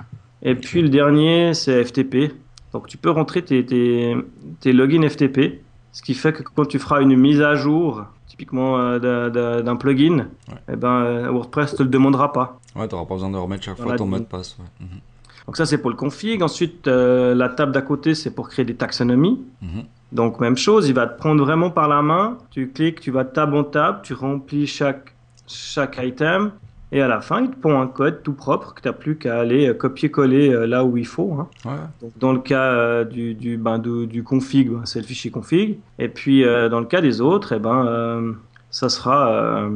Et 0.44 0.56
puis 0.56 0.82
le 0.82 0.90
dernier, 0.90 1.54
c'est 1.54 1.84
FTP. 1.84 2.34
Donc 2.74 2.88
tu 2.88 2.98
peux 2.98 3.10
rentrer 3.10 3.42
tes, 3.44 3.66
tes, 3.66 4.16
tes 4.60 4.74
logins 4.74 5.08
FTP, 5.08 5.62
ce 5.96 6.02
qui 6.02 6.14
fait 6.14 6.34
que 6.34 6.44
quand 6.44 6.66
tu 6.66 6.78
feras 6.78 7.00
une 7.02 7.16
mise 7.16 7.42
à 7.42 7.56
jour, 7.56 8.04
typiquement 8.28 8.78
euh, 8.78 9.62
d'un- 9.64 9.76
plugin, 9.78 10.18
Ouais. 10.50 10.56
eh 10.74 10.76
ben, 10.76 10.90
euh, 10.90 11.30
WordPress 11.32 11.74
te 11.76 11.84
le 11.84 11.88
demandera 11.90 12.34
pas. 12.34 12.60
Ouais, 12.76 12.86
t'auras 12.90 13.06
pas 13.06 13.14
besoin 13.14 13.30
de 13.30 13.38
remettre 13.38 13.64
chaque 13.64 13.78
fois 13.78 13.96
ton 13.96 14.06
mot 14.06 14.20
de 14.20 14.26
passe. 14.26 14.58
ouais. 14.60 14.66
Mhm. 14.86 15.00
Donc 15.48 15.56
ça 15.56 15.66
c'est 15.66 15.78
pour 15.78 15.90
le 15.92 15.96
config. 15.96 16.42
Ensuite, 16.44 16.88
euh, 16.90 17.34
la 17.34 17.48
table 17.48 17.72
d'à 17.72 17.82
côté, 17.82 18.14
c'est 18.14 18.32
pour 18.32 18.50
créer 18.50 18.66
des 18.66 18.76
taxonomies. 18.76 19.40
Mhm. 19.62 19.84
Donc 20.12 20.42
même 20.42 20.58
chose, 20.58 20.90
il 20.90 20.94
va 20.96 21.08
te 21.08 21.18
prendre 21.18 21.42
vraiment 21.46 21.70
par 21.70 21.88
la 21.88 22.02
main. 22.02 22.38
Tu 22.52 22.68
cliques, 22.70 23.00
tu 23.00 23.12
vas 23.12 23.24
tab 23.24 23.54
en 23.54 23.64
tab, 23.64 24.02
tu 24.02 24.14
remplis 24.14 24.68
chaque, 24.68 25.14
chaque 25.48 25.98
item. 26.04 26.52
Et 26.96 27.02
à 27.02 27.08
la 27.10 27.20
fin, 27.20 27.42
il 27.42 27.50
te 27.52 27.56
pond 27.58 27.80
un 27.80 27.88
code 27.88 28.24
tout 28.24 28.32
propre 28.34 28.74
que 28.74 28.82
tu 28.82 28.88
n'as 28.88 28.94
plus 28.94 29.18
qu'à 29.18 29.38
aller 29.40 29.68
euh, 29.68 29.74
copier-coller 29.74 30.50
euh, 30.54 30.66
là 30.66 30.86
où 30.86 30.96
il 30.96 31.06
faut. 31.06 31.34
hein. 31.34 31.50
Ouais. 31.66 31.72
Donc, 32.02 32.12
dans 32.18 32.32
le 32.32 32.40
cas 32.40 32.72
euh, 32.72 33.04
du, 33.04 33.34
du, 33.34 33.58
ben, 33.58 33.80
du, 33.80 34.08
du 34.08 34.24
config, 34.24 34.70
ben, 34.72 34.86
c'est 34.86 35.00
le 35.00 35.06
fichier 35.06 35.30
config. 35.30 35.78
Et 36.00 36.08
puis 36.08 36.44
dans 36.44 36.80
le 36.80 36.86
cas 36.86 37.02
des 37.02 37.20
autres, 37.22 37.52
eh 37.54 37.60
ben, 37.60 38.36
ça 38.72 38.88
sera 38.90 39.70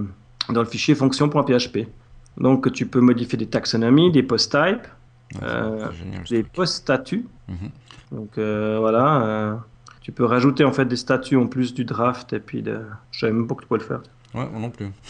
dans 0.49 0.61
le 0.61 0.65
fichier 0.67 0.95
fonction.php. 0.95 1.87
Donc 2.37 2.71
tu 2.71 2.85
peux 2.85 3.01
modifier 3.01 3.37
des 3.37 3.47
taxonomies, 3.47 4.11
des 4.11 4.23
post 4.23 4.51
types, 4.51 4.87
Ouais, 5.35 5.47
Euh, 5.47 5.85
des 6.29 6.41
post 6.43 6.73
statuts. 6.77 7.27
Mhm. 7.49 7.69
Donc 8.13 8.37
euh, 8.37 8.77
voilà, 8.79 9.21
euh, 9.21 9.55
tu 10.01 10.11
peux 10.11 10.25
rajouter 10.25 10.63
en 10.63 10.71
fait 10.71 10.85
des 10.85 10.95
statuts 10.95 11.35
en 11.35 11.45
plus 11.47 11.73
du 11.75 11.85
draft 11.85 12.33
et 12.33 12.39
puis 12.39 12.63
de... 12.63 12.79
Je 13.11 13.19
savais 13.19 13.33
même 13.33 13.45
pas 13.45 13.53
que 13.55 13.61
tu 13.61 13.67
pouvais 13.67 13.79
le 13.81 13.85
faire. 13.85 14.01
Ouais, 14.35 14.47
moi 14.51 14.59
non 14.59 14.69
plus. 14.69 14.85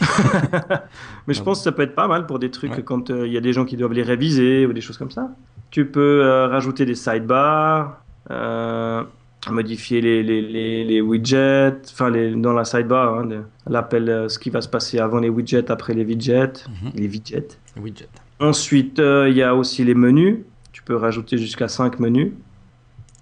Mais 1.26 1.34
je 1.34 1.40
Ah 1.40 1.44
pense 1.44 1.58
que 1.58 1.64
ça 1.64 1.72
peut 1.72 1.82
être 1.82 1.94
pas 1.94 2.08
mal 2.08 2.26
pour 2.26 2.38
des 2.38 2.50
trucs 2.50 2.72
Ouais. 2.72 2.82
quand 2.82 3.10
euh, 3.10 3.26
il 3.26 3.32
y 3.32 3.36
a 3.36 3.40
des 3.40 3.52
gens 3.52 3.64
qui 3.64 3.76
doivent 3.76 3.92
les 3.92 4.02
réviser 4.02 4.66
ou 4.66 4.72
des 4.72 4.80
choses 4.80 4.96
comme 4.98 5.10
ça. 5.10 5.30
Tu 5.70 5.86
peux 5.86 6.22
euh, 6.24 6.46
rajouter 6.48 6.86
des 6.86 6.94
sidebars, 6.94 8.02
euh, 8.30 9.02
modifier 9.50 10.00
les, 10.00 10.22
les, 10.22 10.40
les, 10.42 10.84
les 10.84 11.00
widgets, 11.00 11.76
enfin 11.92 12.10
dans 12.36 12.52
la 12.52 12.64
sidebar, 12.64 13.18
hein, 13.20 13.28
l'appel, 13.66 14.26
ce 14.28 14.38
qui 14.38 14.50
va 14.50 14.60
se 14.62 14.68
passer 14.68 14.98
avant 14.98 15.18
les 15.18 15.28
widgets, 15.28 15.70
après 15.70 15.92
les 15.94 16.04
widgets, 16.04 16.64
Mhm. 16.82 16.90
les 16.94 17.06
widgets. 17.08 17.58
Widget. 17.80 18.08
Ensuite, 18.40 18.98
il 19.00 19.34
y 19.36 19.42
a 19.42 19.54
aussi 19.54 19.84
les 19.84 19.94
menus. 19.94 20.38
Tu 20.72 20.82
peux 20.82 20.96
rajouter 20.96 21.36
jusqu'à 21.36 21.68
5 21.68 22.00
menus. 22.00 22.32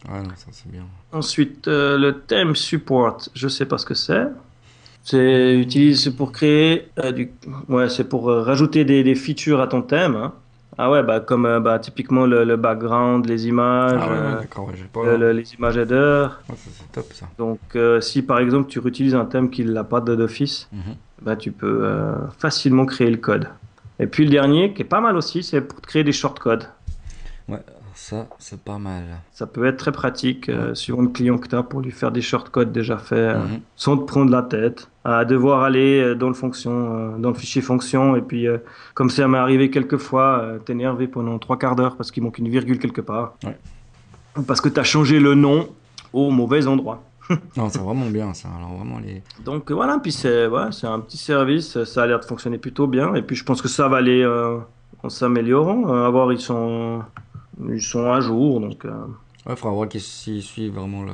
Ouais, 0.08 0.22
ça 0.36 0.46
c'est 0.52 0.70
bien. 0.70 0.84
Ensuite, 1.12 1.66
le 1.66 2.12
theme 2.26 2.54
support, 2.54 3.18
je 3.34 3.48
sais 3.48 3.66
pas 3.66 3.78
ce 3.78 3.84
que 3.86 3.94
c'est. 3.94 4.26
C'est 5.10 5.54
utilise 5.58 6.10
pour 6.10 6.32
créer 6.32 6.90
euh, 6.98 7.12
du, 7.12 7.32
ouais, 7.70 7.88
c'est 7.88 8.04
pour 8.04 8.28
euh, 8.28 8.42
rajouter 8.42 8.84
des, 8.84 9.02
des 9.02 9.14
features 9.14 9.62
à 9.62 9.66
ton 9.66 9.80
thème. 9.80 10.16
hein. 10.16 10.34
Ah 10.76 10.90
ouais, 10.90 11.02
bah 11.02 11.18
comme 11.20 11.46
euh, 11.46 11.60
bah, 11.60 11.78
typiquement 11.78 12.26
le, 12.26 12.44
le 12.44 12.56
background, 12.56 13.24
les 13.24 13.48
images, 13.48 13.98
Ah 14.02 14.06
ouais, 14.06 14.18
ouais, 14.34 14.40
d'accord, 14.42 14.70
pas. 14.92 15.04
le- 15.06 15.16
le- 15.16 15.32
les 15.32 15.54
images 15.54 15.78
headers. 15.78 16.42
Ouais, 16.50 16.56
ça, 16.56 16.70
c'est 16.78 16.92
top 16.92 17.10
ça. 17.14 17.26
Donc 17.38 17.58
si 18.02 18.20
par 18.20 18.38
exemple 18.38 18.68
tu 18.68 18.80
réutilises 18.80 19.14
un 19.14 19.24
thème 19.24 19.48
qui 19.48 19.64
n'a 19.64 19.82
pas 19.82 20.02
d'office, 20.02 20.68
Mhm. 20.72 20.94
bah, 21.22 21.36
tu 21.36 21.52
peux 21.52 21.88
facilement 22.38 22.84
créer 22.84 23.10
le 23.10 23.16
code. 23.16 23.48
Et 23.98 24.06
puis 24.06 24.24
le 24.26 24.30
dernier, 24.30 24.74
qui 24.74 24.82
est 24.82 24.84
pas 24.84 25.00
mal 25.00 25.16
aussi, 25.16 25.42
c'est 25.42 25.62
pour 25.62 25.80
créer 25.80 26.04
des 26.04 26.12
shortcodes. 26.12 26.64
Ouais, 27.48 27.62
ça, 27.94 28.28
c'est 28.38 28.60
pas 28.62 28.78
mal. 28.78 29.02
Ça 29.32 29.46
peut 29.46 29.64
être 29.66 29.78
très 29.78 29.90
pratique, 29.90 30.48
euh, 30.50 30.74
suivant 30.74 31.00
le 31.02 31.08
client 31.08 31.38
que 31.38 31.48
tu 31.48 31.56
as, 31.56 31.62
pour 31.64 31.80
lui 31.80 31.90
faire 31.90 32.12
des 32.12 32.20
shortcodes 32.20 32.70
déjà 32.72 32.98
faits, 32.98 33.18
euh, 33.18 33.38
Mhm. 33.44 33.60
sans 33.74 33.96
te 33.96 34.04
prendre 34.04 34.30
la 34.30 34.42
tête, 34.42 34.88
à 35.16 35.24
devoir 35.24 35.62
aller 35.62 36.00
euh, 36.00 36.14
dans 36.14 36.28
le, 36.28 36.34
fonction, 36.34 36.70
euh, 36.72 37.18
dans 37.18 37.30
le 37.30 37.34
fichier 37.34 37.62
fonction, 37.62 38.16
et 38.16 38.22
puis, 38.22 38.46
euh, 38.46 38.58
comme 38.94 39.10
ça 39.10 39.26
m'est 39.28 39.38
arrivé 39.38 39.70
quelques 39.70 39.96
fois, 39.96 40.44
t'énerver 40.64 41.08
pendant 41.08 41.38
trois 41.38 41.58
quarts 41.58 41.76
d'heure 41.76 41.96
parce 41.96 42.10
qu'il 42.10 42.22
manque 42.22 42.38
une 42.38 42.48
virgule 42.48 42.78
quelque 42.78 43.00
part. 43.00 43.34
Ouais. 43.44 43.56
Ou 44.36 44.42
parce 44.42 44.60
que 44.60 44.68
tu 44.68 44.78
as 44.78 44.84
changé 44.84 45.20
le 45.20 45.34
nom 45.34 45.68
au 46.12 46.30
mauvais 46.30 46.66
endroit. 46.66 47.02
Non, 47.56 47.68
c'est 47.68 47.80
vraiment 47.80 48.06
bien 48.06 48.32
ça. 48.34 48.48
Alors 48.56 48.74
vraiment 48.76 48.98
les. 48.98 49.22
Donc 49.44 49.70
voilà, 49.70 49.98
puis 49.98 50.12
c'est 50.12 50.46
ouais, 50.46 50.68
un 50.82 51.00
petit 51.00 51.18
service, 51.18 51.82
ça 51.84 52.02
a 52.02 52.06
l'air 52.06 52.20
de 52.20 52.24
fonctionner 52.24 52.58
plutôt 52.58 52.86
bien, 52.86 53.14
et 53.14 53.22
puis 53.22 53.36
je 53.36 53.44
pense 53.44 53.60
que 53.60 53.68
ça 53.68 53.88
va 53.88 53.98
aller 53.98 54.22
euh, 54.22 54.58
en 55.02 55.08
s'améliorant. 55.08 55.92
Euh, 55.92 56.06
à 56.06 56.10
voir, 56.10 56.32
ils 56.32 56.40
sont, 56.40 57.02
ils 57.68 57.82
sont 57.82 58.10
à 58.10 58.20
jour, 58.20 58.60
donc 58.60 58.84
euh, 58.84 58.90
Ouais, 59.46 59.56
faudra 59.56 59.74
voir 59.74 59.88
s'ils 59.92 60.42
suivent 60.42 60.74
vraiment 60.74 61.02
le. 61.02 61.12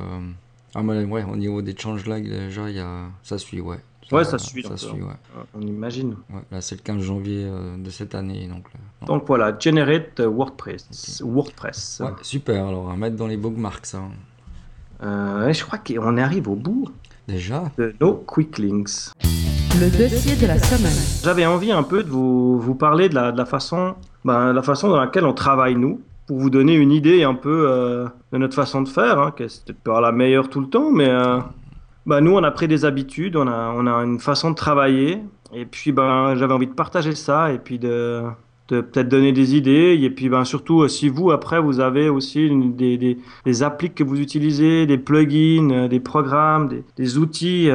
Ah, 0.75 0.83
mais 0.83 1.05
ouais, 1.05 1.23
au 1.23 1.35
niveau 1.37 1.61
des 1.61 1.75
change 1.77 2.05
lag, 2.05 2.23
déjà, 2.27 2.69
il 2.69 2.75
y 2.75 2.79
a... 2.79 3.05
ça 3.23 3.37
suit, 3.37 3.61
ouais. 3.61 3.79
Ouais, 4.11 4.23
ça 4.23 4.37
suit, 4.37 4.61
Ça 4.61 4.69
donc, 4.69 4.77
suit, 4.77 5.01
ouais. 5.01 5.13
on 5.55 5.61
imagine. 5.61 6.15
ouais. 6.29 6.41
Là, 6.51 6.61
c'est 6.61 6.75
le 6.75 6.81
15 6.81 7.01
janvier 7.01 7.45
euh, 7.45 7.75
de 7.77 7.89
cette 7.89 8.13
année, 8.13 8.47
donc. 8.47 8.65
là. 8.73 9.07
Donc 9.07 9.23
voilà, 9.25 9.55
Generate 9.59 10.19
WordPress. 10.19 11.21
WordPress. 11.25 12.01
Ouais, 12.03 12.11
super, 12.21 12.67
alors 12.67 12.91
à 12.91 12.97
mettre 12.97 13.15
dans 13.15 13.25
les 13.27 13.37
bookmarks, 13.37 13.85
ça. 13.87 14.01
Euh, 15.01 15.51
je 15.51 15.63
crois 15.63 15.79
qu'on 15.79 16.17
arrive 16.17 16.47
au 16.49 16.55
bout 16.55 16.89
Déjà 17.27 17.63
de 17.77 17.95
nos 17.99 18.13
quick 18.13 18.59
links. 18.59 19.09
Le 19.79 19.89
dossier 19.89 20.35
de 20.35 20.45
la 20.45 20.59
semaine. 20.59 20.93
J'avais 21.23 21.45
envie 21.47 21.71
un 21.71 21.83
peu 21.83 22.03
de 22.03 22.09
vous, 22.09 22.59
vous 22.59 22.75
parler 22.75 23.09
de 23.09 23.15
la, 23.15 23.31
de 23.31 23.37
la 23.37 23.45
façon, 23.45 23.95
ben, 24.23 24.53
la 24.53 24.61
façon 24.61 24.89
dans 24.89 24.99
laquelle 24.99 25.25
on 25.25 25.33
travaille 25.33 25.75
nous, 25.75 25.99
pour 26.27 26.39
vous 26.39 26.49
donner 26.49 26.75
une 26.75 26.91
idée 26.91 27.23
un 27.23 27.35
peu 27.35 27.67
euh, 27.69 28.07
de 28.31 28.37
notre 28.37 28.55
façon 28.55 28.81
de 28.81 28.89
faire, 28.89 29.19
hein, 29.19 29.31
que 29.31 29.47
c'est 29.47 29.65
peut-être 29.65 29.81
pas 29.81 30.01
la 30.01 30.11
meilleure 30.11 30.49
tout 30.49 30.59
le 30.59 30.67
temps, 30.67 30.91
mais 30.91 31.09
euh, 31.09 31.39
ben, 32.05 32.21
nous 32.21 32.31
on 32.31 32.43
a 32.43 32.51
pris 32.51 32.67
des 32.67 32.85
habitudes, 32.85 33.35
on 33.35 33.47
a, 33.47 33.73
on 33.75 33.85
a 33.85 33.93
une 34.03 34.19
façon 34.19 34.51
de 34.51 34.55
travailler, 34.55 35.21
et 35.53 35.65
puis 35.65 35.91
ben, 35.91 36.35
j'avais 36.35 36.53
envie 36.53 36.67
de 36.67 36.73
partager 36.73 37.13
ça, 37.13 37.51
et 37.51 37.59
puis 37.59 37.77
de, 37.77 38.23
peut-être 38.67 39.07
donner 39.07 39.33
des 39.33 39.55
idées, 39.55 39.99
et 40.01 40.09
puis 40.09 40.29
ben, 40.29 40.45
surtout 40.45 40.81
euh, 40.81 40.87
si 40.87 41.09
vous 41.09 41.29
après 41.29 41.61
vous 41.61 41.79
avez 41.79 42.09
aussi 42.09 42.49
des, 42.49 42.97
des, 43.45 43.63
applis 43.63 43.93
que 43.93 44.03
vous 44.03 44.19
utilisez, 44.19 44.87
des 44.87 44.97
plugins, 44.97 45.87
des 45.87 45.99
programmes, 45.99 46.69
des, 46.97 47.17
outils, 47.19 47.69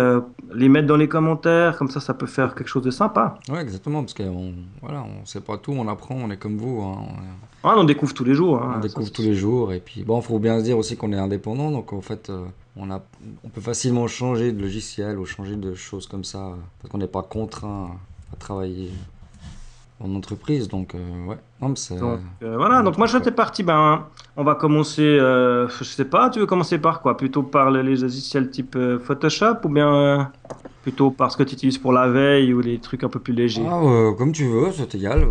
les 0.53 0.69
mettre 0.69 0.89
dans 0.89 0.97
les 0.97 1.09
commentaires, 1.09 1.79
comme 1.79 1.89
ça 1.89 2.01
ça 2.01 2.15
peut 2.15 2.27
faire 2.27 2.57
quelque 2.57 2.69
chose 2.69 2.83
de 2.83 2.91
sympa. 2.91 3.39
Ouais, 3.49 3.61
exactement, 3.61 4.01
parce 4.01 4.15
qu'on 4.15 4.55
voilà, 4.83 5.05
on 5.05 5.25
sait 5.25 5.41
pas 5.41 5.57
tout, 5.57 5.71
on 5.71 5.87
apprend, 5.87 6.17
on 6.17 6.33
est 6.33 6.37
comme 6.37 6.57
vous, 6.57 6.83
hein, 6.83 6.99
Ah, 7.62 7.75
on 7.77 7.85
découvre 7.85 8.14
tous 8.14 8.25
les 8.25 8.35
jours. 8.35 8.57
hein, 8.62 8.75
on 8.77 8.81
découvre 8.81 9.11
tous 9.12 9.23
les 9.23 9.35
jours, 9.35 9.73
et 9.73 9.81
puis 9.81 10.03
bon, 10.03 10.20
faut 10.23 10.38
bien 10.38 10.59
se 10.59 10.64
dire 10.64 10.79
aussi 10.79 10.96
qu'on 10.96 11.12
est 11.12 11.18
indépendant, 11.18 11.70
donc 11.70 11.92
en 11.92 12.01
fait, 12.01 12.31
euh, 12.31 12.46
on, 12.77 12.90
a, 12.90 13.03
on 13.44 13.49
peut 13.49 13.61
facilement 13.61 14.07
changer 14.07 14.53
de 14.53 14.62
logiciel 14.62 15.18
ou 15.18 15.27
changer 15.27 15.57
de 15.57 15.75
choses 15.75 16.07
comme 16.07 16.25
ça, 16.25 16.38
euh, 16.38 16.55
parce 16.81 16.90
qu'on 16.90 16.99
n'est 16.99 17.07
pas 17.07 17.23
contraint 17.23 17.90
à 18.33 18.37
travailler 18.37 18.90
en 20.03 20.14
entreprise, 20.14 20.68
donc 20.68 20.94
euh, 20.94 21.27
ouais, 21.27 21.37
non, 21.61 21.68
mais 21.68 21.77
c'est. 21.77 21.99
Donc, 21.99 22.20
euh, 22.42 22.57
voilà, 22.57 22.81
donc 22.81 22.96
moi 22.96 23.07
j'étais 23.07 23.31
parti, 23.31 23.62
ben, 23.62 24.07
on 24.38 24.44
va 24.44 24.55
commencer, 24.55 25.18
je 25.18 25.85
sais 25.85 26.07
pas, 26.07 26.31
tu 26.31 26.38
veux 26.40 26.46
commencer 26.46 26.79
par 26.79 27.03
quoi? 27.03 27.14
Plutôt 27.18 27.42
par 27.42 27.70
les 27.70 27.83
logiciels 27.83 28.49
type 28.49 28.79
Photoshop 29.05 29.57
ou 29.64 29.68
bien 29.68 30.33
plutôt 30.83 31.11
par 31.11 31.31
ce 31.31 31.37
que 31.37 31.42
tu 31.42 31.53
utilises 31.53 31.77
pour 31.77 31.92
la 31.92 32.09
veille 32.09 32.55
ou 32.55 32.61
les 32.62 32.79
trucs 32.79 33.05
un 33.05 33.11
peu 33.11 33.18
plus 33.20 33.35
légers? 33.35 33.66
Ah, 33.68 33.83
comme 34.16 34.33
tu 34.33 34.46
veux, 34.46 34.73
c'est 34.73 34.94
égal. 34.94 35.27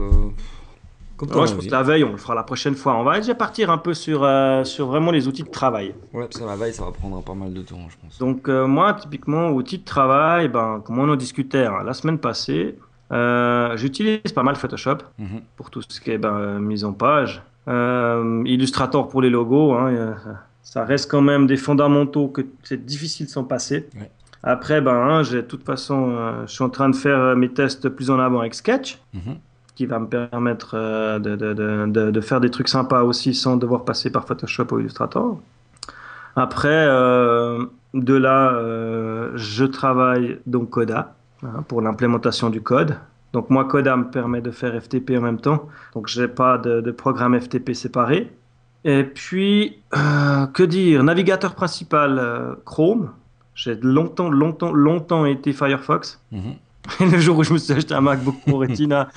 Comme 1.20 1.36
Moi 1.36 1.46
je 1.48 1.54
pense 1.54 1.66
que 1.66 1.72
la 1.72 1.84
veille 1.84 2.06
on 2.06 2.12
le 2.12 2.18
fera 2.18 2.34
la 2.34 2.44
prochaine 2.44 2.76
fois. 2.76 2.96
On 2.96 3.04
va 3.04 3.20
déjà 3.20 3.36
partir 3.36 3.70
un 3.70 3.78
peu 3.78 3.94
sur, 3.94 4.24
euh, 4.24 4.64
sur 4.64 4.88
vraiment 4.88 5.12
les 5.12 5.28
outils 5.28 5.44
de 5.44 5.50
travail. 5.50 5.94
Ouais, 6.14 6.24
parce 6.24 6.38
que 6.40 6.46
la 6.46 6.56
veille, 6.56 6.74
ça 6.74 6.86
va 6.86 6.92
prendre 6.92 7.22
pas 7.22 7.34
mal 7.34 7.54
de 7.54 7.62
temps, 7.62 7.76
je 7.90 7.96
pense. 8.02 8.18
Donc 8.20 8.48
euh, 8.48 8.66
moi 8.68 8.94
typiquement 8.94 9.50
outils 9.50 9.80
de 9.80 9.84
travail, 9.84 10.48
ben, 10.48 10.82
comme 10.86 10.98
on 10.98 11.10
en 11.10 11.18
discutait 11.18 11.66
hein, 11.66 11.84
la 11.86 11.94
semaine 11.94 12.20
passée, 12.20 12.78
euh, 13.12 13.76
j'utilise 13.76 14.32
pas 14.34 14.44
mal 14.44 14.56
Photoshop. 14.56 15.00
Mhm. 15.18 15.42
pour 15.58 15.70
tout 15.70 15.82
ce 15.88 16.00
qui 16.00 16.12
est 16.12 16.18
ben, 16.18 16.60
mise 16.60 16.86
en 16.86 16.94
page. 16.94 17.42
Illustrator 18.46 19.10
pour 19.10 19.22
les 19.22 19.30
logos, 19.30 19.74
hein, 19.74 20.16
ça 20.64 20.86
reste 20.86 21.12
quand 21.12 21.22
même 21.22 21.48
des 21.48 21.58
fondamentaux 21.58 22.28
que 22.30 22.42
c'est 22.64 22.84
difficile 22.86 23.26
de 23.26 23.32
s'en 23.32 23.44
passer. 23.44 23.88
Ouais. 23.96 24.10
Après, 24.42 24.80
ben, 24.82 24.94
hein, 24.96 25.24
j'ai 25.24 25.38
de 25.38 25.42
toute 25.42 25.66
façon, 25.66 26.16
je 26.48 26.52
suis 26.52 26.64
en 26.64 26.70
train 26.70 26.90
de 26.90 26.96
faire 26.96 27.36
mes 27.36 27.50
tests 27.50 27.90
plus 27.90 28.10
en 28.10 28.20
avant 28.20 28.40
avec 28.40 28.56
Sketch, 28.56 29.00
Mhm. 29.14 29.36
Qui 29.80 29.86
va 29.86 29.98
me 29.98 30.08
permettre 30.08 30.72
euh, 30.74 31.20
de, 31.20 32.20
faire 32.20 32.42
des 32.42 32.50
trucs 32.50 32.68
sympas 32.68 33.04
aussi 33.04 33.34
sans 33.34 33.56
devoir 33.56 33.86
passer 33.86 34.10
par 34.10 34.26
Photoshop 34.28 34.66
ou 34.72 34.80
Illustrator. 34.82 35.40
Après, 36.36 36.68
euh, 36.90 37.66
de 37.94 38.14
là, 38.14 38.52
euh, 38.52 39.32
je 39.36 39.64
travaille 39.64 40.38
donc 40.48 40.72
Coda 40.72 41.16
hein, 41.44 41.64
pour 41.70 41.82
l'implémentation 41.82 42.50
du 42.50 42.62
code. 42.62 42.98
Donc 43.32 43.50
moi, 43.50 43.64
Coda 43.64 43.96
me 43.96 44.12
permet 44.12 44.42
de 44.42 44.52
faire 44.52 44.74
FTP 44.84 45.12
en 45.12 45.22
même 45.22 45.40
temps. 45.40 45.70
Donc 45.94 46.10
je 46.10 46.24
n'ai 46.24 46.28
pas 46.28 46.58
de, 46.58 46.92
programme 46.92 47.40
FTP 47.40 47.72
séparé. 47.72 48.30
Et 48.84 49.06
puis, 49.06 49.80
que 49.92 50.64
dire? 50.64 51.06
Navigateur 51.06 51.56
principal, 51.56 52.58
Chrome. 52.66 53.12
J'ai 53.56 53.76
longtemps, 53.76 54.30
longtemps, 54.30 54.74
longtemps 54.74 55.26
été 55.26 55.54
Firefox. 55.54 56.22
Mhm. 56.34 56.56
le 57.00 57.18
jour 57.20 57.38
où 57.38 57.44
je 57.44 57.54
me 57.54 57.58
suis 57.58 57.74
acheté 57.74 57.94
un 57.94 58.02
MacBook 58.02 58.36
pour 58.48 58.60
Retina, 58.68 59.10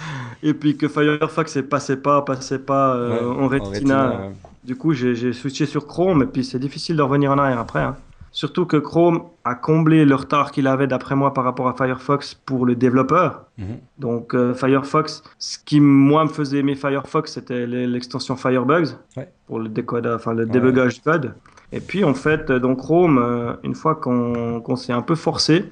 et 0.42 0.54
puis 0.54 0.76
que 0.76 0.88
Firefox 0.88 1.56
ne 1.56 1.62
passait 1.62 1.96
pas, 1.96 2.22
passait 2.22 2.58
pas 2.58 2.94
euh, 2.94 3.20
Ouais, 3.34 3.42
en 3.44 3.48
Retina, 3.48 4.08
ouais. 4.10 4.32
du 4.64 4.76
coup 4.76 4.92
j'ai 4.92 5.32
switché 5.32 5.66
sur 5.66 5.86
Chrome, 5.86 6.22
et 6.22 6.26
puis 6.26 6.44
c'est 6.44 6.58
difficile 6.58 6.96
de 6.96 7.02
revenir 7.02 7.30
en 7.32 7.38
arrière 7.38 7.58
après. 7.58 7.80
hein. 7.80 7.96
Surtout 8.34 8.64
que 8.64 8.78
Chrome 8.78 9.24
a 9.44 9.54
comblé 9.54 10.06
le 10.06 10.14
retard 10.14 10.52
qu'il 10.52 10.66
avait, 10.66 10.86
d'après 10.86 11.14
moi, 11.14 11.34
par 11.34 11.44
rapport 11.44 11.68
à 11.68 11.74
Firefox 11.74 12.32
pour 12.32 12.64
le 12.64 12.74
développeur. 12.74 13.42
Mhm. 13.58 13.66
Donc 13.98 14.34
euh, 14.34 14.54
Firefox, 14.54 15.22
ce 15.38 15.58
qui 15.62 15.80
moi 15.80 16.24
me 16.24 16.30
faisait 16.30 16.56
aimer 16.60 16.74
Firefox, 16.74 17.34
c'était 17.34 17.66
l'e- 17.66 17.84
l'extension 17.86 18.34
Firebugs 18.36 18.88
Ouais. 19.18 19.30
pour 19.46 19.58
le 19.58 19.68
décode, 19.68 20.06
enfin 20.06 20.32
le 20.32 20.44
Ouais. 20.44 20.50
débugage 20.50 20.94
du 20.94 21.00
code. 21.02 21.34
Et 21.72 21.80
puis 21.80 22.04
en 22.04 22.14
fait, 22.14 22.50
dans 22.50 22.74
Chrome, 22.74 23.18
euh, 23.22 23.52
une 23.64 23.74
fois 23.74 23.96
qu'on 23.96 24.62
qu'on 24.62 24.76
s'est 24.76 24.94
un 24.94 25.02
peu 25.02 25.14
forcé, 25.14 25.70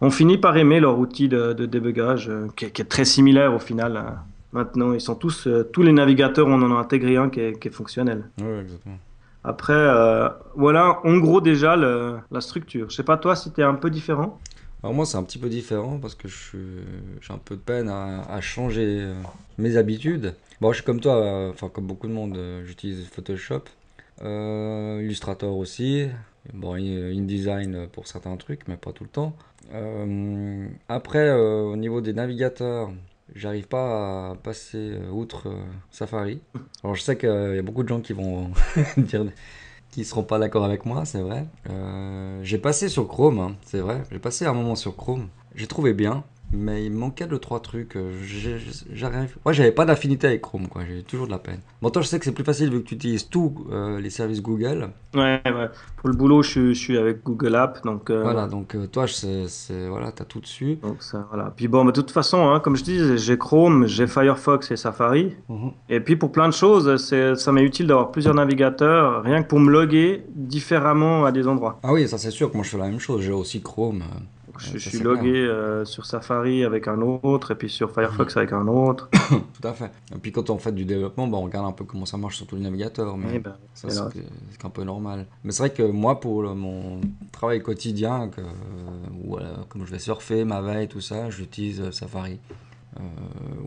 on 0.00 0.10
finit 0.10 0.38
par 0.38 0.56
aimer 0.56 0.80
leur 0.80 0.98
outil 0.98 1.28
de, 1.28 1.52
de 1.52 1.66
débugage, 1.66 2.28
euh, 2.28 2.48
qui, 2.56 2.66
est, 2.66 2.70
qui 2.70 2.82
est 2.82 2.86
très 2.86 3.04
similaire 3.04 3.54
au 3.54 3.58
final. 3.58 3.96
hein. 3.96 4.16
Maintenant, 4.52 4.92
ils 4.92 5.00
sont 5.00 5.14
tous, 5.16 5.46
euh, 5.46 5.68
tous 5.72 5.82
les 5.82 5.92
navigateurs, 5.92 6.46
on 6.46 6.62
en 6.62 6.74
a 6.76 6.80
intégré 6.80 7.16
un 7.16 7.28
qui 7.28 7.40
est, 7.40 7.58
qui 7.58 7.68
est 7.68 7.70
fonctionnel. 7.70 8.24
Ouais, 8.40 8.60
exactement. 8.60 8.98
Après, 9.44 9.72
euh, 9.74 10.28
voilà 10.54 10.98
en 11.04 11.18
gros 11.18 11.40
déjà 11.40 11.76
le- 11.76 12.16
la 12.30 12.40
structure. 12.40 12.90
Je 12.90 12.96
sais 12.96 13.02
pas 13.04 13.16
toi 13.16 13.36
si 13.36 13.50
t'es 13.52 13.62
un 13.62 13.74
peu 13.74 13.90
différent? 13.90 14.40
Alors 14.82 14.94
moi, 14.94 15.04
c'est 15.06 15.16
un 15.18 15.22
petit 15.22 15.38
peu 15.38 15.48
différent 15.48 15.98
parce 16.00 16.14
que 16.14 16.26
j'ai 16.28 17.32
un 17.32 17.38
peu 17.38 17.54
de 17.56 17.60
peine 17.60 17.88
à, 17.88 18.22
à 18.30 18.40
changer 18.40 19.06
mes 19.58 19.76
habitudes. 19.76 20.34
Bon, 20.60 20.70
je 20.72 20.76
suis 20.76 20.84
comme 20.84 21.00
toi, 21.00 21.48
enfin 21.50 21.68
comme 21.68 21.86
beaucoup 21.86 22.06
de 22.08 22.12
monde, 22.12 22.38
j'utilise 22.64 23.06
Photoshop, 23.08 23.62
euh, 24.22 25.00
Illustrator 25.02 25.56
aussi, 25.56 26.08
bon, 26.52 26.74
InDesign 26.74 27.88
pour 27.88 28.06
certains 28.06 28.36
trucs, 28.36 28.66
mais 28.68 28.76
pas 28.76 28.92
tout 28.92 29.04
le 29.04 29.10
temps. 29.10 29.36
Euh, 29.72 30.68
après, 30.88 31.28
euh, 31.28 31.62
au 31.62 31.76
niveau 31.76 32.00
des 32.00 32.12
navigateurs, 32.12 32.90
j'arrive 33.34 33.66
pas 33.66 34.30
à 34.30 34.34
passer 34.36 34.92
euh, 34.92 35.10
outre 35.10 35.48
euh, 35.48 35.64
Safari. 35.90 36.40
Alors 36.84 36.94
je 36.94 37.02
sais 37.02 37.16
qu'il 37.16 37.28
y 37.28 37.58
a 37.58 37.62
beaucoup 37.62 37.82
de 37.82 37.88
gens 37.88 38.00
qui 38.00 38.12
vont 38.12 38.50
dire 38.96 39.24
qui 39.90 40.04
seront 40.04 40.24
pas 40.24 40.38
d'accord 40.38 40.64
avec 40.64 40.84
moi, 40.84 41.06
c'est 41.06 41.22
vrai. 41.22 41.46
J'ai 42.42 42.58
passé 42.58 42.90
sur 42.90 43.08
Chrome, 43.08 43.38
hein, 43.38 43.56
c'est 43.64 43.78
vrai. 43.78 44.02
J'ai 44.10 44.18
passé 44.18 44.44
un 44.44 44.52
moment 44.52 44.74
sur 44.74 44.94
Chrome. 44.94 45.28
J'ai 45.54 45.66
trouvé 45.66 45.94
bien, 45.94 46.22
mais 46.52 46.84
il 46.86 46.92
manquait 46.92 47.26
de 47.26 47.36
trois 47.36 47.60
trucs. 47.60 47.96
euh, 47.96 48.12
J'arrive. 48.92 49.36
Moi, 49.44 49.52
j'avais 49.52 49.72
pas 49.72 49.84
d'affinité 49.84 50.26
avec 50.28 50.42
Chrome, 50.42 50.68
quoi. 50.68 50.82
J'ai 50.86 51.02
toujours 51.02 51.26
de 51.26 51.32
la 51.32 51.38
peine. 51.38 51.60
Bon, 51.82 51.90
toi, 51.90 52.02
je 52.02 52.06
sais 52.08 52.18
que 52.18 52.24
c'est 52.24 52.32
plus 52.32 52.44
facile 52.44 52.70
vu 52.70 52.82
que 52.82 52.88
tu 52.88 52.94
utilises 52.94 53.28
tous 53.28 53.66
euh, 53.72 54.00
les 54.00 54.10
services 54.10 54.42
Google. 54.42 54.90
Ouais, 55.14 55.40
ouais. 55.44 55.68
Pour 55.96 56.08
le 56.10 56.14
boulot, 56.16 56.42
je, 56.42 56.50
suis- 56.50 56.74
je 56.74 56.78
suis 56.80 56.98
avec 56.98 57.22
Google 57.24 57.54
Apps, 57.56 57.82
donc. 57.82 58.10
euh, 58.10 58.22
Voilà, 58.22 58.46
donc 58.46 58.76
toi, 58.92 59.06
c'est 59.08 59.88
voilà, 59.88 60.12
t'as 60.12 60.24
tout 60.24 60.40
dessus. 60.40 60.76
Donc 60.82 61.02
ça, 61.02 61.26
voilà. 61.30 61.52
Puis 61.56 61.68
bon, 61.68 61.84
bah, 61.84 61.90
de 61.92 62.00
toute 62.00 62.10
façon, 62.10 62.48
hein, 62.50 62.60
comme 62.60 62.76
je 62.76 62.84
dis, 62.84 63.18
j'ai 63.18 63.36
Chrome, 63.38 63.86
j'ai 63.86 64.06
Firefox 64.06 64.70
et 64.70 64.76
Safari. 64.76 65.34
Et 65.88 66.00
puis 66.00 66.16
pour 66.16 66.32
plein 66.32 66.48
de 66.48 66.54
choses, 66.54 66.96
c'est, 67.02 67.34
ça 67.36 67.52
m'est 67.52 67.62
utile 67.64 67.86
d'avoir 67.86 68.10
plusieurs 68.12 68.34
navigateurs, 68.34 69.22
rien 69.22 69.42
que 69.42 69.48
pour 69.48 69.58
me 69.60 69.70
loguer 69.70 70.24
différemment 70.34 71.24
à 71.24 71.32
des 71.32 71.46
endroits. 71.48 71.78
Ah 71.82 71.92
oui, 71.92 72.06
ça 72.08 72.18
c'est 72.18 72.30
sûr 72.30 72.50
que 72.50 72.56
moi 72.56 72.64
je 72.64 72.70
fais 72.70 72.78
la 72.78 72.88
même 72.88 73.00
chose. 73.00 73.22
J'ai 73.22 73.32
aussi 73.32 73.60
Chrome. 73.62 74.02
euh, 74.02 74.20
je, 74.58 74.72
Ouais, 74.72 74.78
je 74.78 74.84
ça, 74.84 74.90
suis 74.90 74.98
logué 75.00 75.32
euh, 75.34 75.84
sur 75.84 76.06
Safari 76.06 76.64
avec 76.64 76.88
un 76.88 77.00
autre, 77.00 77.50
et 77.52 77.54
puis 77.54 77.68
sur 77.68 77.92
Firefox 77.92 78.36
avec 78.36 78.52
un 78.52 78.66
autre. 78.66 79.08
Tout 79.28 79.66
à 79.68 79.72
fait. 79.72 79.90
Et 80.14 80.18
puis 80.18 80.32
quand 80.32 80.50
on 80.50 80.58
fait 80.58 80.72
du 80.72 80.84
développement, 80.84 81.26
bah, 81.26 81.38
on 81.38 81.42
regarde 81.42 81.66
un 81.66 81.72
peu 81.72 81.84
comment 81.84 82.06
ça 82.06 82.16
marche 82.16 82.36
sur 82.36 82.46
tous 82.46 82.56
les 82.56 82.62
navigateurs. 82.62 83.16
Mais 83.16 83.38
ben, 83.38 83.54
ça, 83.74 83.88
c'est 83.90 84.64
un 84.64 84.70
peu 84.70 84.84
normal. 84.84 85.26
Mais 85.44 85.52
c'est 85.52 85.62
vrai 85.64 85.70
que 85.70 85.82
moi, 85.82 86.20
pour 86.20 86.42
le- 86.42 86.54
mon 86.54 87.00
travail 87.32 87.62
quotidien, 87.62 88.28
que, 88.28 88.40
euh, 88.40 89.40
comme 89.68 89.84
je 89.86 89.90
vais 89.92 89.98
surfer, 89.98 90.44
ma 90.44 90.60
veille, 90.60 90.88
tout 90.88 91.00
ça, 91.00 91.30
j'utilise 91.30 91.80
euh, 91.80 91.90
Safari. 91.92 92.38
Euh, 92.98 93.00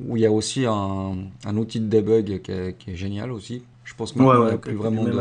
où 0.08 0.18
il 0.18 0.24
y 0.24 0.26
a 0.26 0.32
aussi 0.32 0.66
un, 0.66 1.16
un 1.46 1.58
outil 1.58 1.80
de 1.80 1.88
debug 1.88 2.42
qui 2.42 2.52
est, 2.52 2.76
qui 2.80 2.92
est 2.92 2.96
génial 2.96 3.32
aussi. 3.32 3.64
Je 3.84 3.94
pense 3.94 4.12
que 4.12 4.20
Ouais, 4.20 4.38
ouais, 4.38 4.54
a 4.54 4.58
plus 4.58 4.74
vraiment 4.74 5.04
de... 5.04 5.12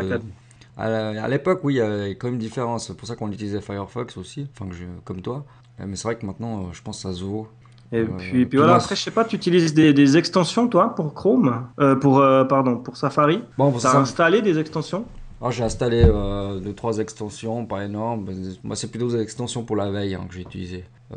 À 0.78 0.86
à 1.24 1.28
l'époque, 1.28 1.60
oui, 1.64 1.74
il 1.74 1.76
y 1.78 1.80
avait 1.80 2.16
quand 2.16 2.28
même 2.28 2.34
une 2.34 2.40
différence. 2.40 2.86
C'est 2.86 2.96
pour 2.96 3.08
ça 3.08 3.16
qu'on 3.16 3.30
utilisait 3.32 3.60
Firefox 3.60 4.16
aussi, 4.16 4.46
enfin, 4.54 4.68
que 4.68 4.74
je- 4.76 4.84
comme 5.04 5.22
toi. 5.22 5.44
Euh, 5.80 5.84
Mais 5.86 5.96
c'est 5.96 6.04
vrai 6.08 6.16
que 6.18 6.24
maintenant, 6.26 6.60
euh, 6.60 6.72
je 6.72 6.82
pense 6.82 7.00
se 7.02 7.24
vaut. 7.24 7.48
Et 7.92 7.98
Euh, 7.98 8.06
puis, 8.44 8.58
voilà, 8.58 8.74
après, 8.74 8.94
je 8.96 9.02
sais 9.02 9.10
pas, 9.10 9.24
tu 9.24 9.36
utilises 9.36 9.74
des, 9.74 9.92
des 9.92 10.16
extensions, 10.16 10.68
toi, 10.68 10.94
pour 10.94 11.14
Chrome? 11.14 11.68
Euh, 11.80 11.96
pour, 11.96 12.18
euh, 12.18 12.44
Pardon, 12.44 12.76
pour 12.76 12.96
Safari? 12.96 13.42
Bon, 13.56 13.72
T'as 13.72 13.98
installé 13.98 14.42
des 14.42 14.58
extensions? 14.58 15.04
Alors, 15.40 15.52
j'ai 15.52 15.64
installé 15.64 16.04
euh, 16.04 16.58
deux, 16.60 16.74
trois 16.74 16.98
extensions, 16.98 17.64
pas 17.64 17.84
énormes. 17.84 18.28
Moi, 18.64 18.76
c'est 18.76 18.90
plutôt 18.90 19.08
des 19.10 19.20
extensions 19.20 19.64
pour 19.64 19.76
la 19.76 19.90
veille 19.90 20.14
hein, 20.14 20.26
que 20.28 20.34
j'ai 20.34 20.42
utilisées. 20.42 20.84
Euh, 21.12 21.16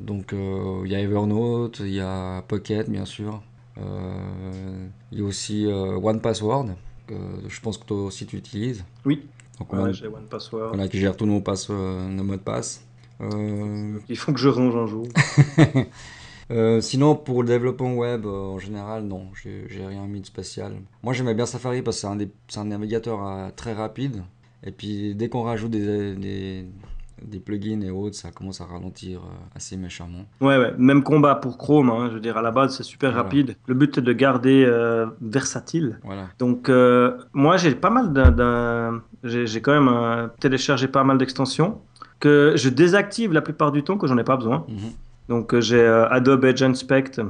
donc, 0.00 0.32
euh, 0.32 0.82
il 0.84 0.90
y 0.92 0.94
a 0.94 1.00
Evernote, 1.00 1.80
il 1.80 1.94
y 1.94 2.00
a 2.00 2.42
Pocket, 2.42 2.90
bien 2.90 3.04
sûr. 3.04 3.40
Il 3.76 5.18
y 5.18 5.22
a 5.22 5.24
aussi 5.24 5.66
One 5.66 6.20
Password, 6.20 6.66
je 7.08 7.60
pense 7.60 7.78
que 7.78 7.84
toi 7.84 8.04
aussi 8.04 8.26
tu 8.26 8.36
utilises. 8.36 8.84
Oui. 9.04 9.22
Donc, 9.58 9.72
on, 9.72 9.78
a, 9.78 9.82
Ouais, 9.84 9.92
j'ai 9.92 10.06
OnePassword. 10.06 10.72
on 10.74 10.78
a 10.78 10.88
qui 10.88 10.98
gère 10.98 11.16
tous 11.16 11.26
nos, 11.26 11.40
passe, 11.40 11.68
euh, 11.70 12.08
nos 12.08 12.24
mots 12.24 12.34
de 12.36 12.40
passe. 12.40 12.84
Euh, 13.20 13.98
Il 14.08 14.16
faut 14.16 14.32
que 14.32 14.40
je 14.40 14.48
range 14.48 14.74
un 14.74 14.86
jour. 14.86 15.06
euh, 16.50 16.80
sinon, 16.80 17.14
pour 17.14 17.42
le 17.42 17.48
développement 17.48 17.94
web, 17.94 18.26
euh, 18.26 18.30
en 18.30 18.58
général, 18.58 19.04
non, 19.04 19.28
j'ai 19.42 19.66
j'ai 19.68 19.84
rien 19.86 20.06
mis 20.06 20.20
de 20.20 20.26
spécial. 20.26 20.74
Moi, 21.02 21.12
j'aimais 21.12 21.34
bien 21.34 21.46
Safari 21.46 21.82
parce 21.82 21.96
que 21.98 22.00
c'est 22.02 22.06
un, 22.08 22.16
des- 22.16 22.30
c'est 22.48 22.60
un 22.60 22.64
navigateur 22.64 23.26
euh, 23.26 23.48
très 23.54 23.72
rapide. 23.72 24.22
Et 24.64 24.70
puis, 24.72 25.14
dès 25.14 25.28
qu'on 25.28 25.42
rajoute 25.42 25.70
des, 25.70 26.14
des, 26.14 26.64
des 27.24 27.40
plugins 27.40 27.80
et 27.82 27.90
autres, 27.90 28.16
ça 28.16 28.30
commence 28.30 28.60
à 28.60 28.64
ralentir 28.66 29.20
euh, 29.20 29.30
assez 29.54 29.76
méchamment. 29.76 30.24
Ouais, 30.40 30.56
ouais, 30.58 30.74
même 30.78 31.02
combat 31.02 31.34
pour 31.36 31.58
Chrome, 31.58 31.90
hein, 31.90 32.08
je 32.08 32.14
veux 32.14 32.20
dire, 32.20 32.36
à 32.36 32.42
la 32.42 32.50
base, 32.50 32.76
c'est 32.76 32.82
super 32.82 33.10
Voilà. 33.10 33.22
rapide. 33.24 33.56
Le 33.66 33.74
but 33.74 33.98
est 33.98 34.02
de 34.02 34.12
garder 34.12 34.64
euh, 34.66 35.06
versatile. 35.20 35.98
Voilà. 36.04 36.28
Donc, 36.38 36.68
euh, 36.68 37.16
moi, 37.32 37.56
j'ai 37.56 37.74
pas 37.74 37.90
mal 37.90 38.12
d'un-. 38.12 39.02
J'ai 39.24 39.60
quand 39.60 39.72
même 39.72 39.88
euh, 39.88 40.28
téléchargé 40.40 40.88
pas 40.88 41.04
mal 41.04 41.18
d'extensions 41.18 41.80
que 42.20 42.54
je 42.56 42.68
désactive 42.68 43.32
la 43.32 43.40
plupart 43.42 43.72
du 43.72 43.82
temps 43.82 43.96
que 43.98 44.06
j'en 44.06 44.18
ai 44.18 44.24
pas 44.24 44.36
besoin. 44.36 44.64
Mhm. 44.68 44.76
Donc, 45.28 45.58
j'ai 45.60 45.84
Adobe 45.86 46.44
Edge 46.44 46.62
Inspect. 46.62 47.20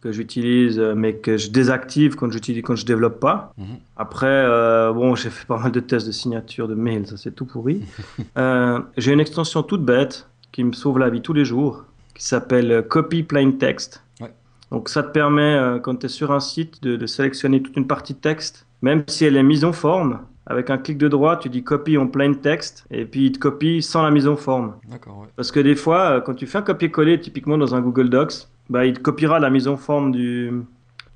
Que 0.00 0.12
j'utilise, 0.12 0.78
euh, 0.78 0.94
mais 0.94 1.14
que 1.14 1.36
je 1.36 1.50
désactive 1.50 2.16
quand 2.16 2.30
j'utilise, 2.30 2.62
quand 2.62 2.76
je 2.76 2.86
développe 2.86 3.20
pas. 3.20 3.52
Mhm. 3.58 3.66
Après, 3.96 4.26
euh, 4.26 4.92
bon, 4.92 5.14
j'ai 5.14 5.30
fait 5.30 5.46
pas 5.48 5.58
mal 5.58 5.72
de 5.72 5.80
tests 5.80 6.06
de 6.06 6.12
signature 6.12 6.68
de 6.68 6.74
mail, 6.74 7.06
ça 7.06 7.16
c'est 7.16 7.32
tout 7.32 7.46
pourri. 7.46 7.82
Euh, 8.38 8.78
j'ai 8.96 9.12
une 9.12 9.20
extension 9.20 9.62
toute 9.62 9.84
bête 9.84 10.28
qui 10.52 10.62
me 10.62 10.72
sauve 10.72 10.98
la 10.98 11.10
vie 11.10 11.20
tous 11.20 11.32
les 11.32 11.44
jours, 11.44 11.84
qui 12.14 12.24
s'appelle 12.24 12.84
Copy 12.88 13.22
Plain 13.22 13.50
Text. 13.52 14.02
Ouais. 14.20 14.32
Donc 14.70 14.88
ça 14.88 15.02
te 15.02 15.10
permet, 15.10 15.54
euh, 15.54 15.78
quand 15.78 15.96
tu 15.96 16.06
es 16.06 16.08
sur 16.08 16.30
un 16.32 16.40
site, 16.40 16.82
de, 16.82 16.96
de 16.96 17.06
sélectionner 17.06 17.60
toute 17.60 17.76
une 17.76 17.86
partie 17.86 18.14
de 18.14 18.18
texte, 18.18 18.66
même 18.82 19.02
si 19.08 19.24
elle 19.24 19.36
est 19.36 19.42
mise 19.42 19.64
en 19.64 19.72
forme. 19.72 20.20
Avec 20.46 20.70
un 20.70 20.78
clic 20.78 20.96
de 20.96 21.08
droit, 21.08 21.38
tu 21.38 21.48
dis 21.48 21.62
copy 21.62 21.98
en 21.98 22.06
plain 22.06 22.32
text, 22.32 22.84
et 22.90 23.04
puis 23.04 23.26
il 23.26 23.32
te 23.32 23.38
copie 23.38 23.82
sans 23.82 24.02
la 24.02 24.10
mise 24.10 24.26
en 24.26 24.36
forme. 24.36 24.74
D'accord, 24.88 25.18
ouais. 25.18 25.28
Parce 25.36 25.52
que 25.52 25.60
des 25.60 25.76
fois, 25.76 26.20
quand 26.22 26.34
tu 26.34 26.46
fais 26.46 26.58
un 26.58 26.62
copier-coller, 26.62 27.20
typiquement 27.20 27.58
dans 27.58 27.74
un 27.74 27.80
Google 27.80 28.08
Docs, 28.08 28.48
bah, 28.70 28.86
il 28.86 28.94
te 28.94 29.00
copiera 29.00 29.38
la 29.38 29.50
mise 29.50 29.68
en 29.68 29.76
forme 29.76 30.12
du, 30.12 30.50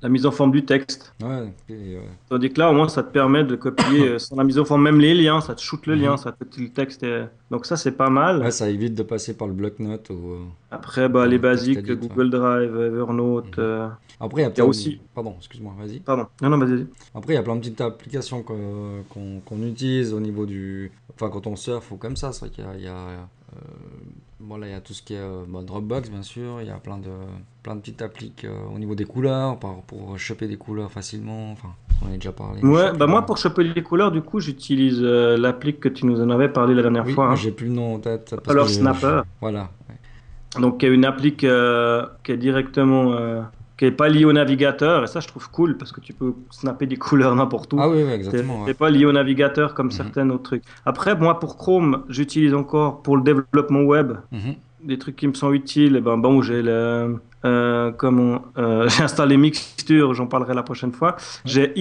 la 0.01 0.09
mise 0.09 0.25
en 0.27 0.31
forme 0.31 0.51
du 0.51 0.63
texte. 0.65 1.13
Ouais, 1.23 1.51
Tandis 2.29 2.51
que 2.51 2.59
là, 2.59 2.69
au 2.69 2.73
moins, 2.73 2.87
ça 2.89 3.01
te 3.01 3.11
permet 3.11 3.43
de 3.43 3.55
copier 3.55 4.09
euh, 4.09 4.19
sans 4.19 4.35
la 4.35 4.43
mise 4.43 4.59
en 4.59 4.65
forme, 4.65 4.83
même 4.83 4.99
les 4.99 5.13
liens, 5.15 5.41
ça 5.41 5.55
te 5.55 5.61
shoot 5.61 5.83
le 5.87 5.95
lien, 5.95 6.11
Mhm. 6.11 6.17
ça 6.17 6.31
te 6.33 6.61
le 6.61 6.69
texte. 6.69 7.03
Donc 7.49 7.65
ça, 7.65 7.75
c'est 7.77 7.93
pas 7.93 8.09
mal. 8.11 8.41
ouais, 8.41 8.51
ça 8.51 8.69
évite 8.69 8.93
de 8.93 9.03
passer 9.03 9.35
par 9.35 9.47
le 9.47 9.53
bloc-notes. 9.53 10.09
Ou... 10.11 10.13
euh, 10.33 10.39
Après, 10.69 11.09
bah, 11.09 11.25
les 11.25 11.39
basiques, 11.39 11.91
Google 11.91 12.29
Drive, 12.29 12.75
Evernote. 12.79 13.57
Mhm. 13.57 13.63
euh, 13.63 13.87
Après, 14.19 14.43
il 14.43 14.57
y 14.57 14.61
a, 14.61 14.65
aussi- 14.65 14.99
Pardon, 15.13 15.35
excuse-moi, 15.39 15.73
vas-y. 15.79 15.99
Pardon. 16.01 16.27
Non, 16.41 16.49
non, 16.49 16.57
vas-y. 16.57 16.85
Après, 17.15 17.33
il 17.33 17.35
y 17.37 17.39
a 17.39 17.43
plein 17.43 17.55
de 17.55 17.61
petites 17.61 17.81
applications 17.81 18.43
qu'on 18.43 19.03
qu'on 19.45 19.63
utilise 19.63 20.13
au 20.13 20.19
niveau 20.19 20.45
du. 20.45 20.91
Enfin, 21.13 21.29
quand 21.29 21.47
on 21.47 21.55
surfe 21.55 21.91
ou 21.91 21.95
comme 21.97 22.15
ça, 22.17 22.31
c'est 22.33 22.41
vrai 22.45 22.49
qu'il 22.49 22.63
y 22.63 22.67
a. 22.67 22.75
il 22.77 22.83
y 22.83 22.87
a, 22.87 22.93
euh, 22.93 23.59
bon, 24.45 24.57
là, 24.57 24.67
il 24.67 24.71
y 24.71 24.75
a 24.75 24.79
tout 24.81 24.93
ce 24.93 25.01
qui 25.01 25.13
est 25.13 25.19
euh, 25.19 25.43
bon, 25.47 25.61
Dropbox, 25.63 26.09
bien 26.09 26.21
sûr. 26.23 26.61
Il 26.61 26.67
y 26.67 26.71
a 26.71 26.75
plein 26.75 26.97
de, 26.97 27.09
plein 27.63 27.75
de 27.75 27.81
petites 27.81 28.01
appliques 28.01 28.45
euh, 28.45 28.55
au 28.73 28.79
niveau 28.79 28.95
des 28.95 29.05
couleurs 29.05 29.57
par- 29.59 29.81
pour 29.87 30.17
choper 30.17 30.47
des 30.47 30.57
couleurs 30.57 30.91
facilement. 30.91 31.51
Enfin, 31.51 31.69
on 32.01 32.07
en 32.07 32.09
a 32.11 32.13
déjà 32.15 32.31
parlé. 32.31 32.61
Ouais, 32.61 32.93
bah 32.93 33.07
moi, 33.07 33.25
pour 33.25 33.37
choper 33.37 33.63
les 33.63 33.83
couleurs, 33.83 34.11
du 34.11 34.21
coup, 34.21 34.39
j'utilise 34.39 34.99
euh, 35.01 35.37
l'appli 35.37 35.75
que 35.77 35.89
tu 35.89 36.05
nous 36.05 36.21
en 36.21 36.29
avais 36.29 36.49
parlé 36.49 36.73
la 36.75 36.81
dernière 36.83 37.05
Oui, 37.05 37.13
fois. 37.13 37.27
hein. 37.31 37.35
j'ai 37.35 37.51
plus 37.51 37.67
le 37.67 37.73
nom 37.73 37.95
en 37.95 37.99
tête. 37.99 38.29
parce 38.35 38.49
Alors, 38.49 38.65
que 38.67 38.71
Snapper. 38.73 39.21
je- 39.23 39.29
Voilà. 39.41 39.69
ouais. 39.89 40.61
Donc, 40.61 40.81
il 40.83 40.87
y 40.87 40.89
a 40.89 40.93
une 40.93 41.05
appli 41.05 41.35
que- 41.35 42.05
qui 42.23 42.31
est 42.31 42.37
directement. 42.37 43.13
Qui 43.77 43.85
est 43.85 43.91
pas 43.91 44.07
liée 44.09 44.23
au 44.25 44.31
navigateur, 44.33 45.03
et 45.03 45.07
ça, 45.07 45.19
je 45.19 45.27
trouve 45.27 45.49
cool 45.51 45.77
parce 45.77 45.91
que 45.91 45.99
tu 45.99 46.13
peux 46.13 46.33
snapper 46.49 46.85
des 46.85 46.95
couleurs 47.05 47.35
n'importe 47.35 47.73
où. 47.73 47.77
Ah 47.79 47.89
oui, 47.89 48.03
oui, 48.05 48.11
exactement. 48.13 48.63
ouais. 48.63 48.73
pas 48.73 48.89
lié 48.89 49.05
au 49.05 49.11
navigateur 49.11 49.73
comme 49.73 49.87
Mhm. 49.87 49.91
certains 49.91 50.29
autres 50.29 50.43
trucs. 50.43 50.63
Après, 50.85 51.15
moi, 51.15 51.39
pour 51.39 51.57
Chrome, 51.57 52.03
j'utilise 52.09 52.53
encore 52.53 53.01
pour 53.01 53.17
le 53.17 53.23
développement 53.23 53.81
web 53.81 54.13
Mhm. 54.31 54.55
des 54.83 54.97
trucs 54.97 55.15
qui 55.17 55.27
me 55.27 55.33
sont 55.33 55.51
utiles. 55.51 55.95
Et 55.97 56.01
ben 56.01 56.17
bon, 56.17 56.41
j'ai 56.41 56.61
le, 56.61 57.17
euh, 57.43 57.91
comment, 57.91 58.43
euh, 58.57 58.87
j'ai 58.89 59.03
installé 59.03 59.35
Mixture, 59.37 60.13
j'en 60.13 60.27
parlerai 60.27 60.53
la 60.53 60.63
prochaine 60.63 60.91
fois. 60.93 61.15
J'ai 61.43 61.73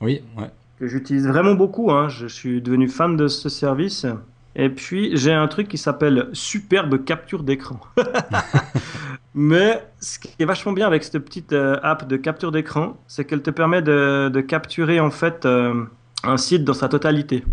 Oui, 0.00 0.22
ouais. 0.38 0.50
que 0.80 0.86
j'utilise 0.86 1.26
vraiment 1.28 1.54
beaucoup. 1.54 1.90
hein. 1.90 2.08
Je 2.08 2.26
suis 2.26 2.62
devenu 2.62 2.88
fan 2.88 3.16
de 3.16 3.28
ce 3.28 3.48
service. 3.48 4.06
Et 4.54 4.68
puis 4.68 5.16
j'ai 5.16 5.32
un 5.32 5.48
truc 5.48 5.68
qui 5.68 5.78
s'appelle 5.78 6.28
Superbe 6.32 7.04
Capture 7.04 7.42
d'écran. 7.42 7.80
Mais 9.34 9.82
ce 10.00 10.18
qui 10.18 10.30
est 10.38 10.44
vachement 10.44 10.72
bien 10.72 10.86
avec 10.86 11.04
cette 11.04 11.18
petite 11.24 11.52
euh, 11.54 11.78
app 11.82 12.06
de 12.06 12.16
capture 12.18 12.52
d'écran, 12.52 12.98
c'est 13.06 13.24
qu'elle 13.24 13.40
te 13.42 13.50
permet 13.50 13.80
de, 13.80 14.28
de 14.32 14.40
capturer 14.42 15.00
en 15.00 15.10
fait 15.10 15.46
euh, 15.46 15.84
un 16.22 16.36
site 16.36 16.64
dans 16.64 16.74
sa 16.74 16.88
totalité. 16.88 17.44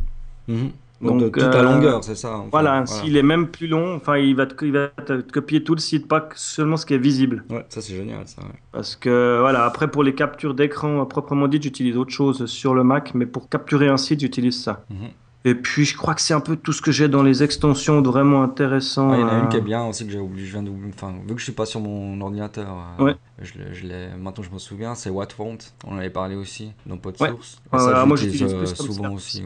Mhm. 0.48 0.72
Donc, 1.02 1.18
de 1.18 1.24
Donc, 1.24 1.34
toute 1.36 1.54
la 1.54 1.60
euh, 1.60 1.64
longueur, 1.64 2.04
c'est 2.04 2.16
ça. 2.16 2.36
enfin, 2.36 2.50
Voilà, 2.52 2.86
s'il 2.86 3.16
est 3.16 3.24
même 3.24 3.48
plus 3.48 3.68
long, 3.68 3.96
enfin 3.96 4.18
il 4.18 4.36
va 4.36 4.46
te, 4.48 4.66
il 4.66 4.74
va 4.74 4.90
te 4.90 5.22
copier 5.22 5.64
tout 5.64 5.74
le 5.74 5.80
site, 5.80 6.10
pas 6.10 6.28
seulement 6.36 6.76
ce 6.76 6.86
qui 6.86 6.94
est 6.94 6.98
visible. 6.98 7.46
Ouais, 7.50 7.66
ça 7.70 7.80
c'est 7.82 7.96
génial, 7.96 8.28
ça. 8.28 8.42
ouais. 8.42 8.50
Parce 8.74 8.98
que 8.98 9.38
voilà, 9.40 9.64
après 9.64 9.90
pour 9.90 10.04
les 10.04 10.14
captures 10.14 10.54
d'écran 10.54 11.06
proprement 11.06 11.48
dites, 11.48 11.64
j'utilise 11.64 11.96
autre 11.96 12.12
chose 12.12 12.46
sur 12.48 12.74
le 12.74 12.84
Mac, 12.84 13.14
mais 13.16 13.26
pour 13.26 13.48
capturer 13.48 13.88
un 13.88 13.96
site, 13.96 14.20
j'utilise 14.20 14.62
ça. 14.62 14.84
Mhm. 14.90 14.98
Et 15.46 15.56
puis 15.56 15.86
je 15.86 15.96
crois 15.96 16.16
que 16.16 16.22
c'est 16.22 16.34
un 16.34 16.42
peu 16.42 16.58
tout 16.58 16.74
ce 16.74 16.82
que 16.82 16.92
j'ai 16.92 17.08
dans 17.08 17.24
les 17.24 17.44
extensions 17.44 18.02
de 18.02 18.10
vraiment 18.10 18.44
intéressant. 18.44 19.12
Ah, 19.12 19.16
il 19.16 19.22
y 19.22 19.24
en 19.24 19.28
a 19.30 19.40
une 19.40 19.48
qui 19.50 19.56
est 19.56 19.62
bien 19.62 19.86
aussi 19.86 20.06
que 20.06 20.12
j'ai 20.12 20.20
oublié, 20.20 20.46
je 20.46 20.52
viens 20.52 20.64
d'oublier. 20.64 20.92
Enfin, 20.94 21.14
vu 21.26 21.34
que 21.34 21.40
je 21.40 21.46
suis 21.46 21.54
pas 21.54 21.66
sur 21.66 21.80
mon 21.80 22.20
ordinateur, 22.20 22.68
euh, 23.00 23.04
Ouais. 23.06 23.16
je 23.42 23.54
l'ai- 23.58 23.74
je 23.74 24.16
maintenant 24.18 24.44
je 24.44 24.50
me 24.52 24.60
souviens, 24.60 24.96
c'est 24.96 25.10
Wattfont. 25.10 25.58
On 25.88 25.94
en 25.96 25.98
avait 25.98 26.10
parlé 26.10 26.36
aussi 26.36 26.74
dans 26.86 26.96
Ouais. 26.96 27.32
Ouais, 27.72 27.80
ça, 27.80 28.06
moi, 28.06 28.18
j'utilise 28.18 28.54
euh, 28.54 28.66
souvent 28.66 29.04
ça. 29.06 29.12
aussi. 29.12 29.44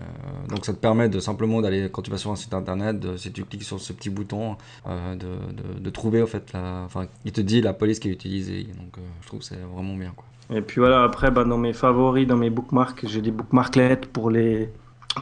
Euh, 0.00 0.04
donc 0.48 0.64
ça 0.64 0.72
te 0.72 0.78
permet 0.78 1.08
de 1.08 1.20
simplement 1.20 1.60
d'aller, 1.60 1.88
quand 1.90 2.02
tu 2.02 2.10
vas 2.10 2.16
sur 2.18 2.30
un 2.32 2.36
site 2.36 2.52
internet, 2.52 2.98
de- 2.98 3.16
si 3.16 3.30
tu 3.32 3.44
cliques 3.44 3.62
sur 3.62 3.80
ce 3.80 3.92
petit 3.92 4.10
bouton, 4.10 4.56
euh, 4.88 5.14
de, 5.14 5.26
de, 5.76 5.78
de 5.80 5.90
trouver 5.90 6.20
en 6.22 6.26
fait, 6.26 6.52
la, 6.52 6.82
enfin, 6.84 7.06
il 7.24 7.32
te 7.32 7.40
dit 7.40 7.60
la 7.60 7.72
police 7.74 7.98
qui 8.00 8.08
est 8.08 8.12
utilisée. 8.12 8.64
Donc 8.64 8.98
euh, 8.98 9.00
je 9.22 9.26
trouve 9.28 9.40
que 9.40 9.46
c'est 9.46 9.56
vraiment 9.74 9.94
bien. 9.96 10.12
Quoi. 10.16 10.24
Et 10.56 10.60
puis 10.62 10.80
voilà, 10.80 11.04
après 11.04 11.30
bah, 11.30 11.44
dans 11.44 11.58
mes 11.58 11.72
favoris, 11.72 12.26
dans 12.26 12.36
mes 12.36 12.50
bookmarks, 12.50 13.06
j'ai 13.06 13.20
des 13.22 13.30
bookmarklets 13.30 13.96
pour 14.12 14.30
les 14.30 14.68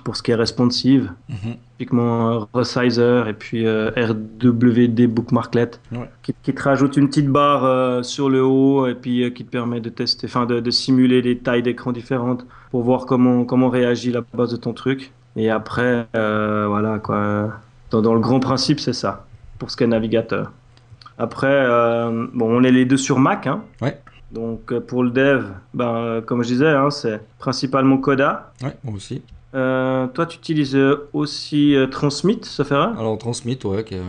pour 0.04 0.16
ce 0.16 0.22
qui 0.22 0.30
est 0.30 0.34
responsive, 0.36 1.12
Mhm. 1.28 1.54
typiquement 1.78 2.30
euh, 2.30 2.38
Resizer 2.54 3.28
et 3.28 3.34
puis 3.34 3.66
euh, 3.66 3.90
RWD 3.96 5.06
bookmarklet, 5.06 5.72
Ouais. 5.92 6.08
qui, 6.22 6.34
qui 6.42 6.54
te 6.54 6.62
rajoute 6.62 6.96
une 6.96 7.08
petite 7.08 7.28
barre 7.28 7.64
euh, 7.64 8.02
sur 8.02 8.30
le 8.30 8.42
haut 8.44 8.86
et 8.86 8.94
puis 8.94 9.22
euh, 9.22 9.30
qui 9.30 9.44
te 9.44 9.50
permet 9.50 9.80
de 9.80 9.88
tester, 9.90 10.26
enfin 10.26 10.46
de, 10.46 10.60
de 10.60 10.70
simuler 10.70 11.22
des 11.22 11.38
tailles 11.38 11.62
d'écran 11.62 11.92
différentes 11.92 12.46
pour 12.70 12.82
voir 12.82 13.06
comment 13.06 13.44
comment 13.44 13.68
réagit 13.68 14.12
la 14.12 14.22
base 14.34 14.50
de 14.52 14.56
ton 14.56 14.72
truc. 14.72 15.12
Et 15.36 15.50
après, 15.50 16.06
euh, 16.16 16.66
voilà 16.68 16.98
quoi. 16.98 17.50
Dans, 17.90 18.00
dans 18.02 18.14
le 18.14 18.20
grand 18.20 18.40
principe, 18.40 18.80
c'est 18.80 18.92
ça 18.94 19.26
pour 19.58 19.70
ce 19.70 19.76
qui 19.76 19.84
est 19.84 19.86
navigateur. 19.86 20.52
Après, 21.18 21.66
bon, 22.32 22.46
on 22.58 22.62
est 22.64 22.72
les 22.72 22.84
deux 22.86 22.96
sur 22.96 23.18
Mac, 23.18 23.46
hein. 23.46 23.62
Ouais. 23.80 24.00
Donc 24.32 24.72
pour 24.80 25.04
le 25.04 25.10
dev, 25.10 25.44
ben, 25.74 26.22
comme 26.24 26.42
je 26.42 26.48
disais, 26.48 26.68
hein, 26.70 26.90
c'est 26.90 27.20
principalement 27.38 27.98
Coda. 27.98 28.52
Ouais, 28.62 28.74
moi 28.82 28.94
aussi. 28.96 29.22
Euh, 29.54 30.06
toi, 30.08 30.24
tu 30.26 30.38
utilises 30.38 30.74
euh, 30.74 31.08
aussi 31.12 31.74
euh, 31.76 31.86
Transmit, 31.86 32.40
ça 32.42 32.64
fait 32.64 32.74
rare 32.74 32.98
Alors 32.98 33.18
Transmit, 33.18 33.58
ouais, 33.64 33.84
qui 33.84 33.94
est, 33.94 34.00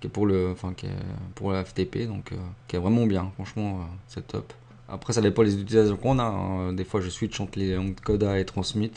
qui 0.00 0.06
est 0.06 0.10
pour 0.10 0.24
le, 0.26 0.50
enfin, 0.52 0.72
qui 0.76 0.86
est 0.86 0.90
pour 1.34 1.50
la 1.52 1.64
FTP, 1.64 2.06
donc 2.06 2.30
euh, 2.32 2.36
qui 2.68 2.76
est 2.76 2.78
vraiment 2.78 3.04
bien. 3.06 3.30
Franchement, 3.34 3.80
c'est 4.06 4.26
top. 4.26 4.52
Après, 4.88 5.12
ça 5.12 5.20
dépend 5.20 5.42
des 5.42 5.54
utilisations 5.54 5.96
qu'on 5.96 6.18
a. 6.20 6.24
hein. 6.24 6.72
Des 6.74 6.84
fois, 6.84 7.00
je 7.00 7.08
switch 7.10 7.40
entre 7.40 7.58
les 7.58 7.74
langues 7.74 7.96
Coda 8.04 8.38
et 8.38 8.44
Transmit 8.44 8.92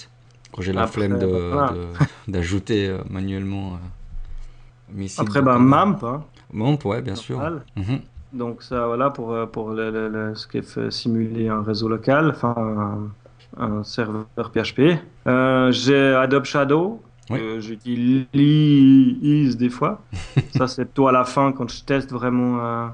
quand 0.51 0.61
j'ai 0.61 0.71
la 0.73 0.83
Après, 0.83 1.07
flemme 1.07 1.17
de- 1.19 1.25
de- 1.25 1.87
d'ajouter 2.31 2.95
manuellement. 3.09 3.79
Après, 5.17 5.41
bah. 5.41 5.57
MAMP, 5.57 6.03
hein, 6.03 6.23
MAMP, 6.53 6.85
ouais, 6.85 7.01
bien 7.01 7.15
sûr. 7.15 7.39
Mhm. 7.75 7.99
Donc 8.33 8.61
ça, 8.61 8.85
voilà, 8.87 9.09
pour, 9.09 9.35
pour 9.51 9.71
le, 9.71 9.89
le- 9.89 10.09
le- 10.09 10.35
ce 10.35 10.47
qui 10.47 10.61
fait 10.61 10.91
simuler 10.91 11.47
un 11.49 11.63
réseau 11.63 11.87
local, 11.89 12.29
enfin 12.29 12.53
un, 13.57 13.63
un 13.63 13.83
serveur 13.83 14.25
PHP. 14.53 14.99
Euh, 15.27 15.71
J'ai 15.71 16.13
Adobe 16.15 16.45
Shadow, 16.45 17.01
Oui. 17.29 17.39
que 17.39 17.59
j'utilise 17.59 19.57
des 19.57 19.69
fois. 19.69 20.01
ça, 20.55 20.67
c'est 20.67 20.85
plutôt 20.85 21.07
à 21.07 21.11
la 21.11 21.25
fin 21.25 21.51
quand 21.51 21.69
je 21.71 21.83
teste 21.83 22.11
vraiment 22.11 22.59
euh, 22.61 22.87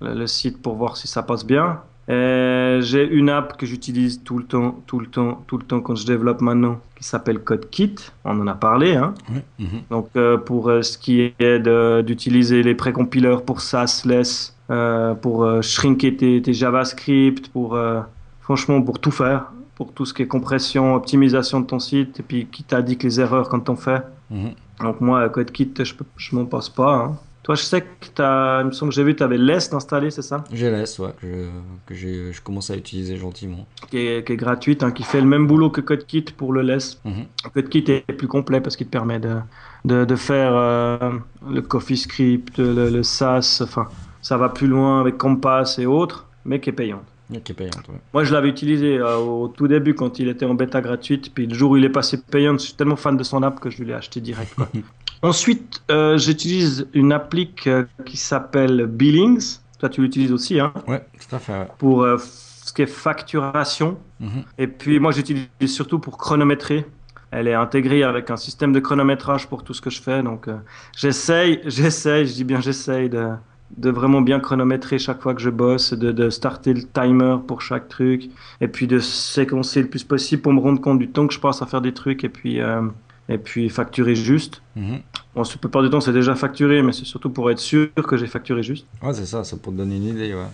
le, 0.00 0.14
le 0.14 0.26
site 0.26 0.60
pour 0.60 0.74
voir 0.76 0.96
si 0.96 1.08
ça 1.08 1.22
passe 1.22 1.44
bien. 1.46 1.80
J'ai 2.08 3.08
une 3.10 3.30
app 3.30 3.56
que 3.56 3.64
j'utilise 3.64 4.22
tout 4.22 4.36
le 4.36 4.44
temps, 4.44 4.82
tout 4.86 5.00
le 5.00 5.06
temps, 5.06 5.42
tout 5.46 5.56
le 5.56 5.64
temps 5.64 5.80
quand 5.80 5.94
je 5.94 6.04
développe 6.04 6.42
maintenant, 6.42 6.78
qui 6.96 7.04
s'appelle 7.04 7.38
CodeKit. 7.38 7.94
On 8.24 8.38
en 8.40 8.46
a 8.48 8.54
parlé, 8.54 8.96
hein. 8.96 9.14
Mhm. 9.58 9.66
Donc 9.90 10.08
euh, 10.16 10.36
pour 10.36 10.68
euh, 10.68 10.82
ce 10.82 10.98
qui 10.98 11.20
est 11.38 11.58
d'utiliser 12.02 12.62
les 12.62 12.74
précompileurs 12.74 13.42
pour 13.44 13.62
SAS, 13.62 14.04
less, 14.04 14.54
euh, 14.70 15.14
pour 15.14 15.44
euh, 15.44 15.62
shrinker 15.62 16.16
tes, 16.16 16.42
tes 16.42 16.52
JavaScript, 16.52 17.48
pour 17.48 17.76
euh, 17.76 18.00
franchement 18.42 18.82
pour 18.82 18.98
tout 18.98 19.10
faire, 19.12 19.50
pour 19.74 19.92
tout 19.92 20.04
ce 20.04 20.12
qui 20.14 20.22
est 20.22 20.26
compression, 20.26 20.94
optimisation 20.94 21.60
de 21.60 21.66
ton 21.66 21.78
site, 21.78 22.20
et 22.20 22.22
puis 22.22 22.46
qui 22.46 22.62
t'indique 22.62 23.02
les 23.02 23.20
erreurs 23.20 23.48
quand 23.48 23.60
t'en 23.60 23.76
fais. 23.76 24.02
Mhm. 24.30 24.50
Donc 24.80 25.00
moi 25.00 25.28
CodeKit 25.28 25.72
je, 25.78 25.94
je 26.16 26.36
m'en 26.36 26.44
passe 26.46 26.68
pas. 26.68 26.94
hein. 26.94 27.16
Toi 27.42 27.56
je 27.56 27.62
sais 27.62 27.80
que 27.80 27.86
t'as, 28.14 28.60
il 28.60 28.66
me 28.66 28.72
semble 28.72 28.90
que 28.90 28.96
j'ai 28.96 29.02
vu 29.02 29.16
tu 29.16 29.22
avais 29.24 29.36
Lest 29.38 29.74
installé, 29.74 30.10
c'est 30.12 30.22
ça? 30.22 30.44
J'ai 30.52 30.70
laisse, 30.70 30.98
ouais, 31.00 31.10
que, 31.20 31.26
je, 31.26 31.44
que 31.86 31.94
j'ai, 31.94 32.32
je 32.32 32.40
commence 32.40 32.70
à 32.70 32.76
utiliser 32.76 33.16
gentiment. 33.16 33.66
qui 33.90 33.98
est, 33.98 34.24
qui 34.26 34.32
est 34.32 34.36
gratuite, 34.36 34.82
hein, 34.84 34.92
qui 34.92 35.02
fait 35.02 35.20
le 35.20 35.26
même 35.26 35.46
boulot 35.48 35.68
que 35.70 35.80
CodeKit 35.80 36.26
pour 36.36 36.52
le 36.52 36.62
Less. 36.62 37.00
Mhm. 37.04 37.24
CodeKit 37.54 37.84
est 37.88 38.12
plus 38.12 38.28
complet 38.28 38.60
parce 38.60 38.76
qu'il 38.76 38.86
te 38.86 38.92
permet 38.92 39.18
de, 39.18 39.36
de, 39.84 40.04
de 40.04 40.16
faire 40.16 40.52
euh, 40.54 41.10
le 41.48 41.62
CoffeeScript, 41.62 42.58
le, 42.58 42.90
le 42.90 43.02
SAS, 43.02 43.60
enfin, 43.62 43.88
ça 44.20 44.36
va 44.36 44.48
plus 44.48 44.68
loin 44.68 45.00
avec 45.00 45.18
Compass 45.18 45.78
et 45.80 45.86
autres, 45.86 46.26
mais 46.44 46.60
qui 46.60 46.70
est 46.70 46.72
payant. 46.72 47.02
Qui 47.40 47.52
est 47.52 47.54
payante, 47.54 47.88
ouais. 47.88 48.00
Moi, 48.12 48.24
je 48.24 48.32
l'avais 48.32 48.48
utilisé 48.48 48.98
euh, 48.98 49.16
au 49.16 49.48
tout 49.48 49.68
début 49.68 49.94
quand 49.94 50.18
il 50.18 50.28
était 50.28 50.44
en 50.44 50.54
bêta 50.54 50.80
gratuite, 50.80 51.32
puis 51.34 51.46
le 51.46 51.54
jour 51.54 51.72
où 51.72 51.76
il 51.76 51.84
est 51.84 51.88
passé 51.88 52.20
payant, 52.20 52.52
je 52.54 52.64
suis 52.64 52.74
tellement 52.74 52.96
fan 52.96 53.16
de 53.16 53.22
son 53.22 53.42
app 53.42 53.60
que 53.60 53.70
je 53.70 53.78
lui 53.78 53.86
l'ai 53.86 53.94
acheté 53.94 54.20
direct. 54.20 54.54
quoi. 54.54 54.68
Ensuite, 55.22 55.82
euh, 55.90 56.18
j'utilise 56.18 56.88
une 56.94 57.12
appli 57.12 57.50
euh, 57.68 57.84
qui 58.04 58.16
s'appelle 58.16 58.86
Billings. 58.86 59.58
Toi, 59.78 59.88
tu 59.88 60.02
l'utilises 60.02 60.32
aussi, 60.32 60.58
hein, 60.58 60.72
Ouais, 60.88 61.04
tout 61.28 61.36
à 61.36 61.38
fait, 61.38 61.52
ouais. 61.52 61.68
pour 61.78 62.02
euh, 62.02 62.16
ce 62.18 62.72
qui 62.72 62.82
est 62.82 62.86
facturation. 62.86 63.98
Mhm. 64.20 64.42
Et 64.58 64.66
puis 64.66 64.98
moi 65.00 65.10
j'utilise 65.12 65.46
surtout 65.66 65.98
pour 65.98 66.18
chronométrer. 66.18 66.86
Elle 67.30 67.48
est 67.48 67.54
intégrée 67.54 68.02
avec 68.02 68.30
un 68.30 68.36
système 68.36 68.72
de 68.72 68.80
chronométrage 68.80 69.48
pour 69.48 69.64
tout 69.64 69.74
ce 69.74 69.80
que 69.80 69.90
je 69.90 70.00
fais. 70.02 70.22
Donc 70.22 70.48
j'essaye, 70.96 71.60
j'essaye, 71.64 72.26
je 72.26 72.34
dis 72.34 72.44
bien 72.44 72.60
j'essaye 72.60 73.08
de, 73.08 73.30
de 73.76 73.90
vraiment 73.90 74.20
bien 74.20 74.38
chronométrer 74.40 74.98
chaque 74.98 75.20
fois 75.22 75.34
que 75.34 75.40
je 75.40 75.50
bosse, 75.50 75.92
de, 75.94 76.12
de 76.12 76.30
starter 76.30 76.74
le 76.74 76.82
timer 76.82 77.36
pour 77.46 77.62
chaque 77.62 77.88
truc, 77.88 78.30
et 78.60 78.68
puis 78.68 78.86
de 78.86 78.98
séquencer 78.98 79.82
le 79.82 79.88
plus 79.88 80.04
possible 80.04 80.42
pour 80.42 80.52
me 80.52 80.60
rendre 80.60 80.80
compte 80.80 80.98
du 80.98 81.08
temps 81.08 81.26
que 81.26 81.34
je 81.34 81.40
passe 81.40 81.62
à 81.62 81.66
faire 81.66 81.80
des 81.80 81.92
trucs, 81.94 82.24
et 82.24 82.28
puis, 82.28 82.60
euh, 82.60 82.82
et 83.28 83.38
puis 83.38 83.68
facturer 83.68 84.14
juste. 84.14 84.62
Mhm. 84.76 85.00
Bon, 85.34 85.42
la 85.42 85.56
plupart 85.58 85.82
du 85.82 85.88
temps 85.90 86.00
c'est 86.00 86.12
déjà 86.12 86.34
facturé, 86.34 86.82
mais 86.82 86.92
c'est 86.92 87.06
surtout 87.06 87.30
pour 87.30 87.50
être 87.50 87.58
sûr 87.58 87.88
que 87.94 88.16
j'ai 88.16 88.26
facturé 88.26 88.62
juste. 88.62 88.86
Ouais, 89.02 89.14
c'est 89.14 89.26
ça, 89.26 89.42
c'est 89.44 89.60
pour 89.62 89.72
te 89.72 89.78
donner 89.78 89.96
une 89.96 90.04
idée, 90.08 90.34
ouais. 90.34 90.46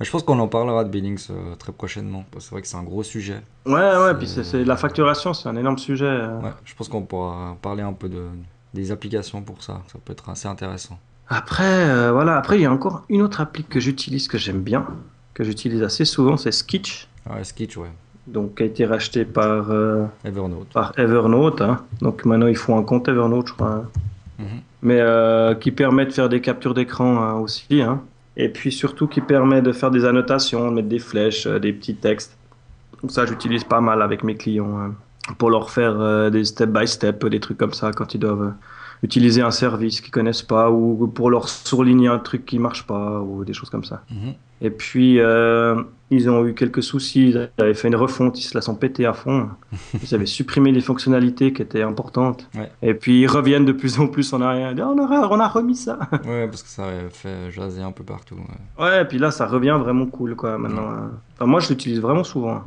Je 0.00 0.10
pense 0.10 0.24
qu'on 0.24 0.40
en 0.40 0.48
parlera 0.48 0.82
de 0.82 0.88
Billings 0.90 1.24
euh, 1.30 1.54
très 1.54 1.70
prochainement. 1.70 2.24
C'est 2.38 2.50
vrai 2.50 2.60
que 2.62 2.66
c'est 2.66 2.76
un 2.76 2.82
gros 2.82 3.04
sujet. 3.04 3.40
Ouais, 3.64 3.72
ouais, 3.74 4.14
puis 4.18 4.26
c'est 4.26 4.42
c'est- 4.42 4.64
la 4.64 4.76
facturation, 4.76 5.32
c'est 5.34 5.48
un 5.48 5.54
énorme 5.54 5.78
sujet. 5.78 6.04
euh. 6.06 6.40
Ouais, 6.40 6.50
je 6.64 6.74
pense 6.74 6.88
qu'on 6.88 7.02
pourra 7.02 7.56
parler 7.62 7.82
un 7.82 7.92
peu 7.92 8.08
de, 8.08 8.24
des 8.74 8.90
applications 8.90 9.40
pour 9.42 9.62
ça. 9.62 9.82
Ça 9.86 9.98
peut 10.04 10.12
être 10.12 10.28
assez 10.28 10.48
intéressant. 10.48 10.98
Après, 11.28 11.64
euh, 11.88 12.12
voilà. 12.12 12.36
Après, 12.36 12.58
il 12.58 12.62
y 12.62 12.66
a 12.66 12.72
encore 12.72 13.04
une 13.08 13.22
autre 13.22 13.40
appli 13.40 13.64
que 13.64 13.80
j'utilise, 13.80 14.28
que 14.28 14.38
j'aime 14.38 14.60
bien, 14.60 14.86
que 15.32 15.42
j'utilise 15.44 15.82
assez 15.82 16.04
souvent, 16.04 16.36
c'est 16.36 16.52
Skitch. 16.52 17.08
Ouais, 17.30 17.42
Skitch, 17.44 17.76
ouais. 17.76 17.90
Donc, 18.26 18.56
qui 18.56 18.62
a 18.62 18.66
été 18.66 18.84
racheté 18.86 19.24
par, 19.24 19.70
euh, 19.70 20.04
Evernote. 20.24 20.66
par 20.72 20.92
Evernote. 20.98 21.60
hein. 21.60 21.80
Donc, 22.00 22.24
maintenant, 22.24 22.46
ils 22.46 22.56
font 22.56 22.78
un 22.78 22.82
compte 22.82 23.08
Evernote, 23.08 23.48
je 23.48 23.52
crois. 23.54 23.70
hein. 23.70 23.84
Mhm. 24.38 24.46
Mais 24.82 25.00
euh, 25.00 25.54
qui 25.54 25.70
permet 25.70 26.04
de 26.06 26.10
faire 26.12 26.28
des 26.28 26.40
captures 26.40 26.74
d'écran 26.74 27.22
hein, 27.22 27.34
aussi. 27.34 27.82
Et 28.36 28.48
puis, 28.48 28.70
surtout, 28.72 29.06
qui 29.06 29.20
permet 29.20 29.62
de 29.62 29.72
faire 29.72 29.90
des 29.90 30.04
annotations, 30.04 30.70
de 30.70 30.74
mettre 30.76 30.88
des 30.88 30.98
flèches, 30.98 31.46
des 31.46 31.72
petits 31.72 31.94
textes. 31.94 32.36
Donc, 33.00 33.10
ça, 33.12 33.24
j'utilise 33.26 33.64
pas 33.64 33.80
mal 33.80 34.02
avec 34.02 34.24
mes 34.24 34.34
clients 34.34 34.92
pour 35.38 35.50
leur 35.50 35.70
faire 35.70 36.30
des 36.30 36.44
step 36.44 36.70
by 36.70 36.86
step, 36.86 37.24
des 37.26 37.40
trucs 37.40 37.56
comme 37.58 37.72
ça, 37.72 37.92
quand 37.92 38.14
ils 38.14 38.18
doivent. 38.18 38.52
Utiliser 39.04 39.42
un 39.42 39.50
service 39.50 40.00
qu'ils 40.00 40.10
connaissent 40.18 40.42
pas 40.42 40.70
ou 40.70 41.06
pour 41.06 41.28
leur 41.30 41.48
surligner 41.48 42.08
un 42.08 42.18
truc 42.18 42.44
qui 42.46 42.58
marche 42.58 42.86
pas 42.86 43.20
ou 43.20 43.44
des 43.44 43.52
choses 43.52 43.70
comme 43.70 43.84
ça. 43.84 44.02
Mhm. 44.10 44.32
Et 44.62 44.70
puis 44.70 45.20
euh, 45.20 45.82
ils 46.10 46.30
ont 46.30 46.46
eu 46.46 46.54
quelques 46.54 46.82
soucis, 46.82 47.28
ils 47.30 47.50
avaient 47.58 47.74
fait 47.74 47.88
une 47.88 47.96
refonte, 47.96 48.38
ils 48.38 48.42
se 48.44 48.54
la 48.54 48.62
sont 48.62 48.76
pété 48.76 49.04
à 49.04 49.12
fond. 49.12 49.48
Ils 50.02 50.14
avaient 50.14 50.26
supprimé 50.26 50.70
les 50.72 50.80
fonctionnalités 50.80 51.52
qui 51.52 51.60
étaient 51.60 51.82
importantes. 51.82 52.48
Ouais. 52.54 52.70
Et 52.82 52.94
puis 52.94 53.20
ils 53.22 53.26
reviennent 53.26 53.64
de 53.66 53.72
plus 53.72 53.98
en 53.98 54.06
plus 54.06 54.32
en 54.32 54.40
arrière. 54.40 54.74
Disent, 54.74 54.84
on, 54.86 54.98
a, 54.98 55.28
on 55.28 55.40
a 55.40 55.48
remis 55.48 55.76
ça. 55.76 55.98
Ouais, 56.24 56.46
parce 56.48 56.62
que 56.62 56.68
ça 56.68 56.84
fait 57.10 57.50
jaser 57.50 57.82
un 57.82 57.92
peu 57.92 58.04
partout. 58.04 58.36
ouais. 58.36 58.84
Ouais, 58.84 59.02
et 59.02 59.04
puis 59.04 59.18
là 59.18 59.30
ça 59.30 59.46
revient 59.46 59.76
vraiment 59.78 60.06
cool 60.06 60.34
quoi 60.36 60.56
maintenant. 60.56 60.88
euh. 60.92 61.08
Enfin, 61.34 61.46
moi 61.46 61.60
je 61.60 61.68
l'utilise 61.68 62.00
vraiment 62.00 62.24
souvent. 62.24 62.62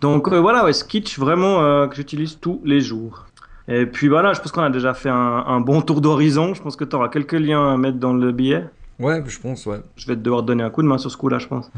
Donc 0.00 0.28
euh, 0.32 0.40
voilà, 0.40 0.64
ouais, 0.64 0.72
Skitch 0.72 1.18
vraiment 1.18 1.60
euh, 1.62 1.86
que 1.88 1.96
j'utilise 1.96 2.38
tous 2.40 2.60
les 2.64 2.80
jours. 2.80 3.26
Et 3.68 3.86
puis 3.86 4.08
voilà, 4.08 4.32
je 4.32 4.40
pense 4.40 4.50
qu'on 4.52 4.62
a 4.62 4.70
déjà 4.70 4.92
fait 4.94 5.08
un, 5.08 5.14
un 5.46 5.60
bon 5.60 5.82
tour 5.82 6.00
d'horizon. 6.00 6.54
Je 6.54 6.62
pense 6.62 6.76
que 6.76 6.84
tu 6.84 6.96
auras 6.96 7.08
quelques 7.08 7.32
liens 7.32 7.72
à 7.72 7.76
mettre 7.76 7.98
dans 7.98 8.12
le 8.12 8.32
billet. 8.32 8.64
Ouais, 8.98 9.22
je 9.26 9.38
pense, 9.40 9.66
ouais. 9.66 9.80
Je 9.96 10.06
vais 10.06 10.16
devoir 10.16 10.42
te 10.42 10.46
donner 10.48 10.62
un 10.62 10.70
coup 10.70 10.82
de 10.82 10.86
main 10.86 10.98
sur 10.98 11.10
ce 11.10 11.16
coup-là, 11.16 11.38
je 11.38 11.48
pense. 11.48 11.70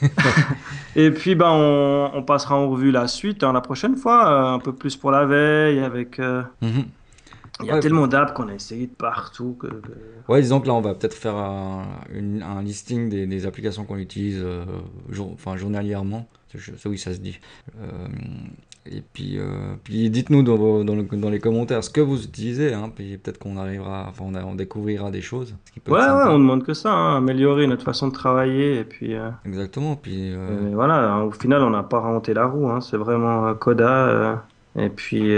et 0.96 1.10
puis, 1.10 1.34
ben, 1.34 1.50
on, 1.50 2.10
on 2.14 2.22
passera 2.22 2.56
en 2.56 2.68
revue 2.70 2.90
la 2.90 3.08
suite 3.08 3.42
hein, 3.42 3.52
la 3.52 3.60
prochaine 3.60 3.96
fois, 3.96 4.28
euh, 4.30 4.54
un 4.54 4.58
peu 4.58 4.72
plus 4.72 4.96
pour 4.96 5.10
la 5.10 5.24
veille. 5.26 5.80
Avec, 5.80 6.18
euh, 6.20 6.42
Mhm. 6.62 6.84
il 7.60 7.66
y 7.66 7.70
a 7.70 7.74
Ouais. 7.74 7.80
tellement 7.80 8.06
d'apps 8.06 8.32
qu'on 8.32 8.48
a 8.48 8.54
essayé 8.54 8.86
de 8.86 8.92
partout. 8.92 9.56
Que, 9.58 9.66
que- 9.68 9.92
Ouais, 10.28 10.40
disons 10.42 10.60
que 10.60 10.66
là, 10.68 10.74
on 10.74 10.80
va 10.80 10.94
peut-être 10.94 11.14
faire 11.14 11.34
un, 11.36 11.84
une- 12.12 12.42
un 12.42 12.62
listing 12.62 13.08
des, 13.08 13.26
des 13.26 13.46
applications 13.46 13.84
qu'on 13.84 13.96
utilise 13.98 14.40
euh, 14.44 14.64
jour- 15.08 15.32
enfin, 15.34 15.56
journalièrement. 15.56 16.28
C'est 16.54 16.86
oui, 16.86 16.98
ça 16.98 17.12
se 17.12 17.18
dit. 17.18 17.38
Et 18.90 19.02
puis, 19.12 19.38
euh, 19.38 19.44
puis 19.84 20.08
dites-nous 20.10 20.42
dans, 20.42 20.56
vos- 20.56 20.82
dans, 20.84 20.94
le- 20.94 21.02
dans 21.02 21.28
les 21.30 21.40
commentaires 21.40 21.84
ce 21.84 21.90
que 21.90 22.00
vous 22.00 22.24
utilisez. 22.24 22.72
Hein, 22.72 22.90
puis 22.94 23.18
peut-être 23.18 23.38
qu'on 23.38 23.56
arrivera, 23.56 24.06
enfin, 24.08 24.24
on, 24.26 24.34
a- 24.34 24.44
on 24.44 24.54
découvrira 24.54 25.10
des 25.10 25.20
choses. 25.20 25.54
ce 25.66 25.72
qui 25.72 25.80
peut 25.80 25.92
Ouais, 25.92 25.98
ouais, 26.00 26.24
on 26.28 26.38
demande 26.38 26.64
que 26.64 26.72
ça, 26.74 26.90
hein, 26.92 27.16
améliorer 27.18 27.66
notre 27.66 27.84
façon 27.84 28.08
de 28.08 28.12
travailler. 28.14 28.78
Et 28.80 28.84
puis, 28.84 29.14
euh, 29.14 29.28
Exactement. 29.44 29.96
Puis, 29.96 30.32
euh, 30.32 30.70
voilà, 30.72 31.12
hein, 31.12 31.22
au 31.22 31.30
final, 31.32 31.62
on 31.62 31.70
n'a 31.70 31.82
pas 31.82 31.98
inventé 31.98 32.32
la 32.34 32.46
roue. 32.46 32.68
hein, 32.70 32.80
c'est 32.80 32.96
vraiment 32.96 33.52
Coda. 33.54 33.90
euh, 33.90 34.34
et 34.76 34.90
puis 34.90 35.32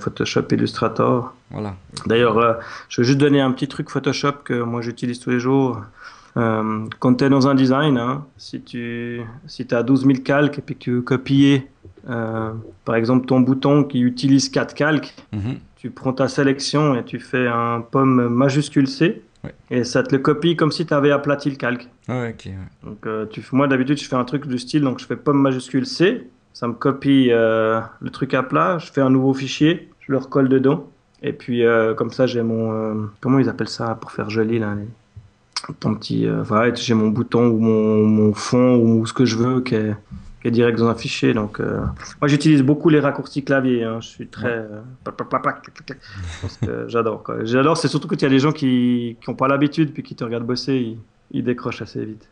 Photoshop, 0.00 0.42
Illustrator. 0.50 1.32
voilà. 1.50 1.76
D'ailleurs, 2.06 2.58
je 2.88 3.00
veux 3.00 3.06
juste 3.06 3.18
donner 3.18 3.40
un 3.40 3.52
petit 3.52 3.68
truc 3.68 3.88
Photoshop 3.88 4.32
que 4.44 4.62
moi 4.62 4.80
j'utilise 4.82 5.20
tous 5.20 5.30
les 5.30 5.38
jours. 5.38 5.80
Quand 6.34 7.14
tu 7.16 7.24
es 7.24 7.28
dans 7.28 7.46
un 7.46 7.54
design, 7.54 8.00
si 8.36 8.60
tu 8.62 9.20
si 9.46 9.66
as 9.72 9.82
12 9.84 10.06
000 10.06 10.18
calques 10.24 10.58
et 10.58 10.62
puis 10.62 10.74
que 10.74 10.80
tu 10.80 10.90
veux 10.92 11.02
copier, 11.02 11.68
euh, 12.10 12.50
par 12.84 12.96
exemple, 12.96 13.26
ton 13.26 13.40
bouton 13.40 13.84
qui 13.84 14.00
utilise 14.00 14.48
4 14.48 14.74
calques, 14.74 15.14
Mhm. 15.32 15.56
tu 15.76 15.90
prends 15.90 16.12
ta 16.12 16.28
sélection 16.28 16.94
et 16.94 17.04
tu 17.04 17.18
fais 17.20 17.46
un 17.46 17.80
pomme 17.80 18.28
majuscule 18.28 18.88
C. 18.88 19.22
Ouais. 19.44 19.54
Et 19.70 19.84
ça 19.84 20.02
te 20.02 20.14
le 20.14 20.20
copie 20.20 20.54
comme 20.56 20.70
si 20.72 20.84
tu 20.84 20.92
avais 20.92 21.10
aplati 21.12 21.48
le 21.48 21.56
calque. 21.56 21.88
Ouais. 22.08 22.36
Donc, 22.84 23.06
euh, 23.06 23.24
tu, 23.30 23.42
moi, 23.52 23.68
d'habitude, 23.68 23.98
je 23.98 24.04
fais 24.06 24.16
un 24.16 24.24
truc 24.24 24.46
du 24.46 24.58
style, 24.58 24.82
donc 24.82 24.98
je 25.00 25.06
fais 25.06 25.16
pomme 25.16 25.40
majuscule 25.40 25.86
C, 25.86 26.28
ça 26.52 26.66
me 26.68 26.74
copie 26.74 27.28
euh, 27.30 27.80
le 28.00 28.10
truc 28.10 28.34
à 28.34 28.42
plat, 28.42 28.76
je 28.78 28.90
fais 28.92 29.00
un 29.00 29.08
nouveau 29.08 29.32
fichier, 29.32 29.88
je 30.00 30.12
le 30.12 30.18
recolle 30.18 30.48
dedans, 30.50 30.86
et 31.22 31.32
puis 31.32 31.62
comme 31.96 32.10
ça, 32.10 32.26
j'ai 32.26 32.42
mon. 32.42 33.08
comment 33.20 33.38
ils 33.38 33.48
appellent 33.48 33.68
ça 33.68 33.94
pour 33.94 34.10
faire 34.12 34.28
joli, 34.28 34.58
là 34.58 34.74
Ton 35.78 35.94
petit. 35.94 36.26
voilà, 36.44 36.74
j'ai 36.74 36.94
mon 36.94 37.08
bouton 37.08 37.46
ou 37.46 37.58
mon, 37.60 38.04
mon 38.06 38.34
fond 38.34 38.76
ou 38.76 39.06
ce 39.06 39.12
que 39.14 39.24
je 39.24 39.36
veux 39.36 39.60
qui 39.60 39.74
est, 39.76 39.94
qui 40.40 40.48
est 40.48 40.50
direct 40.50 40.78
dans 40.78 40.88
un 40.88 40.94
fichier. 40.94 41.34
Donc, 41.34 41.60
euh, 41.60 41.80
moi, 42.20 42.28
j'utilise 42.28 42.62
beaucoup 42.62 42.88
les 42.88 43.00
raccourcis 43.00 43.44
clavier, 43.44 43.84
hein, 43.84 43.98
je 44.00 44.08
suis 44.08 44.26
très. 44.26 44.48
euh, 44.48 44.80
que 46.58 46.88
j'adore. 46.88 47.22
J'adore, 47.42 47.76
c'est 47.76 47.88
surtout 47.88 48.08
quand 48.08 48.16
il 48.16 48.22
y 48.22 48.26
a 48.26 48.30
des 48.30 48.38
gens 48.38 48.52
qui 48.52 49.16
n'ont 49.28 49.34
pas 49.34 49.48
l'habitude 49.48 49.92
puis 49.92 50.02
qui 50.02 50.14
te 50.14 50.24
regardent 50.24 50.46
bosser, 50.46 50.76
ils, 50.76 50.98
ils 51.30 51.44
décrochent 51.44 51.82
assez 51.82 52.04
vite. 52.04 52.28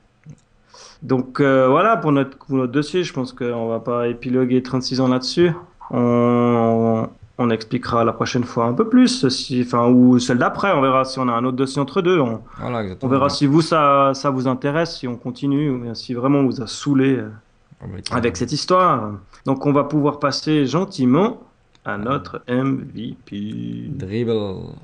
Donc 1.02 1.40
euh, 1.40 1.68
voilà 1.68 1.96
pour 1.96 2.10
notre, 2.12 2.36
pour 2.38 2.56
notre 2.56 2.72
dossier, 2.72 3.04
je 3.04 3.12
pense 3.12 3.32
qu'on 3.32 3.68
va 3.68 3.78
pas 3.78 4.08
épiloguer 4.08 4.62
36 4.62 5.00
ans 5.00 5.08
là-dessus. 5.08 5.52
On, 5.90 7.08
on 7.38 7.50
expliquera 7.50 8.04
la 8.04 8.12
prochaine 8.12 8.42
fois 8.42 8.64
un 8.66 8.72
peu 8.72 8.88
plus, 8.88 9.28
si, 9.28 9.62
enfin, 9.64 9.86
ou 9.88 10.18
celle 10.18 10.38
d'après, 10.38 10.72
on 10.72 10.80
verra 10.80 11.04
si 11.04 11.18
on 11.20 11.28
a 11.28 11.32
un 11.32 11.44
autre 11.44 11.56
dossier 11.56 11.80
entre 11.80 12.02
deux. 12.02 12.18
On, 12.18 12.40
Voilà, 12.58 12.82
on 13.00 13.06
verra 13.08 13.28
si 13.28 13.46
vous 13.46 13.60
ça, 13.62 14.10
ça 14.14 14.30
vous 14.30 14.48
intéresse, 14.48 14.98
si 14.98 15.06
on 15.06 15.16
continue, 15.16 15.70
ou 15.70 15.78
bien 15.78 15.94
si 15.94 16.14
vraiment 16.14 16.40
on 16.40 16.46
vous 16.46 16.60
a 16.60 16.66
saoulé 16.66 17.16
euh, 17.18 17.28
Avec, 18.10 18.36
cette 18.36 18.52
histoire. 18.52 19.12
Donc 19.44 19.64
on 19.66 19.72
va 19.72 19.84
pouvoir 19.84 20.18
passer 20.18 20.66
gentiment 20.66 21.40
à 21.84 21.96
notre 21.96 22.42
MVP. 22.48 23.86
Dribble. 23.88 24.74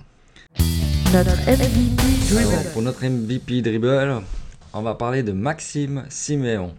notre 1.12 1.50
MVP 1.50 2.38
Alors, 2.38 2.72
pour 2.72 2.82
notre 2.82 3.04
MVP 3.04 3.62
dribble, 3.62 4.22
on 4.72 4.82
va 4.82 4.94
parler 4.94 5.22
de 5.22 5.32
Maxime 5.32 6.04
Siméon. 6.08 6.74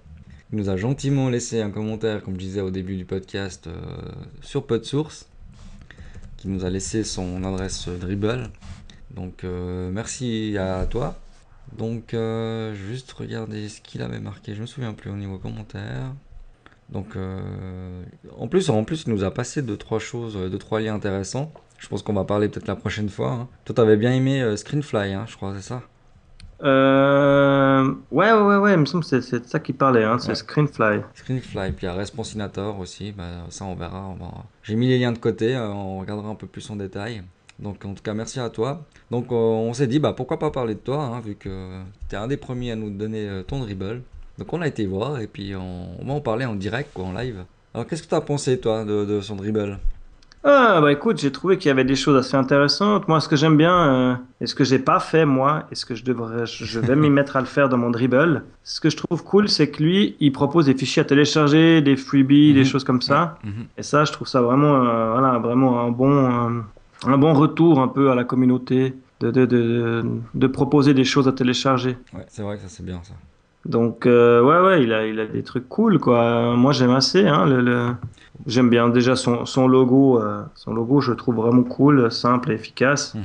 Il 0.54 0.60
nous 0.60 0.70
a 0.70 0.78
gentiment 0.78 1.30
laissé 1.30 1.62
un 1.62 1.70
commentaire, 1.70 2.24
comme 2.24 2.36
je 2.36 2.40
disais 2.40 2.62
au 2.62 2.72
début 2.72 2.96
du 2.96 3.06
podcast, 3.06 3.68
euh, 3.68 3.76
sur 4.42 4.66
PodSource, 4.66 5.28
qui 6.38 6.48
nous 6.48 6.64
a 6.64 6.70
laissé 6.70 7.04
son 7.04 7.44
adresse 7.44 7.90
dribble. 7.90 8.50
Donc 9.14 9.44
euh, 9.44 9.90
merci 9.92 10.58
à 10.58 10.86
toi. 10.86 11.18
Donc 11.74 12.14
euh, 12.14 12.74
juste 12.74 13.12
regarder 13.14 13.68
ce 13.70 13.82
qu'il 13.82 14.02
avait 14.02 14.20
marqué, 14.20 14.56
je 14.56 14.62
me 14.62 14.66
souviens 14.66 14.94
plus 14.94 15.10
au 15.10 15.16
niveau 15.16 15.38
commentaire. 15.38 16.14
Donc 16.90 17.16
euh, 17.16 18.04
en 18.38 18.48
plus, 18.48 18.70
en 18.70 18.84
plus, 18.84 19.04
il 19.08 19.14
nous 19.14 19.24
a 19.24 19.32
passé 19.32 19.62
deux 19.62 19.78
trois 19.78 20.00
choses, 20.00 20.38
euh, 20.38 20.50
deux 20.50 20.60
trois 20.60 20.80
liens 20.80 20.96
intéressants. 20.96 21.52
Je 21.78 21.88
pense 21.88 22.02
qu'on 22.04 22.14
va 22.14 22.24
parler 22.24 22.48
peut-être 22.48 22.68
la 22.68 22.76
prochaine 22.76 23.10
fois. 23.10 23.32
hein. 23.32 23.48
Toi, 23.66 23.76
t'avais 23.76 23.98
bien 23.98 24.12
aimé 24.14 24.42
euh, 24.42 24.56
Screenfly, 24.56 25.14
hein, 25.14 25.26
je 25.28 25.36
crois, 25.36 25.54
c'est 25.56 25.62
ça? 25.62 25.82
Euh, 26.64 27.94
ouais, 28.12 28.32
ouais, 28.32 28.42
ouais, 28.42 28.56
ouais, 28.56 28.74
il 28.74 28.80
me 28.80 28.86
semble 28.86 29.04
que 29.04 29.20
c'est 29.20 29.40
de 29.42 29.46
ça 29.46 29.60
qu'il 29.60 29.76
parlait, 29.76 30.06
hein, 30.06 30.18
c'est 30.20 30.30
Ouais. 30.30 30.36
Screenfly. 30.36 31.02
Screenfly, 31.14 31.72
puis 31.74 31.86
il 31.86 31.90
y 31.90 31.90
a 31.90 31.94
Responsinator 31.94 32.80
aussi, 32.80 33.12
bah, 33.12 33.46
ça 33.50 33.66
on 33.66 33.76
verra. 33.76 34.06
on 34.08 34.16
va- 34.16 34.46
J'ai 34.64 34.76
mis 34.76 34.88
les 34.88 34.98
liens 34.98 35.12
de 35.12 35.18
côté, 35.18 35.58
on 35.58 36.00
regardera 36.00 36.30
un 36.30 36.36
peu 36.36 36.48
plus 36.48 36.70
en 36.70 36.78
détail. 36.78 37.24
Donc 37.60 37.86
en 37.86 37.94
tout 37.94 38.04
cas, 38.04 38.14
merci 38.14 38.40
à 38.40 38.50
toi. 38.50 38.82
Donc 39.12 39.32
euh, 39.32 39.36
on 39.36 39.74
s'est 39.74 39.88
dit, 39.88 40.00
bah, 40.00 40.14
pourquoi 40.16 40.38
pas 40.40 40.52
parler 40.52 40.76
de 40.76 40.80
toi, 40.80 41.04
hein, 41.04 41.22
vu 41.26 41.36
que 41.36 41.80
tu 42.10 42.16
es 42.16 42.18
un 42.18 42.28
des 42.28 42.38
premiers 42.38 42.72
à 42.72 42.76
nous 42.76 42.90
donner 42.90 43.28
euh, 43.30 43.44
ton 43.44 43.60
dribble. 43.60 44.02
Donc 44.38 44.52
on 44.52 44.62
a 44.62 44.68
été 44.68 44.86
voir, 44.86 45.20
et 45.22 45.28
puis 45.28 45.56
on, 45.56 45.88
on 46.02 46.06
va 46.06 46.14
en 46.14 46.20
parler 46.22 46.46
en 46.46 46.56
direct, 46.56 46.90
quoi, 46.94 47.06
en 47.06 47.14
live. 47.14 47.46
Alors 47.74 47.88
qu'est-ce 47.88 48.04
que 48.04 48.10
tu 48.10 48.16
as 48.16 48.22
pensé, 48.22 48.60
toi, 48.60 48.84
de, 48.84 49.06
de 49.06 49.22
son 49.22 49.36
dribble? 49.38 49.80
Ah, 50.48 50.80
bah 50.80 50.92
écoute, 50.92 51.20
j'ai 51.20 51.32
trouvé 51.32 51.58
qu'il 51.58 51.70
y 51.70 51.72
avait 51.72 51.86
des 51.86 51.96
choses 51.96 52.16
assez 52.18 52.38
intéressantes. 52.38 53.08
Moi, 53.08 53.20
ce 53.20 53.28
que 53.28 53.36
j'aime 53.36 53.58
bien, 53.58 53.74
euh, 53.94 54.16
et 54.42 54.46
ce 54.46 54.54
que 54.54 54.64
j'ai 54.64 54.78
pas 54.78 55.00
fait, 55.00 55.26
moi, 55.26 55.64
et 55.72 55.76
ce 55.76 55.88
que 55.88 55.96
je 55.96 56.04
devrais, 56.04 56.46
je 56.46 56.80
vais 56.80 56.96
m'y 56.96 57.10
mettre 57.20 57.36
à 57.36 57.40
le 57.40 57.48
faire 57.48 57.68
dans 57.68 57.78
mon 57.78 57.90
dribble, 57.90 58.44
ce 58.64 58.80
que 58.80 58.92
je 58.92 58.96
trouve 58.98 59.24
cool, 59.24 59.50
c'est 59.50 59.72
que 59.72 59.82
lui, 59.82 60.16
il 60.20 60.32
propose 60.32 60.66
des 60.66 60.76
fichiers 60.76 61.02
à 61.02 61.06
télécharger, 61.06 61.82
des 61.82 61.96
freebies, 61.98 62.54
des 62.54 62.60
Mhm. 62.60 62.66
choses 62.66 62.84
comme 62.84 63.02
ça. 63.02 63.40
Mhm. 63.44 63.66
Et 63.78 63.82
ça, 63.84 64.04
je 64.06 64.12
trouve 64.12 64.28
ça 64.28 64.42
vraiment, 64.42 64.86
euh, 64.86 65.14
voilà, 65.14 65.40
vraiment 65.40 65.82
un 65.82 65.90
bon, 65.90 66.12
euh, 66.12 66.62
un 67.06 67.18
bon 67.18 67.34
retour 67.34 67.80
un 67.80 67.88
peu 67.88 68.12
à 68.12 68.16
la 68.16 68.24
communauté 68.24 68.94
de, 69.20 69.32
de, 69.32 69.46
de, 69.46 70.04
de 70.34 70.48
proposer 70.48 70.94
des 70.94 71.04
choses 71.06 71.28
à 71.28 71.32
télécharger. 71.32 71.98
Ouais, 72.14 72.26
c'est 72.28 72.42
vrai 72.42 72.56
que 72.58 72.62
ça 72.64 72.70
c'est 72.70 72.86
bien 72.86 73.00
ça. 73.04 73.14
Donc, 73.66 74.06
euh, 74.06 74.42
ouais, 74.44 74.60
ouais, 74.68 74.84
il 74.84 74.94
a, 74.94 75.08
il 75.08 75.20
a 75.20 75.26
des 75.26 75.42
trucs 75.42 75.68
cool, 75.68 76.00
quoi. 76.00 76.56
Moi, 76.56 76.72
j'aime 76.72 76.92
assez, 76.92 77.26
hein, 77.28 77.46
le, 77.46 77.62
le- 77.62 77.94
J'aime 78.46 78.70
bien 78.70 78.90
déjà 78.90 79.16
son, 79.16 79.46
son 79.46 79.68
logo. 79.68 80.22
euh, 80.22 80.44
son 80.56 80.74
logo, 80.74 81.00
je 81.02 81.12
le 81.12 81.18
trouve 81.18 81.36
vraiment 81.38 81.64
cool, 81.64 82.12
simple 82.12 82.52
et 82.52 82.56
efficace. 82.56 83.16
Mhm. 83.16 83.22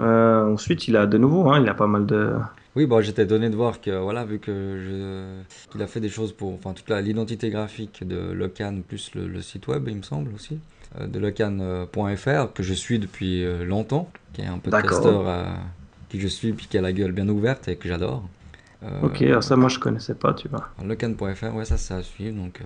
Euh, 0.00 0.54
ensuite, 0.54 0.88
il 0.88 0.96
a 0.96 1.06
de 1.06 1.18
nouveau, 1.18 1.50
hein, 1.50 1.60
il 1.60 1.68
a 1.68 1.74
pas 1.74 1.86
mal 1.88 2.06
de. 2.06 2.30
Oui, 2.74 2.86
bon, 2.86 3.02
j'étais 3.02 3.24
étonné 3.24 3.50
de 3.50 3.56
voir 3.56 3.82
que, 3.82 3.90
voilà, 3.90 4.24
vu 4.24 4.38
que 4.38 4.52
je... 4.78 5.68
qu'il 5.70 5.82
a 5.82 5.86
fait 5.86 6.00
des 6.00 6.08
choses 6.08 6.32
pour, 6.32 6.54
enfin, 6.54 6.72
toute 6.72 6.88
la- 6.88 7.02
l'identité 7.02 7.50
graphique 7.50 8.06
de 8.08 8.32
Locan 8.32 8.76
plus 8.88 9.10
le, 9.14 9.26
le 9.28 9.42
site 9.42 9.66
web, 9.68 9.86
il 9.88 9.96
me 9.96 10.02
semble 10.02 10.30
aussi, 10.34 10.58
de 11.00 11.18
locan.fr, 11.18 12.52
que 12.52 12.62
je 12.62 12.74
suis 12.74 12.98
depuis 12.98 13.44
euh, 13.44 13.64
longtemps, 13.64 14.10
qui 14.32 14.42
est 14.42 14.46
un 14.46 14.58
podcasteur 14.58 15.28
euh, 15.28 15.44
qui 16.08 16.20
je 16.20 16.28
suis, 16.28 16.52
puis 16.52 16.66
qui 16.66 16.78
a 16.78 16.80
la 16.82 16.92
gueule 16.92 17.12
bien 17.12 17.28
ouverte 17.28 17.68
et 17.68 17.76
que 17.76 17.88
j'adore. 17.88 18.28
Euh, 18.82 19.00
Ok, 19.02 19.22
alors 19.22 19.42
ça, 19.44 19.56
moi, 19.56 19.68
je 19.68 19.78
connaissais 19.78 20.14
pas, 20.14 20.34
tu 20.34 20.48
vois. 20.48 20.68
Locan.fr, 20.84 21.54
ouais, 21.54 21.64
ça, 21.64 21.76
c'est 21.76 21.94
à 21.94 22.02
suivre, 22.02 22.36
donc 22.36 22.60
euh, 22.60 22.64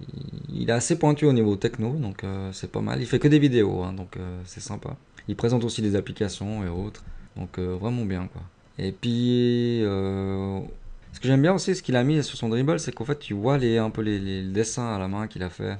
il, 0.00 0.62
il 0.62 0.70
est 0.70 0.72
assez 0.72 0.98
pointu 0.98 1.26
au 1.26 1.32
niveau 1.32 1.56
techno, 1.56 1.94
donc 1.94 2.24
euh, 2.24 2.50
c'est 2.52 2.70
pas 2.72 2.80
mal. 2.80 3.00
Il 3.00 3.06
fait 3.06 3.18
que 3.18 3.28
des 3.28 3.38
vidéos, 3.38 3.82
hein, 3.82 3.92
donc 3.92 4.16
euh, 4.16 4.40
c'est 4.44 4.60
sympa. 4.60 4.96
Il 5.28 5.36
présente 5.36 5.64
aussi 5.64 5.82
des 5.82 5.94
applications 5.96 6.64
et 6.64 6.68
autres, 6.68 7.04
donc 7.36 7.58
euh, 7.58 7.76
vraiment 7.80 8.04
bien, 8.04 8.28
quoi. 8.32 8.42
Et 8.78 8.92
puis, 8.92 9.82
euh, 9.84 10.60
ce 11.12 11.20
que 11.20 11.26
j'aime 11.28 11.42
bien 11.42 11.52
aussi, 11.52 11.74
ce 11.74 11.82
qu'il 11.82 11.96
a 11.96 12.04
mis 12.04 12.22
sur 12.22 12.38
son 12.38 12.48
dribble, 12.48 12.78
c'est 12.80 12.92
qu'en 12.94 13.04
fait, 13.04 13.18
tu 13.18 13.34
vois 13.34 13.58
les, 13.58 13.78
un 13.78 13.90
peu 13.90 14.02
les, 14.02 14.18
les 14.18 14.42
dessins 14.42 14.94
à 14.94 14.98
la 14.98 15.08
main 15.08 15.26
qu'il 15.26 15.42
a 15.42 15.50
fait. 15.50 15.76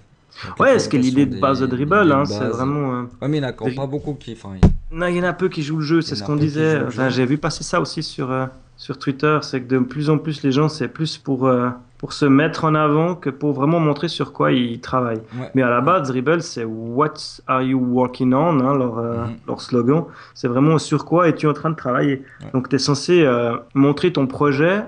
Ouais, 0.59 0.74
la 0.74 0.78
ce 0.78 0.89
qui 0.89 0.97
est 0.97 1.01
l'idée 1.01 1.26
de 1.26 1.41
base 1.41 1.61
de 1.61 1.66
dribble, 1.66 2.12
hein, 2.12 2.24
c'est 2.24 2.45
vraiment. 2.45 2.93
euh, 2.95 3.03
Ouais, 3.22 3.28
mais 3.28 3.39
il 3.39 3.41
n'y 3.41 3.47
en 3.47 3.51
a 3.51 3.53
pas 3.53 3.86
beaucoup 3.86 4.14
qui. 4.14 4.32
Enfin, 4.32 4.55
il- 4.62 4.97
Non, 4.97 5.07
il 5.07 5.16
y 5.16 5.20
en 5.20 5.24
a 5.24 5.32
peu 5.32 5.49
qui 5.49 5.62
jouent 5.62 5.78
le 5.78 5.82
jeu, 5.84 6.01
c'est 6.01 6.14
ce 6.16 6.24
qu'on 6.24 6.36
disait. 6.36 6.80
Enfin, 6.86 7.09
j'ai 7.09 7.26
vu 7.26 7.39
passer 7.39 7.64
ça 7.64 7.80
aussi 7.80 8.03
sur, 8.03 8.30
euh, 8.30 8.47
sur 8.76 8.99
Twitter, 8.99 9.39
c'est 9.43 9.61
que 9.62 9.68
de 9.68 9.78
plus 9.80 10.09
en 10.11 10.18
plus 10.18 10.43
les 10.43 10.53
gens, 10.53 10.68
c'est 10.68 10.89
plus 10.89 11.18
pour, 11.18 11.47
euh, 11.49 11.68
pour 11.99 12.12
se 12.12 12.24
mettre 12.24 12.64
en 12.64 12.76
avant 12.76 13.16
que 13.16 13.28
pour 13.28 13.53
vraiment 13.53 13.80
montrer 13.80 14.07
sur 14.07 14.32
quoi 14.32 14.53
ils 14.53 14.80
travaillent. 14.80 15.20
ouais. 15.39 15.51
Mais 15.57 15.62
à 15.62 15.68
la 15.68 15.80
base, 15.80 16.07
Dribble, 16.09 16.41
c'est 16.43 16.64
What 16.64 17.14
are 17.49 17.61
you 17.62 17.76
working 17.80 18.32
on, 18.32 18.61
hein, 18.61 18.76
leur, 18.78 18.99
euh, 18.99 19.24
Mhm. 19.24 19.36
leur 19.49 19.61
slogan. 19.61 20.05
C'est 20.32 20.47
vraiment 20.47 20.78
sur 20.78 21.05
quoi 21.05 21.28
es-tu 21.28 21.49
en 21.49 21.53
train 21.55 21.70
de 21.70 21.74
travailler. 21.76 22.22
Ouais. 22.41 22.51
Donc, 22.55 22.68
tu 22.68 22.76
es 22.76 22.78
censé 22.78 23.22
euh, 23.24 23.57
montrer 23.74 24.12
ton 24.12 24.28
projet 24.28 24.84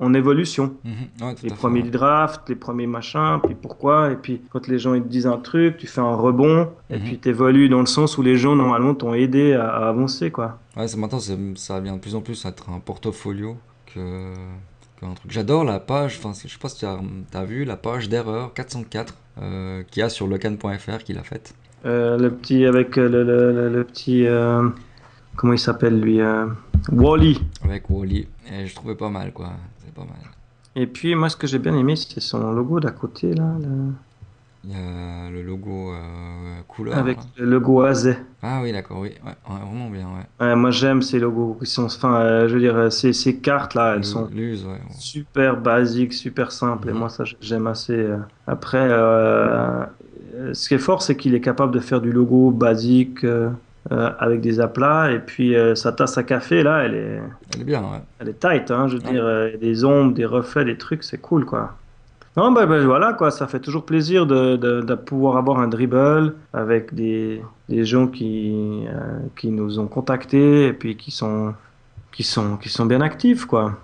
en 0.00 0.14
évolution. 0.14 0.74
Mhm, 0.84 0.92
ouais, 1.26 1.34
Les 1.42 1.48
fait, 1.50 1.54
premiers 1.54 1.82
ouais. 1.82 1.90
drafts, 1.90 2.48
les 2.48 2.54
premiers 2.56 2.86
machins, 2.86 3.38
puis 3.44 3.54
pourquoi. 3.54 4.10
Et 4.12 4.16
puis, 4.16 4.40
quand 4.50 4.66
les 4.68 4.78
gens 4.78 4.94
ils 4.94 5.02
te 5.02 5.08
disent 5.08 5.26
un 5.26 5.38
truc, 5.38 5.76
tu 5.76 5.86
fais 5.86 6.00
un 6.00 6.14
rebond. 6.14 6.68
Et 6.90 6.98
Mhm. 6.98 7.04
puis, 7.04 7.18
tu 7.18 7.28
évolues 7.28 7.68
dans 7.68 7.80
le 7.80 7.86
sens 7.86 8.18
où 8.18 8.22
les 8.22 8.36
gens, 8.36 8.54
normalement, 8.56 8.94
t'ont 8.94 9.14
aidé 9.14 9.54
à, 9.54 9.68
à 9.68 9.88
avancer, 9.88 10.30
quoi. 10.30 10.58
Ouais, 10.76 10.86
maintenant, 10.96 11.18
ça 11.56 11.80
vient 11.80 11.94
de 11.96 12.00
plus 12.00 12.14
en 12.14 12.20
plus 12.20 12.44
à 12.46 12.48
être 12.50 12.70
un 12.70 12.78
portfolio 12.80 13.56
que 13.94 14.32
qu'un 15.00 15.14
truc. 15.14 15.30
J'adore 15.30 15.64
la 15.64 15.80
page, 15.80 16.18
enfin, 16.22 16.32
je 16.32 16.48
sais 16.52 16.58
pas 16.58 16.68
si 16.68 16.78
tu 16.80 16.86
as, 16.86 17.44
vu 17.44 17.64
la 17.64 17.76
page 17.76 18.08
d'erreur 18.08 18.54
404 18.54 19.14
euh, 19.40 19.82
qu'il 19.90 20.00
y 20.00 20.02
a 20.04 20.08
sur 20.08 20.26
locan.fr 20.26 20.98
qu'il 21.04 21.18
a 21.18 21.22
faite. 21.22 21.54
Euh, 21.84 22.16
le 22.16 22.30
petit, 22.30 22.64
avec 22.64 22.96
euh, 22.98 23.08
le, 23.08 23.24
le, 23.24 23.52
le- 23.52 23.68
le 23.68 23.84
petit. 23.84 24.26
euh, 24.26 24.68
comment 25.36 25.52
il 25.54 25.58
s'appelle, 25.58 25.98
lui 26.00 26.20
Wally. 26.92 27.40
avec 27.64 27.88
Wally. 27.90 28.28
Et 28.52 28.66
je 28.66 28.74
trouvais 28.74 28.94
pas 28.94 29.08
mal, 29.08 29.32
quoi. 29.32 29.50
C'est 29.84 29.92
pas 29.94 30.02
mal. 30.02 30.16
Et 30.74 30.86
puis, 30.86 31.14
moi, 31.14 31.28
ce 31.28 31.36
que 31.36 31.46
j'ai 31.46 31.58
bien 31.58 31.76
aimé, 31.76 31.96
c'est 31.96 32.20
son 32.20 32.52
logo 32.52 32.80
d'à 32.80 32.90
côté, 32.92 33.34
là. 33.34 33.56
le- 33.60 33.92
Il 34.64 34.70
y 34.70 34.74
a 34.76 35.28
le 35.28 35.42
logo 35.42 35.92
euh, 35.92 36.60
couleur. 36.68 36.96
Avec 36.96 37.16
là. 37.18 37.24
le 37.38 37.46
logo 37.46 37.82
AZ. 37.82 38.16
Ah 38.42 38.60
oui, 38.62 38.70
d'accord, 38.72 39.00
oui. 39.00 39.10
Ouais, 39.24 39.30
ouais, 39.50 39.60
vraiment 39.60 39.90
bien, 39.90 40.06
ouais. 40.06 40.46
Ouais, 40.46 40.54
moi 40.54 40.70
j'aime 40.70 41.02
ces 41.02 41.18
logos 41.18 41.56
qui 41.60 41.66
sont, 41.66 41.84
enfin, 41.86 42.14
euh, 42.20 42.48
je 42.48 42.54
veux 42.54 42.60
dire, 42.60 42.76
euh, 42.76 42.88
ces, 42.90 43.12
ces 43.12 43.38
cartes 43.38 43.74
là, 43.74 43.94
elles 43.96 44.04
sont 44.04 44.28
super 44.98 45.56
basiques, 45.60 46.12
super 46.12 46.52
simples, 46.52 46.88
et 46.90 46.92
Mhm. 46.92 46.98
moi 46.98 47.08
ça 47.08 47.24
j'aime 47.40 47.66
assez. 47.66 48.08
Après, 48.46 48.86
euh, 48.88 49.84
ce 50.52 50.68
qui 50.68 50.74
est 50.74 50.78
fort, 50.78 51.02
c'est 51.02 51.16
qu'il 51.16 51.34
est 51.34 51.40
capable 51.40 51.74
de 51.74 51.80
faire 51.80 52.00
du 52.00 52.12
logo 52.12 52.50
basique 52.52 53.24
euh, 53.90 54.10
avec 54.18 54.40
des 54.40 54.60
aplats, 54.60 55.10
et 55.10 55.18
puis 55.18 55.56
euh, 55.56 55.74
sa 55.74 55.92
tasse 55.92 56.16
à 56.18 56.22
café 56.22 56.62
là, 56.62 56.84
elle 56.84 56.94
est, 56.94 57.20
Elle 57.54 57.62
est 57.62 57.64
bien, 57.64 57.80
ouais. 57.82 58.00
elle 58.20 58.28
est 58.28 58.38
tight, 58.40 58.70
hein, 58.70 58.86
je 58.88 58.96
veux 58.96 59.02
Ouais. 59.04 59.10
dire, 59.12 59.24
euh, 59.24 59.56
des 59.56 59.84
ombres, 59.84 60.14
des 60.14 60.24
reflets, 60.26 60.64
des 60.64 60.78
trucs, 60.78 61.02
c'est 61.02 61.18
cool 61.20 61.44
quoi. 61.44 61.76
Non, 62.36 62.50
bah, 62.52 62.64
bah, 62.66 62.80
voilà 62.84 63.12
quoi, 63.12 63.30
ça 63.30 63.46
fait 63.46 63.60
toujours 63.60 63.84
plaisir 63.84 64.26
de, 64.26 64.56
de, 64.56 64.80
de 64.80 64.94
pouvoir 64.94 65.36
avoir 65.36 65.58
un 65.60 65.68
dribble 65.68 66.34
avec 66.54 66.94
des, 66.94 67.42
des 67.68 67.84
gens 67.84 68.06
qui, 68.06 68.84
euh, 68.88 69.18
qui 69.36 69.50
nous 69.50 69.78
ont 69.78 69.86
contactés 69.88 70.68
et 70.68 70.72
puis 70.72 70.96
qui 70.96 71.10
sont, 71.10 71.54
qui 72.12 72.22
sont, 72.22 72.56
qui 72.56 72.68
sont 72.70 72.86
bien 72.86 73.00
actifs 73.02 73.44
quoi. 73.46 73.74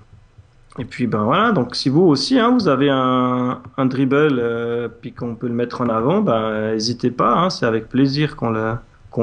Et 0.79 0.85
puis 0.85 1.07
ben 1.09 1.25
voilà, 1.25 1.53
donc 1.53 1.75
si 1.75 1.89
vous 1.89 2.03
aussi 2.03 2.39
hein, 2.39 2.51
vous 2.53 2.69
avez 2.69 2.89
un, 2.91 3.61
un 3.77 3.87
dribble 3.87 4.39
euh, 4.39 4.89
puis 4.89 5.13
qu'on 5.13 5.35
peut 5.35 5.49
le 5.49 5.55
mettre 5.55 5.81
en 5.83 5.89
avant, 5.89 6.21
ben 6.23 6.71
n'hésitez 6.73 7.11
pas, 7.11 7.35
hein, 7.35 7.51
c'est 7.51 7.67
avec 7.67 7.89
plaisir 7.89 8.37
qu'on 8.37 8.51
le, 8.51 8.75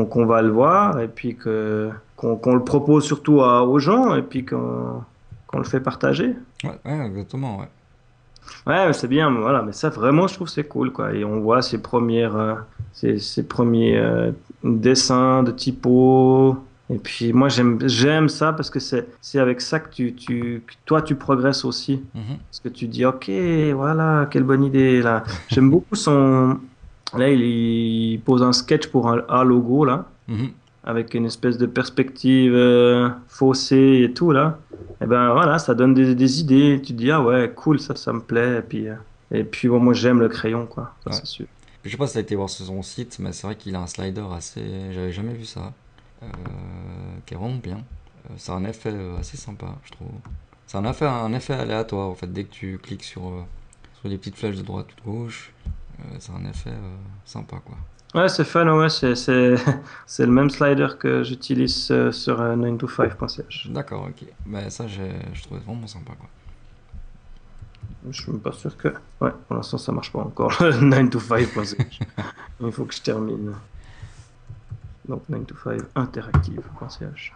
qu'on 0.03 0.25
va 0.25 0.41
le 0.41 0.49
voir 0.49 0.99
et 0.99 1.07
puis 1.07 1.37
que 1.37 1.89
qu'on 2.17 2.55
le 2.55 2.63
propose 2.63 3.05
surtout 3.05 3.41
à- 3.41 3.63
aux 3.63 3.79
gens 3.79 4.15
et 4.15 4.21
puis 4.23 4.43
qu'on 4.45 5.03
le 5.53 5.63
fait 5.63 5.79
partager. 5.79 6.33
Ouais, 6.63 6.79
ouais, 6.85 7.05
exactement, 7.05 7.59
ouais. 7.59 7.67
Ouais, 8.67 8.93
c'est 8.93 9.07
bien, 9.07 9.29
mais 9.29 9.39
voilà, 9.41 9.61
mais 9.61 9.71
ça 9.73 9.89
vraiment, 9.89 10.27
je 10.27 10.33
trouve 10.35 10.49
c'est 10.49 10.63
cool, 10.63 10.91
quoi. 10.91 11.13
Et 11.13 11.23
on 11.23 11.39
voit 11.39 11.61
ses 11.61 11.77
premières, 11.81 12.35
euh, 12.35 12.55
ses, 12.93 13.19
ses 13.19 13.43
premiers 13.43 13.97
euh, 13.97 14.31
dessins 14.63 15.43
de 15.43 15.51
typo. 15.51 16.57
Et 16.89 16.97
puis 16.99 17.33
moi, 17.33 17.47
j'aime, 17.49 18.29
ça 18.29 18.53
parce 18.53 18.69
que 18.69 18.79
c'est, 18.79 19.07
avec 19.35 19.61
ça 19.61 19.79
que 19.79 19.89
tu, 19.93 20.13
tu, 20.13 20.61
que 20.65 20.73
toi, 20.85 21.01
tu 21.01 21.15
progresses 21.15 21.65
aussi. 21.65 22.03
Mhm. 22.13 22.37
Parce 22.49 22.59
que 22.59 22.69
tu 22.69 22.87
dis, 22.87 23.05
ok, 23.05 23.29
voilà, 23.75 24.27
quelle 24.29 24.43
bonne 24.43 24.63
idée, 24.63 25.01
là. 25.01 25.23
J'aime 25.49 25.69
beaucoup 25.69 25.95
son. 25.95 26.59
Là, 27.17 27.29
il, 27.29 27.41
il 27.41 28.19
pose 28.19 28.41
un 28.43 28.53
sketch 28.53 28.87
pour 28.87 29.07
un, 29.09 29.21
un 29.29 29.43
logo, 29.43 29.85
là 29.85 30.05
Mhm. 30.27 30.49
avec 30.83 31.13
une 31.13 31.25
espèce 31.25 31.57
de 31.57 31.65
perspective 31.67 32.53
euh, 32.55 33.09
faussée 33.27 34.01
et 34.03 34.11
tout 34.13 34.31
là, 34.31 34.57
et 35.01 35.05
ben 35.05 35.31
voilà, 35.33 35.59
ça 35.59 35.75
donne 35.75 35.93
des, 35.93 36.15
des 36.15 36.39
idées. 36.41 36.79
Tu 36.83 36.93
te 36.93 36.97
dis 36.97 37.11
ah 37.11 37.21
ouais, 37.21 37.51
cool, 37.55 37.79
ça, 37.79 37.95
ça 37.95 38.11
me 38.11 38.19
plaît. 38.21 38.57
Et 38.57 38.61
puis, 38.61 38.87
euh, 38.87 38.95
et 39.31 39.43
puis 39.43 39.67
bon, 39.67 39.79
moi 39.79 39.93
j'aime 39.93 40.19
le 40.19 40.29
crayon 40.29 40.65
quoi, 40.65 40.93
ça 41.03 41.09
Ouais. 41.11 41.15
c'est 41.17 41.25
sûr. 41.27 41.45
Je 41.83 41.91
sais 41.91 41.97
pas 41.97 42.07
si 42.07 42.15
t'as 42.15 42.21
été 42.21 42.35
voir 42.35 42.49
sur 42.49 42.65
son 42.65 42.81
site, 42.81 43.17
mais 43.19 43.31
c'est 43.31 43.45
vrai 43.45 43.55
qu'il 43.55 43.75
a 43.75 43.79
un 43.81 43.87
slider 43.87 44.23
assez. 44.35 44.63
J'avais 44.91 45.11
jamais 45.11 45.33
vu 45.33 45.45
ça. 45.45 45.71
Euh, 46.23 46.25
qui 47.25 47.35
est 47.35 47.37
vraiment 47.37 47.59
bien. 47.61 47.77
C'est 48.37 48.51
un 48.51 48.63
effet 48.65 48.93
assez 49.19 49.37
sympa, 49.37 49.67
je 49.83 49.91
trouve. 49.91 50.07
C'est 50.65 50.77
un 50.79 50.85
effet, 50.89 51.05
un 51.05 51.31
effet 51.33 51.53
aléatoire 51.53 52.09
en 52.09 52.15
fait. 52.15 52.25
Dès 52.33 52.45
que 52.45 52.51
tu 52.51 52.79
cliques 52.81 53.03
sur, 53.03 53.21
sur 53.99 54.09
les 54.09 54.17
petites 54.17 54.35
flèches 54.37 54.55
de 54.55 54.63
droite 54.63 54.87
ou 55.05 55.11
de 55.11 55.15
gauche, 55.17 55.51
c'est 56.19 56.31
un 56.31 56.45
effet 56.49 56.69
euh, 56.71 56.95
sympa 57.25 57.57
quoi. 57.65 57.75
Ouais, 58.13 58.29
c'est 58.29 58.45
fun, 58.45 58.65
ouais, 58.77 58.87
c'est, 58.89 59.13
le 60.19 60.27
même 60.27 60.49
slider 60.49 60.87
que 60.97 61.21
j'utilise 61.23 61.89
euh, 61.91 62.11
sur 62.13 62.39
euh, 62.39 62.55
9to5.ch. 62.55 63.67
D'accord, 63.71 64.07
ok. 64.07 64.25
Mais 64.45 64.69
ça, 64.69 64.87
j'ai- 64.87 65.11
je 65.33 65.43
trouvais 65.43 65.59
vraiment 65.59 65.85
sympa, 65.85 66.13
quoi. 66.17 66.29
Je 68.09 68.21
suis 68.21 68.31
même 68.31 68.39
pas 68.39 68.53
sûr 68.53 68.77
que. 68.77 68.87
Ouais, 69.19 69.31
pour 69.47 69.57
l'instant, 69.57 69.77
ça 69.77 69.91
marche 69.91 70.13
pas 70.13 70.19
encore. 70.19 70.51
9to5.ch. 70.61 71.99
Il 72.61 72.71
faut 72.71 72.85
que 72.85 72.93
je 72.93 73.01
termine. 73.01 73.53
Donc, 75.09 75.23
9to5 75.29 75.81
interactive.ch. 75.95 77.33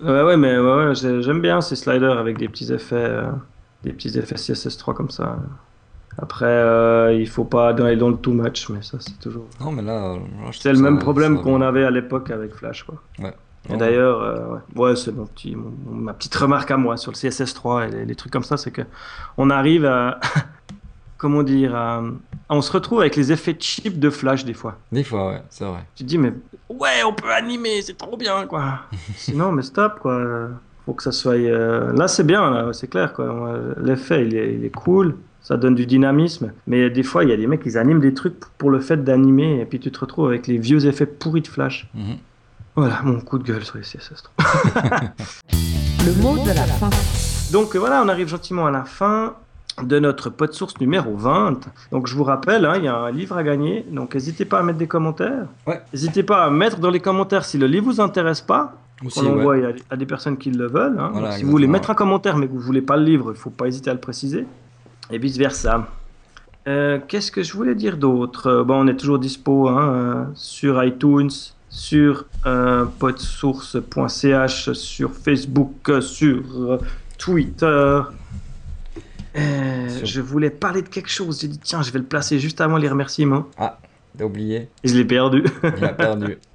Ouais, 0.00 0.22
ouais, 0.22 0.36
mais 0.36 0.58
ouais, 0.58 0.86
ouais, 0.86 0.94
j'ai- 0.94 1.22
j'aime 1.22 1.40
bien 1.40 1.60
ces 1.62 1.76
sliders 1.76 2.18
avec 2.18 2.36
des 2.38 2.48
petits 2.48 2.70
effets, 2.72 2.96
euh, 2.96 3.30
des 3.84 3.92
petits 3.92 4.18
effets 4.18 4.34
CSS3 4.36 4.92
comme 4.94 5.10
ça. 5.10 5.38
Après, 6.18 6.44
euh, 6.46 7.14
il 7.14 7.28
faut 7.28 7.44
pas 7.44 7.70
aller 7.70 7.96
dans 7.96 8.10
le 8.10 8.16
too 8.16 8.32
much, 8.32 8.68
mais 8.68 8.82
ça, 8.82 8.98
c'est 9.00 9.18
toujours. 9.18 9.46
Non, 9.60 9.72
mais 9.72 9.82
là, 9.82 10.12
euh, 10.12 10.18
C'est 10.52 10.72
le 10.72 10.78
même 10.78 10.98
problème 10.98 11.36
ça 11.38 11.42
qu'on 11.42 11.58
va. 11.58 11.68
avait 11.68 11.84
à 11.84 11.90
l'époque 11.90 12.30
avec 12.30 12.54
Flash, 12.54 12.82
quoi. 12.84 12.96
Ouais. 13.18 13.34
Et 13.72 13.76
d'ailleurs, 13.76 14.20
euh, 14.20 14.46
ouais, 14.48 14.60
Ouais, 14.90 14.96
c'est 14.96 15.12
mon 15.12 15.24
petit, 15.26 15.54
mon- 15.56 15.72
ma 15.94 16.12
petite 16.12 16.34
remarque 16.34 16.70
à 16.70 16.76
moi 16.76 16.96
sur 16.96 17.12
le 17.12 17.16
CSS3 17.16 17.86
et 17.88 17.90
les, 17.90 18.04
les 18.04 18.14
trucs 18.14 18.32
comme 18.32 18.42
ça, 18.44 18.56
c'est 18.56 18.70
que 18.72 18.82
on 19.38 19.48
arrive 19.50 19.84
à, 19.86 20.18
comment 21.16 21.42
dire, 21.42 21.74
à- 21.74 22.02
on 22.50 22.60
se 22.60 22.72
retrouve 22.72 23.00
avec 23.00 23.16
les 23.16 23.32
effets 23.32 23.56
cheap 23.58 23.98
de 23.98 24.10
Flash 24.10 24.44
des 24.44 24.52
fois. 24.54 24.76
Des 24.90 25.04
fois, 25.04 25.28
ouais, 25.30 25.42
c'est 25.48 25.64
vrai. 25.64 25.84
Tu 25.94 26.02
te 26.04 26.08
dis, 26.08 26.18
mais 26.18 26.32
ouais, 26.68 27.02
on 27.06 27.14
peut 27.14 27.32
animer, 27.32 27.80
c'est 27.82 27.96
trop 27.96 28.16
bien, 28.16 28.46
quoi. 28.46 28.80
Sinon, 29.16 29.52
mais 29.52 29.62
stop, 29.62 29.98
quoi. 30.00 30.50
Faut 30.86 30.92
que 30.94 31.02
ça 31.02 31.12
soit. 31.12 31.34
euh, 31.34 31.92
Là, 31.92 32.08
c'est 32.08 32.24
bien, 32.24 32.72
c'est 32.72 32.88
clair, 32.88 33.12
quoi. 33.12 33.56
L'effet, 33.82 34.26
il 34.26 34.34
est, 34.36 34.54
il 34.54 34.64
est 34.64 34.70
cool. 34.74 35.16
Ça 35.40 35.56
donne 35.56 35.74
du 35.74 35.86
dynamisme. 35.86 36.52
Mais 36.66 36.88
des 36.90 37.02
fois, 37.02 37.24
il 37.24 37.30
y 37.30 37.32
a 37.32 37.36
des 37.36 37.46
mecs, 37.48 37.62
ils 37.66 37.76
animent 37.76 38.00
des 38.00 38.14
trucs 38.14 38.38
pour 38.58 38.70
le 38.70 38.78
fait 38.80 39.02
d'animer. 39.02 39.60
Et 39.60 39.64
puis, 39.64 39.80
tu 39.80 39.90
te 39.90 39.98
retrouves 39.98 40.28
avec 40.28 40.46
les 40.46 40.58
vieux 40.58 40.86
effets 40.86 41.06
pourris 41.06 41.40
de 41.42 41.48
Flash. 41.48 41.88
Mhm. 41.94 42.16
Voilà, 42.76 43.00
mon 43.04 43.20
coup 43.20 43.38
de 43.38 43.44
gueule 43.44 43.64
sur 43.64 43.76
les 43.76 43.82
CSS3. 43.82 44.30
Le 46.06 46.22
mot 46.22 46.36
de 46.42 46.48
la 46.48 46.64
fin. 46.66 46.90
Donc 47.52 47.76
euh, 47.76 47.78
voilà, 47.78 48.02
on 48.04 48.08
arrive 48.08 48.28
gentiment 48.28 48.66
à 48.66 48.70
la 48.70 48.84
fin 48.84 49.34
de 49.82 49.98
notre 49.98 50.30
pod 50.30 50.52
source 50.52 50.78
numéro 50.80 51.14
20. 51.16 51.60
Donc 51.92 52.06
je 52.06 52.14
vous 52.16 52.24
rappelle, 52.24 52.64
hein, 52.64 52.74
il 52.76 52.84
y 52.84 52.88
a 52.88 52.96
un 52.96 53.10
livre 53.10 53.36
à 53.36 53.42
gagner, 53.42 53.84
donc 53.90 54.14
n'hésitez 54.14 54.44
pas 54.44 54.58
à 54.58 54.62
mettre 54.62 54.78
des 54.78 54.86
commentaires. 54.88 55.46
Ouais. 55.66 55.80
N'hésitez 55.92 56.22
pas 56.22 56.44
à 56.44 56.50
mettre 56.50 56.78
dans 56.78 56.90
les 56.90 57.00
commentaires 57.00 57.44
si 57.44 57.56
le 57.58 57.66
livre 57.66 57.84
vous 57.86 58.00
intéresse 58.00 58.40
pas, 58.40 58.74
Qu'on 59.10 59.20
ouais. 59.22 59.28
l'envoie 59.28 59.56
à, 59.56 59.70
à 59.94 59.96
des 59.96 60.06
personnes 60.06 60.36
qui 60.36 60.50
le 60.50 60.66
veulent. 60.68 60.98
hein. 60.98 61.10
Voilà, 61.12 61.32
si 61.32 61.44
vous 61.44 61.50
voulez 61.50 61.66
mettre 61.66 61.90
un 61.90 61.94
commentaire 61.94 62.36
mais 62.36 62.46
que 62.46 62.52
vous 62.52 62.60
voulez 62.60 62.82
pas 62.82 62.96
le 62.96 63.04
livre, 63.04 63.32
il 63.34 63.38
faut 63.38 63.50
pas 63.50 63.66
hésiter 63.66 63.90
à 63.90 63.94
le 63.94 64.00
préciser. 64.00 64.46
Et 65.10 65.18
vice 65.18 65.36
versa. 65.36 65.88
Euh, 66.68 66.98
Qu'est-ce 67.08 67.32
que 67.32 67.42
je 67.42 67.52
voulais 67.54 67.74
dire 67.74 67.96
d'autre? 67.96 68.46
Euh, 68.46 68.64
Bon, 68.64 68.76
on 68.84 68.86
est 68.86 68.96
toujours 68.96 69.18
dispo 69.18 69.68
hein, 69.68 69.92
euh, 69.94 70.24
sur 70.34 70.82
iTunes, 70.84 71.30
sur 71.68 72.26
euh, 72.46 72.84
podsource.ch, 73.00 74.72
sur 74.72 75.10
Facebook, 75.12 75.90
sur 76.00 76.78
Twitter. 77.18 78.00
Euh, 79.34 79.88
Sur- 79.88 80.06
Je 80.06 80.20
voulais 80.20 80.50
parler 80.50 80.82
de 80.82 80.88
quelque 80.88 81.10
chose. 81.10 81.40
J'ai 81.40 81.48
dit, 81.48 81.58
tiens, 81.58 81.82
je 81.82 81.90
vais 81.90 81.98
le 81.98 82.04
placer 82.04 82.38
juste 82.38 82.60
avant 82.60 82.76
les 82.76 82.88
remerciements. 82.88 83.46
T'as 83.58 84.24
oublié, 84.24 84.68
Et 84.84 84.88
je 84.88 84.94
l'ai 84.96 85.04
perdu. 85.06 85.42
il 85.78 85.84
a 85.84 85.88
perdu. 85.94 86.36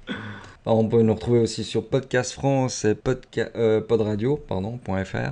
Alors, 0.68 0.80
on 0.80 0.88
peut 0.88 1.00
nous 1.00 1.14
retrouver 1.14 1.38
aussi 1.38 1.64
sur 1.64 1.88
Podcast 1.88 2.34
France 2.34 2.84
et 2.84 2.92
podca- 2.92 3.48
euh, 3.56 3.80
podradio, 3.80 4.36
pardon, 4.36 4.78
.fr. 4.84 5.30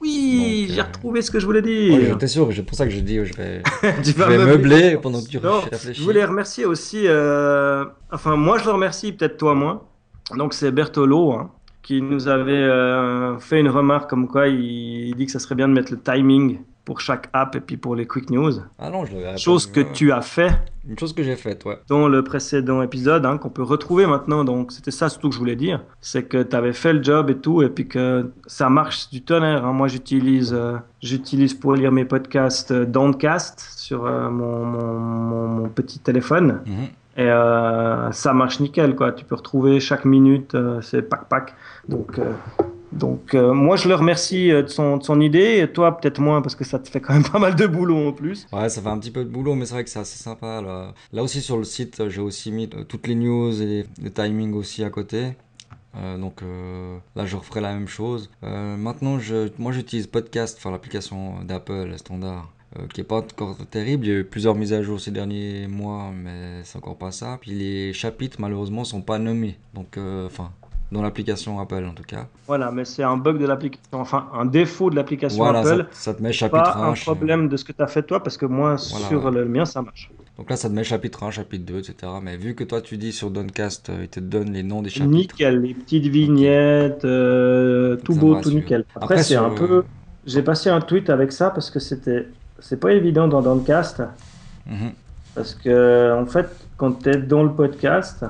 Oui, 0.00 0.66
j'ai 0.70 0.80
euh, 0.80 0.82
retrouvé 0.82 1.22
ce 1.22 1.30
que 1.30 1.38
je 1.38 1.46
voulais 1.46 1.60
Ouais, 1.60 1.98
dire. 2.00 2.08
J'étais 2.14 2.26
sûr, 2.26 2.50
c'est 2.52 2.64
pour 2.64 2.76
ça 2.76 2.84
que 2.86 2.90
je 2.90 2.98
dis, 2.98 3.24
je 3.24 3.32
vais, 3.34 3.62
tu 4.02 4.10
je 4.10 4.16
vais 4.16 4.36
meubler. 4.38 4.46
meubler 4.56 4.98
pendant 5.00 5.22
que 5.22 5.28
tu 5.28 5.38
Non, 5.38 5.60
réfléchis. 5.60 6.00
Je 6.00 6.04
voulais 6.04 6.24
remercier 6.24 6.64
aussi, 6.64 7.04
euh, 7.06 7.84
enfin 8.10 8.34
moi 8.34 8.58
je 8.58 8.64
le 8.64 8.72
remercie, 8.72 9.12
peut-être 9.12 9.36
toi 9.36 9.54
moins. 9.54 9.82
Donc 10.36 10.52
c'est 10.52 10.72
Bertolo 10.72 11.30
hein, 11.30 11.52
qui 11.84 12.02
nous 12.02 12.26
avait 12.26 12.50
euh, 12.50 13.38
fait 13.38 13.60
une 13.60 13.68
remarque 13.68 14.10
comme 14.10 14.26
quoi 14.26 14.48
il, 14.48 15.10
il 15.10 15.14
dit 15.14 15.26
que 15.26 15.32
ça 15.32 15.38
serait 15.38 15.54
bien 15.54 15.68
de 15.68 15.74
mettre 15.74 15.92
le 15.92 16.00
timing 16.00 16.58
pour 16.84 17.00
chaque 17.00 17.28
app 17.32 17.54
et 17.54 17.60
puis 17.60 17.76
pour 17.76 17.94
les 17.94 18.06
quick 18.06 18.28
news. 18.30 18.52
Ah 18.78 18.90
non, 18.90 19.04
je 19.04 19.14
l'avais 19.16 19.36
Chose 19.38 19.66
que 19.66 19.80
tu 19.80 20.10
as 20.10 20.20
fait 20.20 20.50
Une 20.88 20.98
chose 20.98 21.12
que 21.12 21.22
j'ai 21.22 21.36
faite, 21.36 21.64
ouais. 21.64 21.78
dans 21.88 22.08
le 22.08 22.24
précédent 22.24 22.82
épisode, 22.82 23.24
hein, 23.24 23.38
qu'on 23.38 23.50
peut 23.50 23.62
retrouver 23.62 24.04
maintenant. 24.06 24.42
Donc 24.44 24.72
c'était 24.72 24.90
ça 24.90 25.08
surtout 25.08 25.28
que 25.28 25.34
je 25.34 25.38
voulais 25.38 25.54
dire, 25.54 25.84
c'est 26.00 26.24
que 26.24 26.42
tu 26.42 26.56
avais 26.56 26.72
fait 26.72 26.92
le 26.92 27.02
job 27.02 27.30
et 27.30 27.36
tout, 27.38 27.62
et 27.62 27.68
puis 27.68 27.86
que 27.86 28.30
ça 28.46 28.68
marche 28.68 29.10
du 29.10 29.22
tonnerre. 29.22 29.64
hein. 29.64 29.72
Moi 29.72 29.86
j'utilise, 29.86 30.52
euh, 30.52 30.76
j'utilise 31.00 31.54
pour 31.54 31.74
lire 31.74 31.92
mes 31.92 32.04
podcasts 32.04 32.72
euh, 32.72 32.84
Downcast 32.84 33.60
sur 33.76 34.04
euh, 34.06 34.28
mon, 34.28 34.64
mon- 34.64 34.98
mon- 34.98 35.48
mon 35.48 35.68
petit 35.68 36.00
téléphone. 36.00 36.62
Mhm. 36.66 36.74
Et 37.18 37.28
euh, 37.28 38.10
ça 38.10 38.32
marche 38.32 38.58
nickel, 38.58 38.96
quoi. 38.96 39.12
Tu 39.12 39.24
peux 39.24 39.34
retrouver 39.34 39.78
chaque 39.80 40.04
minute, 40.06 40.56
c'est 40.80 41.02
pack 41.02 41.28
pack. 41.28 41.54
Donc, 41.86 42.18
donc 42.92 43.34
euh, 43.34 43.52
moi, 43.52 43.76
je 43.76 43.88
le 43.88 43.94
remercie 43.94 44.50
euh, 44.50 44.62
de 44.62 44.68
son, 44.68 45.20
idée. 45.20 45.66
Toi, 45.72 45.98
peut-être 45.98 46.20
moins, 46.20 46.42
parce 46.42 46.54
que 46.54 46.64
ça 46.64 46.78
te 46.78 46.88
fait 46.88 47.00
quand 47.00 47.14
même 47.14 47.28
pas 47.32 47.38
mal 47.38 47.54
de 47.54 47.66
boulot 47.66 48.08
en 48.08 48.12
plus. 48.12 48.46
Ouais, 48.52 48.68
ça 48.68 48.82
fait 48.82 48.88
un 48.88 48.98
petit 48.98 49.10
peu 49.10 49.24
de 49.24 49.30
boulot, 49.30 49.54
mais 49.54 49.66
c'est 49.66 49.74
vrai 49.74 49.84
que 49.84 49.90
c'est 49.90 49.98
assez 49.98 50.18
sympa. 50.18 50.60
Là, 51.12 51.22
aussi 51.22 51.40
sur 51.40 51.56
le 51.56 51.64
site, 51.64 52.08
j'ai 52.08 52.20
aussi 52.20 52.52
mis 52.52 52.68
euh, 52.74 52.84
toutes 52.84 53.06
les 53.06 53.14
news 53.14 53.60
et 53.60 53.86
les, 54.00 54.10
timings 54.10 54.54
aussi 54.54 54.84
à 54.84 54.90
côté. 54.90 55.32
Euh, 55.96 56.16
donc 56.16 56.42
euh, 56.42 56.98
là, 57.16 57.26
je 57.26 57.36
referai 57.36 57.60
la 57.60 57.72
même 57.72 57.88
chose. 57.88 58.30
Euh, 58.44 58.76
maintenant, 58.76 59.18
je, 59.18 59.48
moi, 59.58 59.72
j'utilise 59.72 60.06
Podcast, 60.06 60.56
enfin 60.58 60.70
l'application 60.70 61.42
d'Apple 61.44 61.92
standard, 61.96 62.52
euh, 62.78 62.86
qui 62.92 63.02
est 63.02 63.04
pas 63.04 63.16
encore 63.16 63.56
terrible. 63.70 64.06
Il 64.06 64.08
y 64.08 64.14
a 64.14 64.18
eu 64.20 64.24
plusieurs 64.24 64.54
mises 64.54 64.72
à 64.72 64.82
jour 64.82 64.98
ces 64.98 65.10
derniers 65.10 65.66
mois, 65.66 66.10
mais 66.12 66.62
c'est 66.64 66.78
encore 66.78 66.96
pas 66.96 67.10
ça. 67.12 67.38
Puis 67.40 67.50
les 67.50 67.92
chapitres, 67.92 68.38
malheureusement, 68.40 68.84
sont 68.84 69.02
pas 69.02 69.18
nommés. 69.18 69.58
Donc, 69.74 69.98
euh, 69.98 70.26
enfin, 70.26 70.52
dans 70.92 71.02
l'application 71.02 71.58
Apple 71.58 71.84
en 71.88 71.94
tout 71.94 72.04
cas. 72.04 72.26
Voilà, 72.46 72.70
mais 72.70 72.84
c'est 72.84 73.02
un 73.02 73.16
bug 73.16 73.38
de 73.38 73.46
l'application, 73.46 73.82
enfin, 74.00 74.28
un 74.34 74.44
défaut 74.44 74.90
de 74.90 74.94
l'application 74.96 75.42
Voilà, 75.42 75.60
Apple. 75.60 75.86
ça, 75.90 76.12
ça 76.12 76.14
te 76.14 76.22
met 76.22 76.32
chapitre 76.32 76.62
Pas 76.74 76.78
1. 76.78 76.90
un 76.90 76.92
problème 76.92 77.48
de 77.48 77.56
ce 77.56 77.64
que 77.64 77.72
tu 77.72 77.82
as 77.82 77.86
fait 77.86 78.02
toi, 78.02 78.22
parce 78.22 78.36
que 78.36 78.46
moi, 78.46 78.76
Voilà, 78.90 79.06
sur 79.08 79.24
ouais. 79.24 79.30
le 79.32 79.44
mien, 79.46 79.64
ça 79.64 79.82
marche. 79.82 80.10
Donc 80.38 80.48
là, 80.50 80.56
ça 80.56 80.68
te 80.68 80.74
met 80.74 80.84
chapitre 80.84 81.22
1, 81.24 81.30
chapitre 81.30 81.64
2, 81.64 81.78
etc. 81.78 82.12
Mais 82.22 82.36
vu 82.36 82.54
que 82.54 82.64
toi, 82.64 82.80
tu 82.80 82.96
dis 82.96 83.12
sur 83.12 83.30
Downcast, 83.30 83.90
euh, 83.90 84.00
il 84.02 84.08
te 84.08 84.20
donne 84.20 84.52
les 84.52 84.62
noms 84.62 84.82
des 84.82 84.90
chapitres. 84.90 85.10
Nickel, 85.34 85.60
les 85.60 85.74
petites 85.74 86.06
vignettes, 86.06 87.04
euh, 87.04 87.96
tout 88.04 88.14
Ça 88.14 88.20
beau, 88.20 88.40
tout 88.40 88.50
nickel. 88.50 88.84
Après, 88.94 89.04
Après, 89.14 89.22
c'est 89.22 89.36
un 89.36 89.50
peu. 89.50 89.84
J'ai 90.26 90.42
passé 90.42 90.70
un 90.70 90.80
tweet 90.80 91.10
avec 91.10 91.32
ça 91.32 91.50
parce 91.50 91.70
que 91.70 91.80
c'était. 91.80 92.28
C'est 92.60 92.78
pas 92.80 92.92
évident 92.92 93.28
dans 93.28 93.40
Downcast. 93.42 94.02
Mhm. 94.66 94.92
Parce 95.34 95.54
que, 95.54 96.14
en 96.20 96.26
fait, 96.26 96.48
quand 96.76 97.02
tu 97.02 97.08
es 97.10 97.16
dans 97.16 97.42
le 97.42 97.50
podcast, 97.52 98.24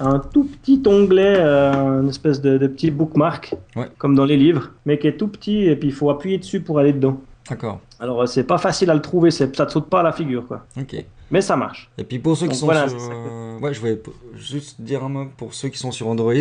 un 0.00 0.18
tout 0.18 0.44
petit 0.44 0.82
onglet, 0.86 1.36
euh, 1.38 2.00
une 2.02 2.08
espèce 2.08 2.40
de, 2.40 2.58
de 2.58 2.66
petit 2.66 2.90
bookmark, 2.90 3.54
Ouais. 3.76 3.88
comme 3.98 4.14
dans 4.14 4.24
les 4.24 4.36
livres, 4.36 4.70
mais 4.86 4.98
qui 4.98 5.06
est 5.06 5.16
tout 5.16 5.28
petit 5.28 5.64
et 5.64 5.76
puis 5.76 5.88
il 5.88 5.94
faut 5.94 6.10
appuyer 6.10 6.38
dessus 6.38 6.60
pour 6.60 6.78
aller 6.78 6.92
dedans. 6.92 7.20
D'accord. 7.48 7.80
Alors, 7.98 8.22
euh, 8.22 8.26
c'est 8.26 8.44
pas 8.44 8.58
facile 8.58 8.90
à 8.90 8.94
le 8.94 9.02
trouver, 9.02 9.30
ça 9.30 9.46
te 9.46 9.70
saute 9.72 9.88
pas 9.88 10.00
à 10.00 10.02
la 10.02 10.12
figure, 10.12 10.46
quoi. 10.46 10.64
Ok. 10.78 11.04
Mais 11.30 11.40
ça 11.40 11.56
marche. 11.56 11.90
Et 11.98 12.04
puis 12.04 12.18
pour 12.18 12.36
ceux 12.36 12.46
qui 12.46 12.50
Donc 12.52 12.58
sont 12.58 12.66
voilà, 12.66 12.88
sur... 12.88 12.96
que- 12.98 13.02
euh, 13.12 13.58
Ouais, 13.60 13.74
je 13.74 13.80
voulais 13.80 14.00
juste 14.36 14.80
dire 14.80 15.04
un 15.04 15.08
mot 15.08 15.26
pour 15.36 15.52
ceux 15.54 15.68
qui 15.68 15.78
sont 15.78 15.92
sur 15.92 16.08
Android. 16.08 16.32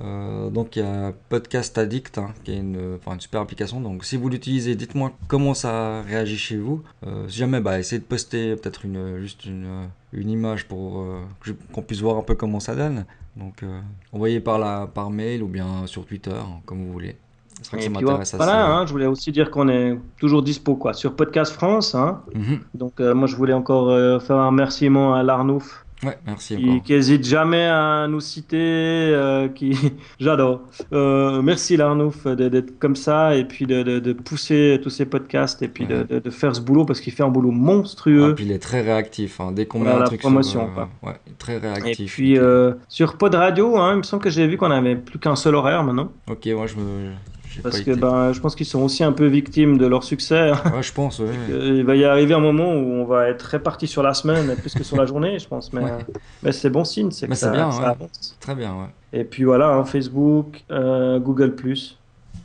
Euh, 0.00 0.50
donc 0.50 0.74
il 0.76 0.80
y 0.80 0.82
a 0.82 1.12
Podcast 1.28 1.78
Addict, 1.78 2.18
hein, 2.18 2.30
qui 2.42 2.52
est 2.52 2.56
une, 2.58 2.96
enfin, 2.96 3.14
une 3.14 3.20
super 3.20 3.40
application. 3.40 3.80
Donc 3.80 4.04
si 4.04 4.16
vous 4.16 4.28
l'utilisez, 4.28 4.74
dites-moi 4.74 5.12
comment 5.28 5.54
ça 5.54 6.02
réagit 6.02 6.36
chez 6.36 6.56
vous. 6.56 6.82
Euh, 7.06 7.28
si 7.28 7.38
jamais, 7.38 7.60
bah, 7.60 7.78
essayez 7.78 8.00
de 8.00 8.04
poster 8.04 8.56
peut-être 8.56 8.84
une, 8.84 9.18
juste 9.20 9.44
une, 9.46 9.88
une 10.14 10.30
image 10.30 10.66
pour 10.66 11.00
euh, 11.00 11.20
qu'on 11.72 11.82
puisse 11.82 12.00
voir 12.00 12.16
un 12.16 12.22
peu 12.22 12.34
comment 12.34 12.60
ça 12.60 12.74
donne. 12.74 13.04
Donc 13.36 13.62
euh, 13.62 13.80
envoyez 14.12 14.40
par, 14.40 14.58
la, 14.58 14.86
par 14.86 15.10
mail 15.10 15.42
ou 15.42 15.48
bien 15.48 15.86
sur 15.86 16.06
Twitter, 16.06 16.30
hein, 16.30 16.60
comme 16.66 16.84
vous 16.84 16.92
voulez. 16.92 17.16
C'est 17.62 17.68
vrai 17.68 17.78
que 17.78 17.84
ça 17.84 17.90
m'intéresse 17.90 18.34
voilà, 18.34 18.64
assez. 18.64 18.72
hein, 18.72 18.86
je 18.86 18.92
voulais 18.92 19.06
aussi 19.06 19.30
dire 19.30 19.50
qu'on 19.50 19.68
est 19.68 19.96
toujours 20.18 20.42
dispo, 20.42 20.74
quoi, 20.74 20.92
sur 20.92 21.14
Podcast 21.14 21.52
France. 21.52 21.94
Hein. 21.94 22.20
Mhm. 22.34 22.60
Donc, 22.74 23.00
euh, 23.00 23.14
moi, 23.14 23.28
je 23.28 23.36
voulais 23.36 23.52
encore 23.52 24.20
faire 24.22 24.36
un 24.36 24.48
remerciement 24.48 25.14
à 25.14 25.22
l'Arnouf. 25.22 25.83
Ouais, 26.04 26.18
merci 26.26 26.56
qui 26.56 26.80
qui 26.82 26.92
hésite 26.94 27.24
jamais 27.24 27.64
à 27.66 28.06
nous 28.08 28.20
citer, 28.20 28.56
euh, 28.60 29.48
qui 29.48 29.72
j'adore. 30.20 30.62
Euh, 30.92 31.40
merci 31.42 31.76
Larnouf 31.76 32.26
d'être 32.26 32.78
comme 32.78 32.96
ça 32.96 33.34
et 33.36 33.44
puis 33.44 33.66
de, 33.66 33.82
de- 33.82 33.98
de 34.00 34.12
pousser 34.12 34.78
tous 34.82 34.90
ces 34.90 35.06
podcasts 35.06 35.62
et 35.62 35.68
puis 35.68 35.86
de, 35.86 35.94
Ouais. 35.94 36.04
de- 36.04 36.18
de 36.18 36.30
faire 36.30 36.54
ce 36.54 36.60
boulot 36.60 36.84
parce 36.84 37.00
qu'il 37.00 37.12
fait 37.12 37.22
un 37.22 37.28
boulot 37.28 37.50
Ah, 37.52 37.56
monstrueux. 37.58 38.34
puis 38.34 38.44
il 38.44 38.52
est 38.52 38.58
très 38.58 38.80
réactif. 38.82 39.40
hein. 39.40 39.52
Dès 39.52 39.66
qu'on 39.66 39.78
met 39.80 39.90
un 39.90 39.98
la 40.00 40.04
truc 40.06 40.20
promotion, 40.20 40.68
sur, 40.74 40.82
euh, 40.82 41.08
ouais, 41.08 41.16
très 41.38 41.54
et 41.56 41.58
réactif. 41.58 42.12
puis 42.12 42.36
Ok. 42.38 42.44
euh, 42.44 42.74
sur 42.88 43.16
Pod 43.16 43.34
Radio, 43.34 43.76
hein, 43.76 43.92
il 43.94 43.98
me 43.98 44.02
semble 44.02 44.22
que 44.22 44.30
j'ai 44.30 44.46
vu 44.46 44.56
qu'on 44.56 44.70
avait 44.70 44.96
plus 44.96 45.18
qu'un 45.18 45.36
seul 45.36 45.54
horaire 45.54 45.82
maintenant 45.84 46.10
Ok, 46.28 46.46
moi 46.54 46.66
je 46.66 46.76
me. 46.76 47.10
Parce 47.62 47.80
que 47.80 47.90
été. 47.92 48.00
ben 48.00 48.32
je 48.32 48.40
pense 48.40 48.54
qu'ils 48.54 48.66
sont 48.66 48.82
aussi 48.82 49.04
un 49.04 49.12
peu 49.12 49.26
victimes 49.26 49.78
de 49.78 49.86
leur 49.86 50.02
succès. 50.04 50.52
Ouais, 50.74 50.82
je 50.82 50.92
pense, 50.92 51.18
ouais. 51.20 51.26
Euh, 51.50 51.76
Il 51.78 51.84
va 51.84 51.94
y 51.96 52.04
arriver 52.04 52.34
un 52.34 52.40
moment 52.40 52.72
où 52.72 52.76
on 53.02 53.04
va 53.04 53.28
être 53.28 53.42
réparti 53.42 53.86
sur 53.86 54.02
la 54.02 54.14
semaine 54.14 54.54
plus 54.56 54.74
que 54.74 54.82
sur 54.84 54.96
la 54.96 55.06
journée, 55.06 55.38
je 55.38 55.46
pense. 55.48 55.72
Mais, 55.72 55.82
Ouais. 55.82 55.90
mais 56.42 56.52
c'est 56.52 56.70
bon 56.70 56.84
signe, 56.84 57.10
c'est 57.10 57.28
que 57.28 57.34
ça, 57.34 57.50
bien, 57.50 57.70
ça 57.70 57.90
avance. 57.90 58.36
Très 58.40 58.54
bien. 58.54 58.74
Et 59.12 59.24
puis 59.24 59.44
voilà, 59.44 59.68
hein, 59.74 59.84
Facebook, 59.84 60.62
euh, 60.70 61.18
Google+. 61.20 61.54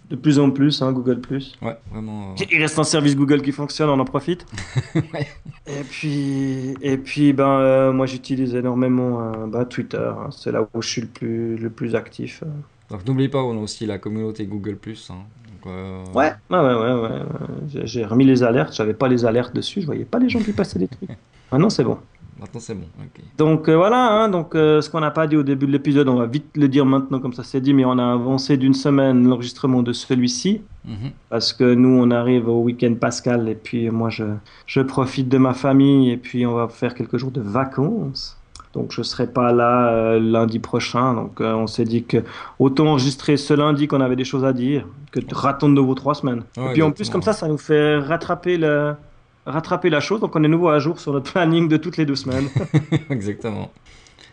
de 0.09 0.15
plus 0.15 0.39
en 0.39 0.49
plus, 0.49 0.81
hein, 0.81 0.91
Google 0.91 1.19
Plus. 1.19 1.55
Ouais, 1.61 1.77
vraiment. 1.91 2.31
euh, 2.31 2.43
Il 2.51 2.59
reste 2.61 2.77
un 2.79 2.83
service 2.83 3.15
Google 3.15 3.41
qui 3.43 3.51
fonctionne, 3.51 3.89
on 3.89 3.99
en 3.99 4.05
profite. 4.05 4.45
Ouais. 4.95 5.27
Et 5.67 5.83
puis, 5.83 6.73
et 6.81 6.97
puis 6.97 7.31
ben, 7.33 7.47
euh, 7.47 7.91
moi 7.91 8.07
j'utilise 8.07 8.55
énormément 8.55 9.21
euh, 9.21 9.45
bah, 9.47 9.65
Twitter, 9.65 9.97
hein. 9.99 10.29
c'est 10.31 10.51
là 10.51 10.67
où 10.73 10.81
je 10.81 10.87
suis 10.87 11.01
le 11.01 11.07
plus, 11.07 11.57
le 11.57 11.69
plus 11.69 11.93
actif. 11.93 12.43
Donc 12.91 13.05
n'oublie 13.07 13.29
pas, 13.29 13.43
on 13.43 13.57
a 13.57 13.61
aussi 13.61 13.85
la 13.85 13.97
communauté 13.99 14.45
Google 14.45 14.75
Plus. 14.77 15.09
Hein. 15.11 15.17
Euh, 15.67 16.03
Ouais, 16.15 16.31
ouais, 16.49 16.57
ouais, 16.57 16.73
ouais, 16.73 16.93
ouais, 16.93 17.09
ouais. 17.09 17.19
J'ai- 17.67 17.85
J'ai 17.87 18.05
remis 18.05 18.25
les 18.25 18.43
alertes, 18.43 18.73
j'avais 18.73 18.93
pas 18.93 19.07
les 19.07 19.25
alertes 19.25 19.53
dessus, 19.55 19.81
je 19.81 19.85
voyais 19.85 20.05
pas 20.05 20.17
les 20.19 20.29
gens 20.29 20.39
qui 20.39 20.53
passaient 20.53 20.79
des 20.79 20.87
trucs. 20.87 21.09
Maintenant 21.51 21.69
c'est 21.69 21.83
bon. 21.83 21.97
Maintenant 22.39 22.61
c'est 22.61 22.73
bon. 22.75 22.85
Donc 23.37 23.67
euh, 23.67 23.75
voilà, 23.75 24.09
hein, 24.23 24.29
donc 24.29 24.55
euh, 24.55 24.79
ce 24.81 24.89
qu'on 24.89 25.01
n'a 25.01 25.11
pas 25.11 25.27
dit 25.27 25.35
au 25.35 25.43
début 25.43 25.67
de 25.67 25.73
l'épisode, 25.73 26.07
on 26.07 26.15
va 26.15 26.25
vite 26.25 26.45
le 26.55 26.69
dire 26.69 26.85
maintenant 26.85 27.19
comme 27.19 27.33
ça 27.33 27.43
c'est 27.43 27.59
dit, 27.59 27.73
mais 27.73 27.83
on 27.83 27.97
a 27.99 28.13
avancé 28.13 28.55
d'une 28.55 28.73
semaine 28.73 29.27
l'enregistrement 29.27 29.83
de 29.83 29.91
celui-ci. 29.91 30.61
Mhm. 30.85 31.11
parce 31.29 31.51
que 31.51 31.73
nous 31.75 31.89
on 32.01 32.09
arrive 32.09 32.47
au 32.47 32.61
week-end 32.63 32.93
pascal 32.95 33.49
et 33.49 33.55
puis 33.55 33.89
moi 33.89 34.09
je, 34.09 34.23
je 34.65 34.79
profite 34.79 35.27
de 35.27 35.37
ma 35.37 35.53
famille 35.53 36.09
et 36.11 36.17
puis 36.17 36.45
on 36.47 36.53
va 36.53 36.69
faire 36.69 36.95
quelques 36.95 37.17
jours 37.17 37.31
de 37.31 37.41
vacances. 37.41 38.38
Donc 38.73 38.91
je 38.91 39.01
serai 39.01 39.27
pas 39.27 39.51
là 39.51 39.89
euh, 39.89 40.19
lundi 40.19 40.59
prochain. 40.59 41.13
Donc 41.13 41.41
euh, 41.41 41.53
on 41.53 41.67
s'est 41.67 41.85
dit 41.85 42.03
que 42.03 42.23
autant 42.59 42.87
enregistrer 42.87 43.37
ce 43.37 43.53
lundi 43.53 43.87
qu'on 43.87 44.01
avait 44.01 44.15
des 44.15 44.25
choses 44.25 44.45
à 44.45 44.53
dire 44.53 44.85
que 45.11 45.19
de 45.19 45.33
rattendre 45.33 45.75
de 45.75 45.81
nouveau 45.81 45.95
trois 45.95 46.15
semaines. 46.15 46.43
Ouais, 46.55 46.69
et 46.69 46.73
puis 46.73 46.81
en 46.83 46.91
plus 46.91 47.09
comme 47.09 47.23
ça 47.23 47.33
ça 47.33 47.47
nous 47.47 47.57
fait 47.57 47.97
rattraper 47.97 48.57
le 48.57 48.95
rattraper 49.45 49.89
la 49.89 49.99
chose. 49.99 50.19
Donc 50.21 50.35
on 50.35 50.43
est 50.43 50.47
nouveau 50.47 50.69
à 50.69 50.79
jour 50.79 50.99
sur 50.99 51.13
notre 51.13 51.31
planning 51.31 51.67
de 51.67 51.77
toutes 51.77 51.97
les 51.97 52.05
deux 52.05 52.15
semaines. 52.15 52.47
Exactement. 53.09 53.71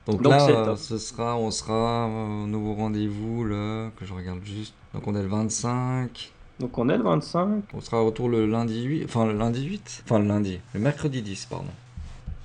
Donc, 0.06 0.22
Donc, 0.22 0.32
là, 0.32 0.48
euh, 0.48 0.76
ce 0.76 0.98
sera, 0.98 1.36
on 1.36 1.50
sera 1.50 2.06
au 2.06 2.46
nouveau 2.46 2.74
rendez-vous, 2.74 3.44
là, 3.44 3.90
que 3.98 4.04
je 4.04 4.14
regarde 4.14 4.38
juste. 4.44 4.72
Donc 4.94 5.06
on 5.08 5.16
est 5.16 5.22
le 5.22 5.28
25. 5.28 6.32
Donc 6.60 6.78
on 6.78 6.88
est 6.88 6.96
le 6.96 7.02
25. 7.02 7.64
On 7.74 7.80
sera 7.80 8.00
retour 8.00 8.28
le 8.28 8.46
lundi 8.46 8.84
8. 8.84 9.04
Enfin, 9.04 9.26
le 9.26 9.32
lundi 9.32 9.64
8. 9.64 10.04
Enfin, 10.04 10.20
le 10.20 10.26
lundi. 10.26 10.60
Le 10.74 10.80
mercredi 10.80 11.22
10, 11.22 11.46
pardon. 11.46 11.66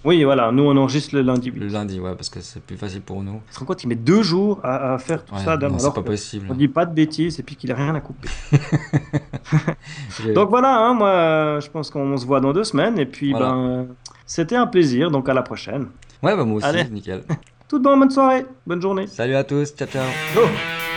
Oui 0.03 0.23
voilà, 0.23 0.51
nous 0.51 0.63
on 0.63 0.75
enregistre 0.77 1.13
le 1.15 1.21
lundi 1.21 1.51
8. 1.51 1.59
Le 1.59 1.67
lundi, 1.67 1.99
ouais, 1.99 2.15
parce 2.15 2.29
que 2.29 2.39
c'est 2.41 2.61
plus 2.63 2.75
facile 2.77 3.01
pour 3.01 3.21
nous. 3.21 3.39
Tu 3.49 3.53
te 3.53 3.59
rends 3.59 3.65
compte, 3.67 3.83
il 3.83 3.87
met 3.87 3.95
deux 3.95 4.23
jours 4.23 4.59
à, 4.63 4.93
à 4.93 4.97
faire 4.97 5.23
tout 5.23 5.35
Ouais, 5.35 5.41
ça. 5.43 5.57
non, 5.57 5.69
d'un- 5.69 5.77
c'est 5.79 5.93
pas 5.93 6.01
possible. 6.01 6.47
On 6.49 6.55
dit 6.55 6.67
pas 6.67 6.85
de 6.87 6.93
bêtises 6.95 7.39
et 7.39 7.43
puis 7.43 7.55
qu'il 7.55 7.71
a 7.71 7.75
rien 7.75 7.93
à 7.93 8.01
couper. 8.01 8.27
Donc 10.35 10.49
voilà, 10.49 10.75
hein, 10.77 10.93
moi 10.95 11.59
je 11.59 11.69
pense 11.69 11.89
qu'on 11.91 12.17
se 12.17 12.25
voit 12.25 12.39
dans 12.39 12.51
deux 12.53 12.63
semaines 12.63 12.97
et 12.97 13.05
puis 13.05 13.31
Voilà. 13.31 13.49
ben 13.51 13.87
c'était 14.25 14.55
un 14.55 14.67
plaisir, 14.67 15.11
donc 15.11 15.27
à 15.29 15.33
la 15.33 15.41
prochaine. 15.43 15.87
Ouais, 16.23 16.35
bah 16.35 16.45
moi 16.45 16.57
aussi, 16.57 16.65
Allez. 16.65 16.85
nickel. 16.89 17.23
Tout 17.67 17.79
bon, 17.79 17.95
bonne 17.97 18.09
soirée, 18.11 18.45
bonne 18.67 18.81
journée. 18.81 19.07
Salut 19.07 19.35
à 19.35 19.43
tous, 19.43 19.73
ciao 19.75 19.87
ciao. 19.87 20.05
Oh 20.37 20.90